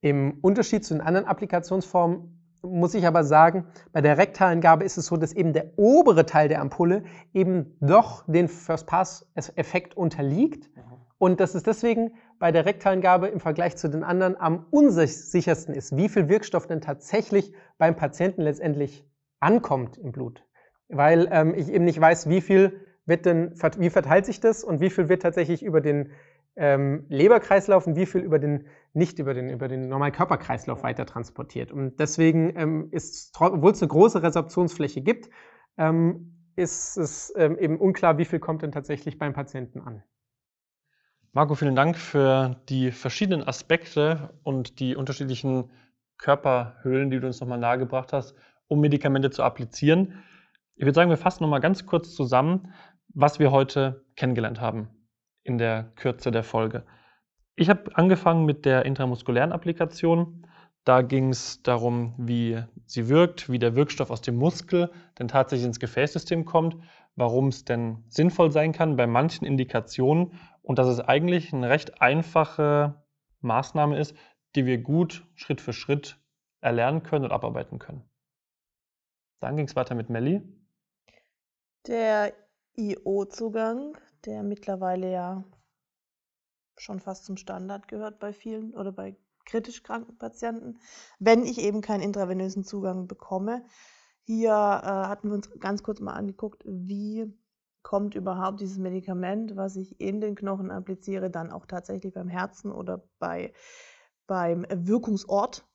Im 0.00 0.38
Unterschied 0.40 0.84
zu 0.84 0.94
den 0.94 1.00
anderen 1.00 1.26
Applikationsformen 1.26 2.40
muss 2.62 2.94
ich 2.94 3.06
aber 3.06 3.24
sagen, 3.24 3.66
bei 3.92 4.00
der 4.00 4.18
rektalen 4.18 4.60
Gabe 4.60 4.84
ist 4.84 4.98
es 4.98 5.06
so, 5.06 5.16
dass 5.16 5.32
eben 5.32 5.52
der 5.52 5.72
obere 5.76 6.26
Teil 6.26 6.48
der 6.48 6.60
Ampulle 6.60 7.04
eben 7.32 7.76
doch 7.80 8.24
den 8.26 8.48
First-Pass-Effekt 8.48 9.96
unterliegt. 9.96 10.70
Und 11.18 11.40
dass 11.40 11.54
es 11.54 11.62
deswegen 11.62 12.14
bei 12.38 12.50
der 12.50 12.64
rektalen 12.64 13.02
Gabe 13.02 13.28
im 13.28 13.40
Vergleich 13.40 13.76
zu 13.76 13.88
den 13.88 14.02
anderen 14.02 14.36
am 14.40 14.66
unsichersten 14.70 15.74
ist, 15.74 15.94
wie 15.96 16.08
viel 16.08 16.30
Wirkstoff 16.30 16.66
denn 16.66 16.80
tatsächlich 16.80 17.52
beim 17.76 17.94
Patienten 17.94 18.42
letztendlich 18.42 19.06
ankommt 19.38 19.98
im 19.98 20.12
Blut. 20.12 20.46
Weil 20.88 21.28
ähm, 21.30 21.54
ich 21.54 21.68
eben 21.68 21.84
nicht 21.84 22.00
weiß, 22.00 22.30
wie 22.30 22.40
viel 22.40 22.86
wird 23.10 23.26
denn, 23.26 23.52
wie 23.76 23.90
verteilt 23.90 24.24
sich 24.24 24.40
das 24.40 24.64
und 24.64 24.80
wie 24.80 24.88
viel 24.88 25.10
wird 25.10 25.20
tatsächlich 25.20 25.62
über 25.62 25.82
den 25.82 26.12
ähm, 26.56 27.04
Leberkreislauf 27.08 27.86
und 27.86 27.96
wie 27.96 28.06
viel 28.06 28.22
über 28.22 28.38
den, 28.38 28.66
nicht 28.94 29.18
über 29.18 29.34
den, 29.34 29.50
über 29.50 29.68
den 29.68 29.88
normalen 29.88 30.12
Körperkreislauf 30.12 30.82
weiter 30.82 31.04
transportiert. 31.04 31.72
Und 31.72 32.00
deswegen 32.00 32.56
ähm, 32.56 32.88
ist, 32.90 33.36
obwohl 33.38 33.72
es 33.72 33.82
eine 33.82 33.88
große 33.88 34.22
Resorptionsfläche 34.22 35.02
gibt, 35.02 35.28
ähm, 35.76 36.36
ist 36.56 36.96
es 36.96 37.32
ähm, 37.36 37.58
eben 37.58 37.78
unklar, 37.78 38.18
wie 38.18 38.24
viel 38.24 38.38
kommt 38.38 38.62
denn 38.62 38.72
tatsächlich 38.72 39.18
beim 39.18 39.32
Patienten 39.32 39.80
an. 39.80 40.02
Marco, 41.32 41.54
vielen 41.54 41.76
Dank 41.76 41.96
für 41.96 42.60
die 42.68 42.90
verschiedenen 42.90 43.46
Aspekte 43.46 44.30
und 44.42 44.80
die 44.80 44.96
unterschiedlichen 44.96 45.70
Körperhöhlen, 46.18 47.10
die 47.10 47.20
du 47.20 47.28
uns 47.28 47.40
nochmal 47.40 47.58
nahegebracht 47.58 48.12
hast, 48.12 48.34
um 48.66 48.80
Medikamente 48.80 49.30
zu 49.30 49.42
applizieren. 49.42 50.22
Ich 50.74 50.84
würde 50.84 50.94
sagen, 50.94 51.10
wir 51.10 51.16
fassen 51.16 51.42
nochmal 51.42 51.60
ganz 51.60 51.86
kurz 51.86 52.14
zusammen, 52.14 52.72
was 53.14 53.38
wir 53.38 53.50
heute 53.50 54.04
kennengelernt 54.16 54.60
haben 54.60 54.88
in 55.42 55.58
der 55.58 55.84
Kürze 55.96 56.30
der 56.30 56.42
Folge. 56.42 56.84
Ich 57.56 57.68
habe 57.68 57.94
angefangen 57.96 58.44
mit 58.44 58.64
der 58.64 58.84
intramuskulären 58.84 59.52
Applikation. 59.52 60.46
Da 60.84 61.02
ging 61.02 61.28
es 61.28 61.62
darum, 61.62 62.14
wie 62.16 62.62
sie 62.86 63.08
wirkt, 63.08 63.50
wie 63.50 63.58
der 63.58 63.74
Wirkstoff 63.76 64.10
aus 64.10 64.22
dem 64.22 64.36
Muskel 64.36 64.90
denn 65.18 65.28
tatsächlich 65.28 65.66
ins 65.66 65.80
Gefäßsystem 65.80 66.44
kommt, 66.44 66.76
warum 67.16 67.48
es 67.48 67.64
denn 67.64 68.04
sinnvoll 68.08 68.50
sein 68.50 68.72
kann 68.72 68.96
bei 68.96 69.06
manchen 69.06 69.44
Indikationen 69.44 70.38
und 70.62 70.78
dass 70.78 70.88
es 70.88 71.00
eigentlich 71.00 71.52
eine 71.52 71.68
recht 71.68 72.00
einfache 72.00 73.02
Maßnahme 73.40 73.98
ist, 73.98 74.16
die 74.54 74.66
wir 74.66 74.78
gut 74.78 75.26
Schritt 75.34 75.60
für 75.60 75.72
Schritt 75.72 76.18
erlernen 76.60 77.02
können 77.02 77.26
und 77.26 77.32
abarbeiten 77.32 77.78
können. 77.78 78.08
Dann 79.40 79.56
ging 79.56 79.66
es 79.66 79.76
weiter 79.76 79.94
mit 79.94 80.10
Melli. 80.10 80.42
Der 81.86 82.32
IO-Zugang, 82.76 83.96
der 84.24 84.42
mittlerweile 84.42 85.10
ja 85.10 85.44
schon 86.76 87.00
fast 87.00 87.24
zum 87.24 87.36
Standard 87.36 87.88
gehört 87.88 88.18
bei 88.18 88.32
vielen 88.32 88.74
oder 88.74 88.92
bei 88.92 89.16
kritisch 89.44 89.82
kranken 89.82 90.16
Patienten, 90.16 90.78
wenn 91.18 91.44
ich 91.44 91.58
eben 91.58 91.80
keinen 91.80 92.02
intravenösen 92.02 92.64
Zugang 92.64 93.06
bekomme. 93.06 93.64
Hier 94.22 94.50
äh, 94.50 94.86
hatten 94.86 95.28
wir 95.28 95.34
uns 95.34 95.50
ganz 95.58 95.82
kurz 95.82 96.00
mal 96.00 96.12
angeguckt, 96.12 96.62
wie 96.66 97.34
kommt 97.82 98.14
überhaupt 98.14 98.60
dieses 98.60 98.78
Medikament, 98.78 99.56
was 99.56 99.76
ich 99.76 100.00
in 100.00 100.20
den 100.20 100.34
Knochen 100.34 100.70
appliziere, 100.70 101.30
dann 101.30 101.50
auch 101.50 101.66
tatsächlich 101.66 102.12
beim 102.12 102.28
Herzen 102.28 102.70
oder 102.70 103.02
bei, 103.18 103.52
beim 104.26 104.66
Wirkungsort, 104.70 105.66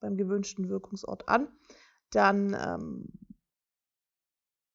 beim 0.00 0.16
gewünschten 0.16 0.68
Wirkungsort 0.68 1.28
an. 1.28 1.48
Dann 2.10 2.54
ähm, 2.58 3.08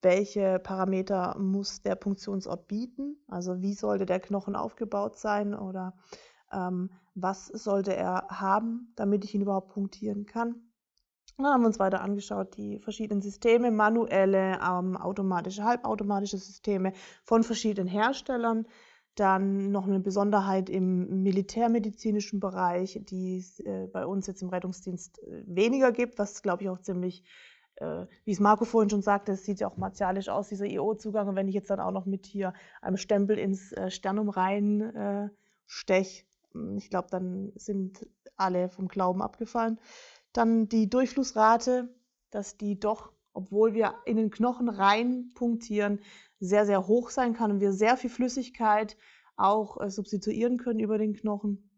welche 0.01 0.59
Parameter 0.59 1.37
muss 1.39 1.81
der 1.81 1.95
Punktionsort 1.95 2.67
bieten? 2.67 3.17
Also 3.27 3.61
wie 3.61 3.73
sollte 3.73 4.05
der 4.05 4.19
Knochen 4.19 4.55
aufgebaut 4.55 5.17
sein 5.17 5.53
oder 5.53 5.93
ähm, 6.51 6.91
was 7.15 7.47
sollte 7.47 7.95
er 7.95 8.27
haben, 8.29 8.93
damit 8.95 9.23
ich 9.25 9.35
ihn 9.35 9.41
überhaupt 9.41 9.73
punktieren 9.73 10.25
kann? 10.25 10.55
Dann 11.37 11.53
haben 11.53 11.61
wir 11.61 11.67
uns 11.67 11.79
weiter 11.79 12.01
angeschaut, 12.01 12.57
die 12.57 12.79
verschiedenen 12.79 13.21
Systeme, 13.21 13.71
manuelle, 13.71 14.59
ähm, 14.61 14.97
automatische, 14.97 15.63
halbautomatische 15.63 16.37
Systeme 16.37 16.91
von 17.23 17.43
verschiedenen 17.43 17.87
Herstellern. 17.87 18.67
Dann 19.15 19.71
noch 19.71 19.87
eine 19.87 19.99
Besonderheit 19.99 20.69
im 20.69 21.23
militärmedizinischen 21.23 22.39
Bereich, 22.39 22.99
die 23.03 23.37
es 23.37 23.59
äh, 23.61 23.87
bei 23.91 24.05
uns 24.05 24.27
jetzt 24.27 24.41
im 24.41 24.49
Rettungsdienst 24.49 25.21
äh, 25.23 25.43
weniger 25.45 25.91
gibt, 25.91 26.19
was 26.19 26.41
glaube 26.41 26.63
ich 26.63 26.69
auch 26.69 26.79
ziemlich, 26.79 27.23
äh, 27.79 28.05
wie 28.25 28.31
es 28.31 28.39
Marco 28.39 28.65
vorhin 28.65 28.89
schon 28.89 29.01
sagte, 29.01 29.31
es 29.33 29.45
sieht 29.45 29.59
ja 29.59 29.67
auch 29.67 29.77
martialisch 29.77 30.29
aus, 30.29 30.49
dieser 30.49 30.65
IO-Zugang. 30.65 31.27
Und 31.27 31.35
wenn 31.35 31.47
ich 31.47 31.55
jetzt 31.55 31.69
dann 31.69 31.79
auch 31.79 31.91
noch 31.91 32.05
mit 32.05 32.25
hier 32.25 32.53
einem 32.81 32.97
Stempel 32.97 33.37
ins 33.37 33.71
äh, 33.71 33.89
Sternum 33.89 34.29
rein 34.29 34.81
äh, 34.95 35.29
stech, 35.65 36.25
hm, 36.51 36.77
ich 36.77 36.89
glaube, 36.89 37.07
dann 37.09 37.51
sind 37.55 38.07
alle 38.35 38.69
vom 38.69 38.87
Glauben 38.87 39.21
abgefallen. 39.21 39.79
Dann 40.33 40.67
die 40.67 40.89
Durchflussrate, 40.89 41.89
dass 42.31 42.57
die 42.57 42.79
doch, 42.79 43.11
obwohl 43.33 43.73
wir 43.73 43.95
in 44.05 44.17
den 44.17 44.29
Knochen 44.29 44.69
rein 44.69 45.31
punktieren, 45.35 45.99
sehr, 46.39 46.65
sehr 46.65 46.87
hoch 46.87 47.09
sein 47.09 47.33
kann 47.33 47.51
und 47.51 47.59
wir 47.59 47.73
sehr 47.73 47.97
viel 47.97 48.09
Flüssigkeit 48.09 48.97
auch 49.35 49.79
äh, 49.79 49.89
substituieren 49.89 50.57
können 50.57 50.79
über 50.79 50.97
den 50.97 51.13
Knochen. 51.13 51.69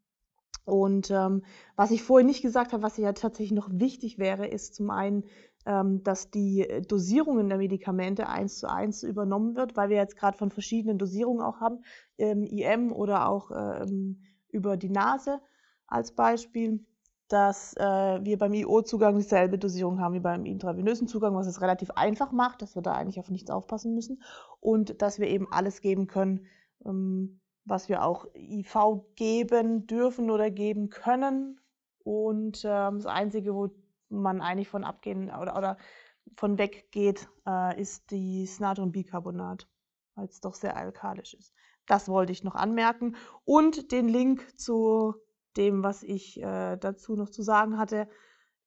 Und 0.65 1.09
ähm, 1.09 1.43
was 1.75 1.91
ich 1.91 2.03
vorhin 2.03 2.27
nicht 2.27 2.41
gesagt 2.41 2.71
habe, 2.71 2.83
was 2.83 2.97
ja 2.97 3.13
tatsächlich 3.13 3.51
noch 3.51 3.69
wichtig 3.71 4.19
wäre, 4.19 4.47
ist 4.47 4.75
zum 4.75 4.91
einen, 4.91 5.23
dass 5.63 6.31
die 6.31 6.67
Dosierungen 6.87 7.47
der 7.47 7.59
Medikamente 7.59 8.27
eins 8.27 8.57
zu 8.57 8.67
eins 8.67 9.03
übernommen 9.03 9.55
wird, 9.55 9.77
weil 9.77 9.89
wir 9.89 9.97
jetzt 9.97 10.17
gerade 10.17 10.37
von 10.37 10.49
verschiedenen 10.49 10.97
Dosierungen 10.97 11.43
auch 11.43 11.59
haben, 11.59 11.83
ähm, 12.17 12.43
IM 12.43 12.91
oder 12.91 13.29
auch 13.29 13.51
ähm, 13.51 14.23
über 14.49 14.75
die 14.75 14.89
Nase 14.89 15.39
als 15.85 16.13
Beispiel 16.13 16.83
dass 17.31 17.73
äh, 17.77 17.83
wir 18.23 18.37
beim 18.37 18.53
IO-Zugang 18.53 19.15
dieselbe 19.15 19.57
Dosierung 19.57 20.01
haben 20.01 20.15
wie 20.15 20.19
beim 20.19 20.45
intravenösen 20.45 21.07
Zugang, 21.07 21.33
was 21.33 21.47
es 21.47 21.61
relativ 21.61 21.91
einfach 21.91 22.33
macht, 22.33 22.61
dass 22.61 22.75
wir 22.75 22.81
da 22.81 22.93
eigentlich 22.93 23.19
auf 23.19 23.29
nichts 23.29 23.49
aufpassen 23.49 23.93
müssen 23.93 24.21
und 24.59 25.01
dass 25.01 25.17
wir 25.17 25.27
eben 25.27 25.47
alles 25.49 25.79
geben 25.79 26.07
können, 26.07 26.45
ähm, 26.85 27.39
was 27.63 27.87
wir 27.87 28.03
auch 28.03 28.25
IV 28.35 28.75
geben 29.15 29.87
dürfen 29.87 30.29
oder 30.29 30.51
geben 30.51 30.89
können. 30.89 31.61
Und 32.03 32.63
ähm, 32.65 32.97
das 32.97 33.05
Einzige, 33.05 33.55
wo 33.55 33.69
man 34.11 34.41
eigentlich 34.41 34.69
von 34.69 34.83
abgehen 34.83 35.31
oder, 35.31 35.57
oder 35.57 35.77
von 36.35 36.57
weggeht, 36.57 37.29
äh, 37.47 37.79
ist 37.79 38.11
das 38.11 38.59
Natriumbicarbonat, 38.59 39.67
weil 40.15 40.25
es 40.25 40.41
doch 40.41 40.53
sehr 40.53 40.77
alkalisch 40.77 41.33
ist. 41.33 41.53
Das 41.87 42.07
wollte 42.07 42.31
ich 42.31 42.43
noch 42.43 42.55
anmerken. 42.55 43.15
Und 43.43 43.91
den 43.91 44.07
Link 44.07 44.59
zu 44.59 45.15
dem, 45.57 45.83
was 45.83 46.03
ich 46.03 46.41
äh, 46.41 46.77
dazu 46.77 47.15
noch 47.15 47.29
zu 47.29 47.41
sagen 47.41 47.77
hatte, 47.77 48.07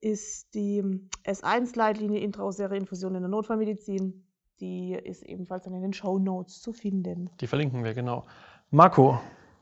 ist 0.01 0.55
die 0.55 0.83
S1-Leitlinie 1.25 2.21
intraosäre 2.21 2.77
Infusion 2.77 3.15
in 3.15 3.23
der 3.23 3.31
Notfallmedizin. 3.31 4.27
Die 4.61 4.93
ist 4.93 5.23
ebenfalls 5.23 5.65
dann 5.65 5.75
in 5.75 5.83
den 5.83 5.93
Show 5.95 6.19
Notes 6.19 6.61
zu 6.61 6.73
finden. 6.73 7.31
Die 7.41 7.47
verlinken 7.47 7.85
wir, 7.85 7.95
genau. 7.95 8.27
Marco. 8.71 9.19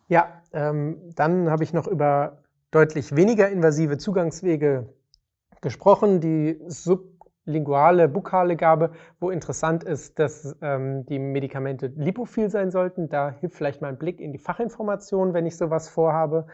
Ja, 0.08 0.42
ähm, 0.52 0.98
dann 1.14 1.48
habe 1.48 1.62
ich 1.62 1.72
noch 1.72 1.86
über 1.86 2.42
deutlich 2.70 3.14
weniger 3.14 3.48
invasive 3.48 3.98
Zugangswege 3.98 4.92
gesprochen. 5.62 6.20
Die 6.20 6.60
sublinguale, 6.66 8.08
bukale 8.08 8.56
Gabe, 8.56 8.92
wo 9.18 9.30
interessant 9.30 9.84
ist, 9.84 10.18
dass 10.18 10.54
ähm, 10.60 11.06
die 11.06 11.18
Medikamente 11.18 11.86
lipophil 11.96 12.50
sein 12.50 12.70
sollten. 12.70 13.08
Da 13.08 13.30
hilft 13.30 13.56
vielleicht 13.56 13.80
mal 13.80 13.88
ein 13.88 13.98
Blick 13.98 14.20
in 14.20 14.32
die 14.32 14.38
Fachinformation, 14.38 15.32
wenn 15.32 15.46
ich 15.46 15.56
sowas 15.56 15.88
vorhabe. 15.88 16.46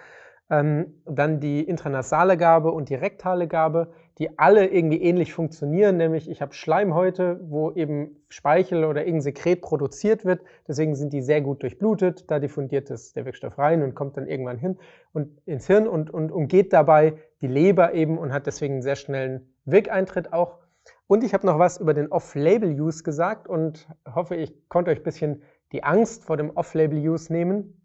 Ähm, 0.51 1.03
dann 1.05 1.41
die 1.41 1.63
intranasale 1.63 2.37
Gabe 2.37 2.71
und 2.71 2.89
die 2.89 2.95
rektale 2.95 3.49
Gabe, 3.49 3.93
die 4.19 4.39
alle 4.39 4.67
irgendwie 4.67 5.01
ähnlich 5.01 5.33
funktionieren, 5.33 5.97
nämlich 5.97 6.29
ich 6.29 6.43
habe 6.43 6.53
Schleimhäute, 6.53 7.39
wo 7.43 7.71
eben 7.73 8.17
Speichel 8.29 8.85
oder 8.85 9.03
irgendein 9.03 9.23
Sekret 9.23 9.61
produziert 9.61 10.25
wird, 10.25 10.41
deswegen 10.67 10.97
sind 10.97 11.13
die 11.13 11.23
sehr 11.23 11.41
gut 11.41 11.63
durchblutet, 11.63 12.31
da 12.31 12.41
diffundiert 12.41 12.91
es 12.91 13.13
der 13.13 13.25
Wirkstoff 13.25 13.59
rein 13.59 13.83
und 13.83 13.95
kommt 13.95 14.17
dann 14.17 14.27
irgendwann 14.27 14.59
hin 14.59 14.79
und 15.13 15.41
ins 15.47 15.67
Hirn 15.69 15.87
und, 15.87 16.11
und 16.11 16.33
umgeht 16.33 16.73
dabei 16.73 17.15
die 17.41 17.47
Leber 17.47 17.95
eben 17.95 18.19
und 18.19 18.33
hat 18.33 18.47
deswegen 18.47 18.75
einen 18.75 18.83
sehr 18.83 18.97
schnellen 18.97 19.55
Wirkeintritt 19.65 20.33
auch. 20.33 20.59
Und 21.07 21.23
ich 21.23 21.33
habe 21.33 21.47
noch 21.47 21.59
was 21.59 21.79
über 21.79 21.95
den 21.95 22.11
Off-Label-Use 22.11 23.05
gesagt 23.05 23.49
und 23.49 23.89
hoffe, 24.13 24.35
ich 24.35 24.69
konnte 24.69 24.91
euch 24.91 24.99
ein 24.99 25.05
bisschen 25.05 25.43
die 25.73 25.85
Angst 25.85 26.25
vor 26.25 26.37
dem 26.37 26.51
Off-Label-Use 26.51 27.33
nehmen, 27.33 27.81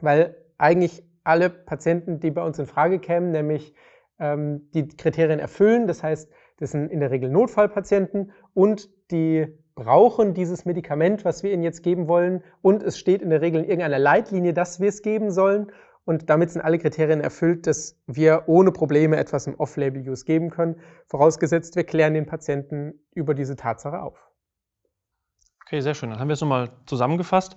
weil 0.00 0.36
eigentlich 0.58 1.04
alle 1.22 1.50
Patienten, 1.50 2.20
die 2.20 2.30
bei 2.30 2.42
uns 2.42 2.58
in 2.58 2.66
Frage 2.66 2.98
kämen, 2.98 3.30
nämlich 3.30 3.74
ähm, 4.18 4.68
die 4.74 4.88
Kriterien 4.88 5.38
erfüllen. 5.38 5.86
Das 5.86 6.02
heißt, 6.02 6.30
das 6.58 6.70
sind 6.72 6.90
in 6.90 7.00
der 7.00 7.10
Regel 7.10 7.30
Notfallpatienten 7.30 8.32
und 8.54 8.90
die 9.10 9.46
brauchen 9.74 10.32
dieses 10.34 10.64
Medikament, 10.64 11.24
was 11.24 11.42
wir 11.42 11.52
ihnen 11.52 11.62
jetzt 11.62 11.82
geben 11.82 12.08
wollen. 12.08 12.42
Und 12.62 12.82
es 12.82 12.98
steht 12.98 13.22
in 13.22 13.30
der 13.30 13.42
Regel 13.42 13.60
in 13.60 13.66
irgendeiner 13.66 13.98
Leitlinie, 13.98 14.54
dass 14.54 14.80
wir 14.80 14.88
es 14.88 15.02
geben 15.02 15.30
sollen. 15.30 15.70
Und 16.04 16.30
damit 16.30 16.50
sind 16.50 16.62
alle 16.62 16.78
Kriterien 16.78 17.20
erfüllt, 17.20 17.66
dass 17.66 18.00
wir 18.06 18.44
ohne 18.46 18.72
Probleme 18.72 19.16
etwas 19.16 19.46
im 19.46 19.54
Off-Label-Use 19.56 20.24
geben 20.24 20.50
können. 20.50 20.76
Vorausgesetzt, 21.08 21.76
wir 21.76 21.84
klären 21.84 22.14
den 22.14 22.26
Patienten 22.26 22.94
über 23.12 23.34
diese 23.34 23.56
Tatsache 23.56 24.00
auf. 24.00 24.16
Okay, 25.66 25.80
sehr 25.80 25.94
schön. 25.94 26.10
Dann 26.10 26.20
haben 26.20 26.28
wir 26.28 26.34
es 26.34 26.40
nochmal 26.40 26.70
zusammengefasst. 26.86 27.56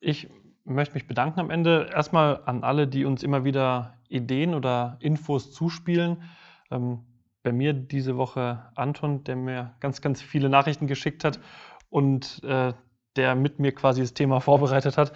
Ich 0.00 0.30
möchte 0.64 0.94
mich 0.94 1.06
bedanken 1.06 1.40
am 1.40 1.50
Ende. 1.50 1.90
Erstmal 1.94 2.42
an 2.46 2.64
alle, 2.64 2.88
die 2.88 3.04
uns 3.04 3.22
immer 3.22 3.44
wieder 3.44 3.99
Ideen 4.10 4.54
oder 4.54 4.96
Infos 5.00 5.52
zuspielen. 5.52 6.22
Ähm, 6.70 7.04
bei 7.42 7.52
mir 7.52 7.72
diese 7.72 8.16
Woche 8.16 8.70
Anton, 8.74 9.24
der 9.24 9.36
mir 9.36 9.74
ganz, 9.80 10.02
ganz 10.02 10.20
viele 10.20 10.48
Nachrichten 10.50 10.86
geschickt 10.86 11.24
hat 11.24 11.40
und 11.88 12.42
äh, 12.44 12.74
der 13.16 13.34
mit 13.34 13.58
mir 13.58 13.72
quasi 13.72 14.02
das 14.02 14.14
Thema 14.14 14.40
vorbereitet 14.40 14.98
hat. 14.98 15.12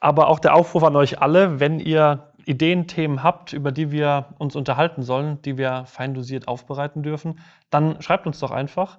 Aber 0.00 0.28
auch 0.28 0.38
der 0.38 0.54
Aufruf 0.54 0.82
an 0.84 0.96
euch 0.96 1.20
alle, 1.20 1.60
wenn 1.60 1.80
ihr 1.80 2.32
Ideen, 2.44 2.86
Themen 2.86 3.22
habt, 3.22 3.52
über 3.52 3.72
die 3.72 3.90
wir 3.90 4.34
uns 4.38 4.54
unterhalten 4.56 5.02
sollen, 5.02 5.42
die 5.42 5.58
wir 5.58 5.84
fein 5.86 6.14
dosiert 6.14 6.48
aufbereiten 6.48 7.02
dürfen, 7.02 7.40
dann 7.70 8.00
schreibt 8.00 8.26
uns 8.26 8.38
doch 8.38 8.52
einfach 8.52 8.98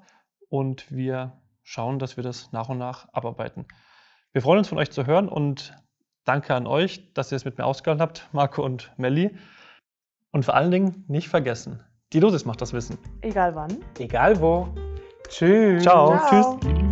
und 0.49 0.91
wir 0.91 1.33
schauen, 1.63 1.97
dass 1.99 2.17
wir 2.17 2.23
das 2.23 2.51
nach 2.51 2.69
und 2.69 2.77
nach 2.77 3.07
abarbeiten. 3.13 3.65
Wir 4.33 4.41
freuen 4.41 4.59
uns 4.59 4.67
von 4.67 4.77
euch 4.77 4.91
zu 4.91 5.05
hören 5.05 5.29
und 5.29 5.73
Danke 6.27 6.53
an 6.53 6.67
euch, 6.67 7.13
dass 7.13 7.31
ihr 7.31 7.37
es 7.37 7.45
mit 7.45 7.57
mir 7.57 7.65
ausgehalten 7.65 8.01
habt, 8.01 8.27
Marco 8.33 8.61
und 8.61 8.91
Melli. 8.97 9.37
Und 10.31 10.43
vor 10.43 10.55
allen 10.55 10.71
Dingen 10.71 11.05
nicht 11.07 11.29
vergessen, 11.29 11.79
die 12.11 12.19
Dosis 12.19 12.43
macht 12.43 12.61
das 12.61 12.73
Wissen. 12.73 12.97
Egal 13.21 13.55
wann. 13.55 13.77
Egal 13.97 14.39
wo. 14.41 14.67
Tschüss. 15.29 15.83
Ciao. 15.83 16.17
Ciao. 16.27 16.59
Tschüss. 16.59 16.86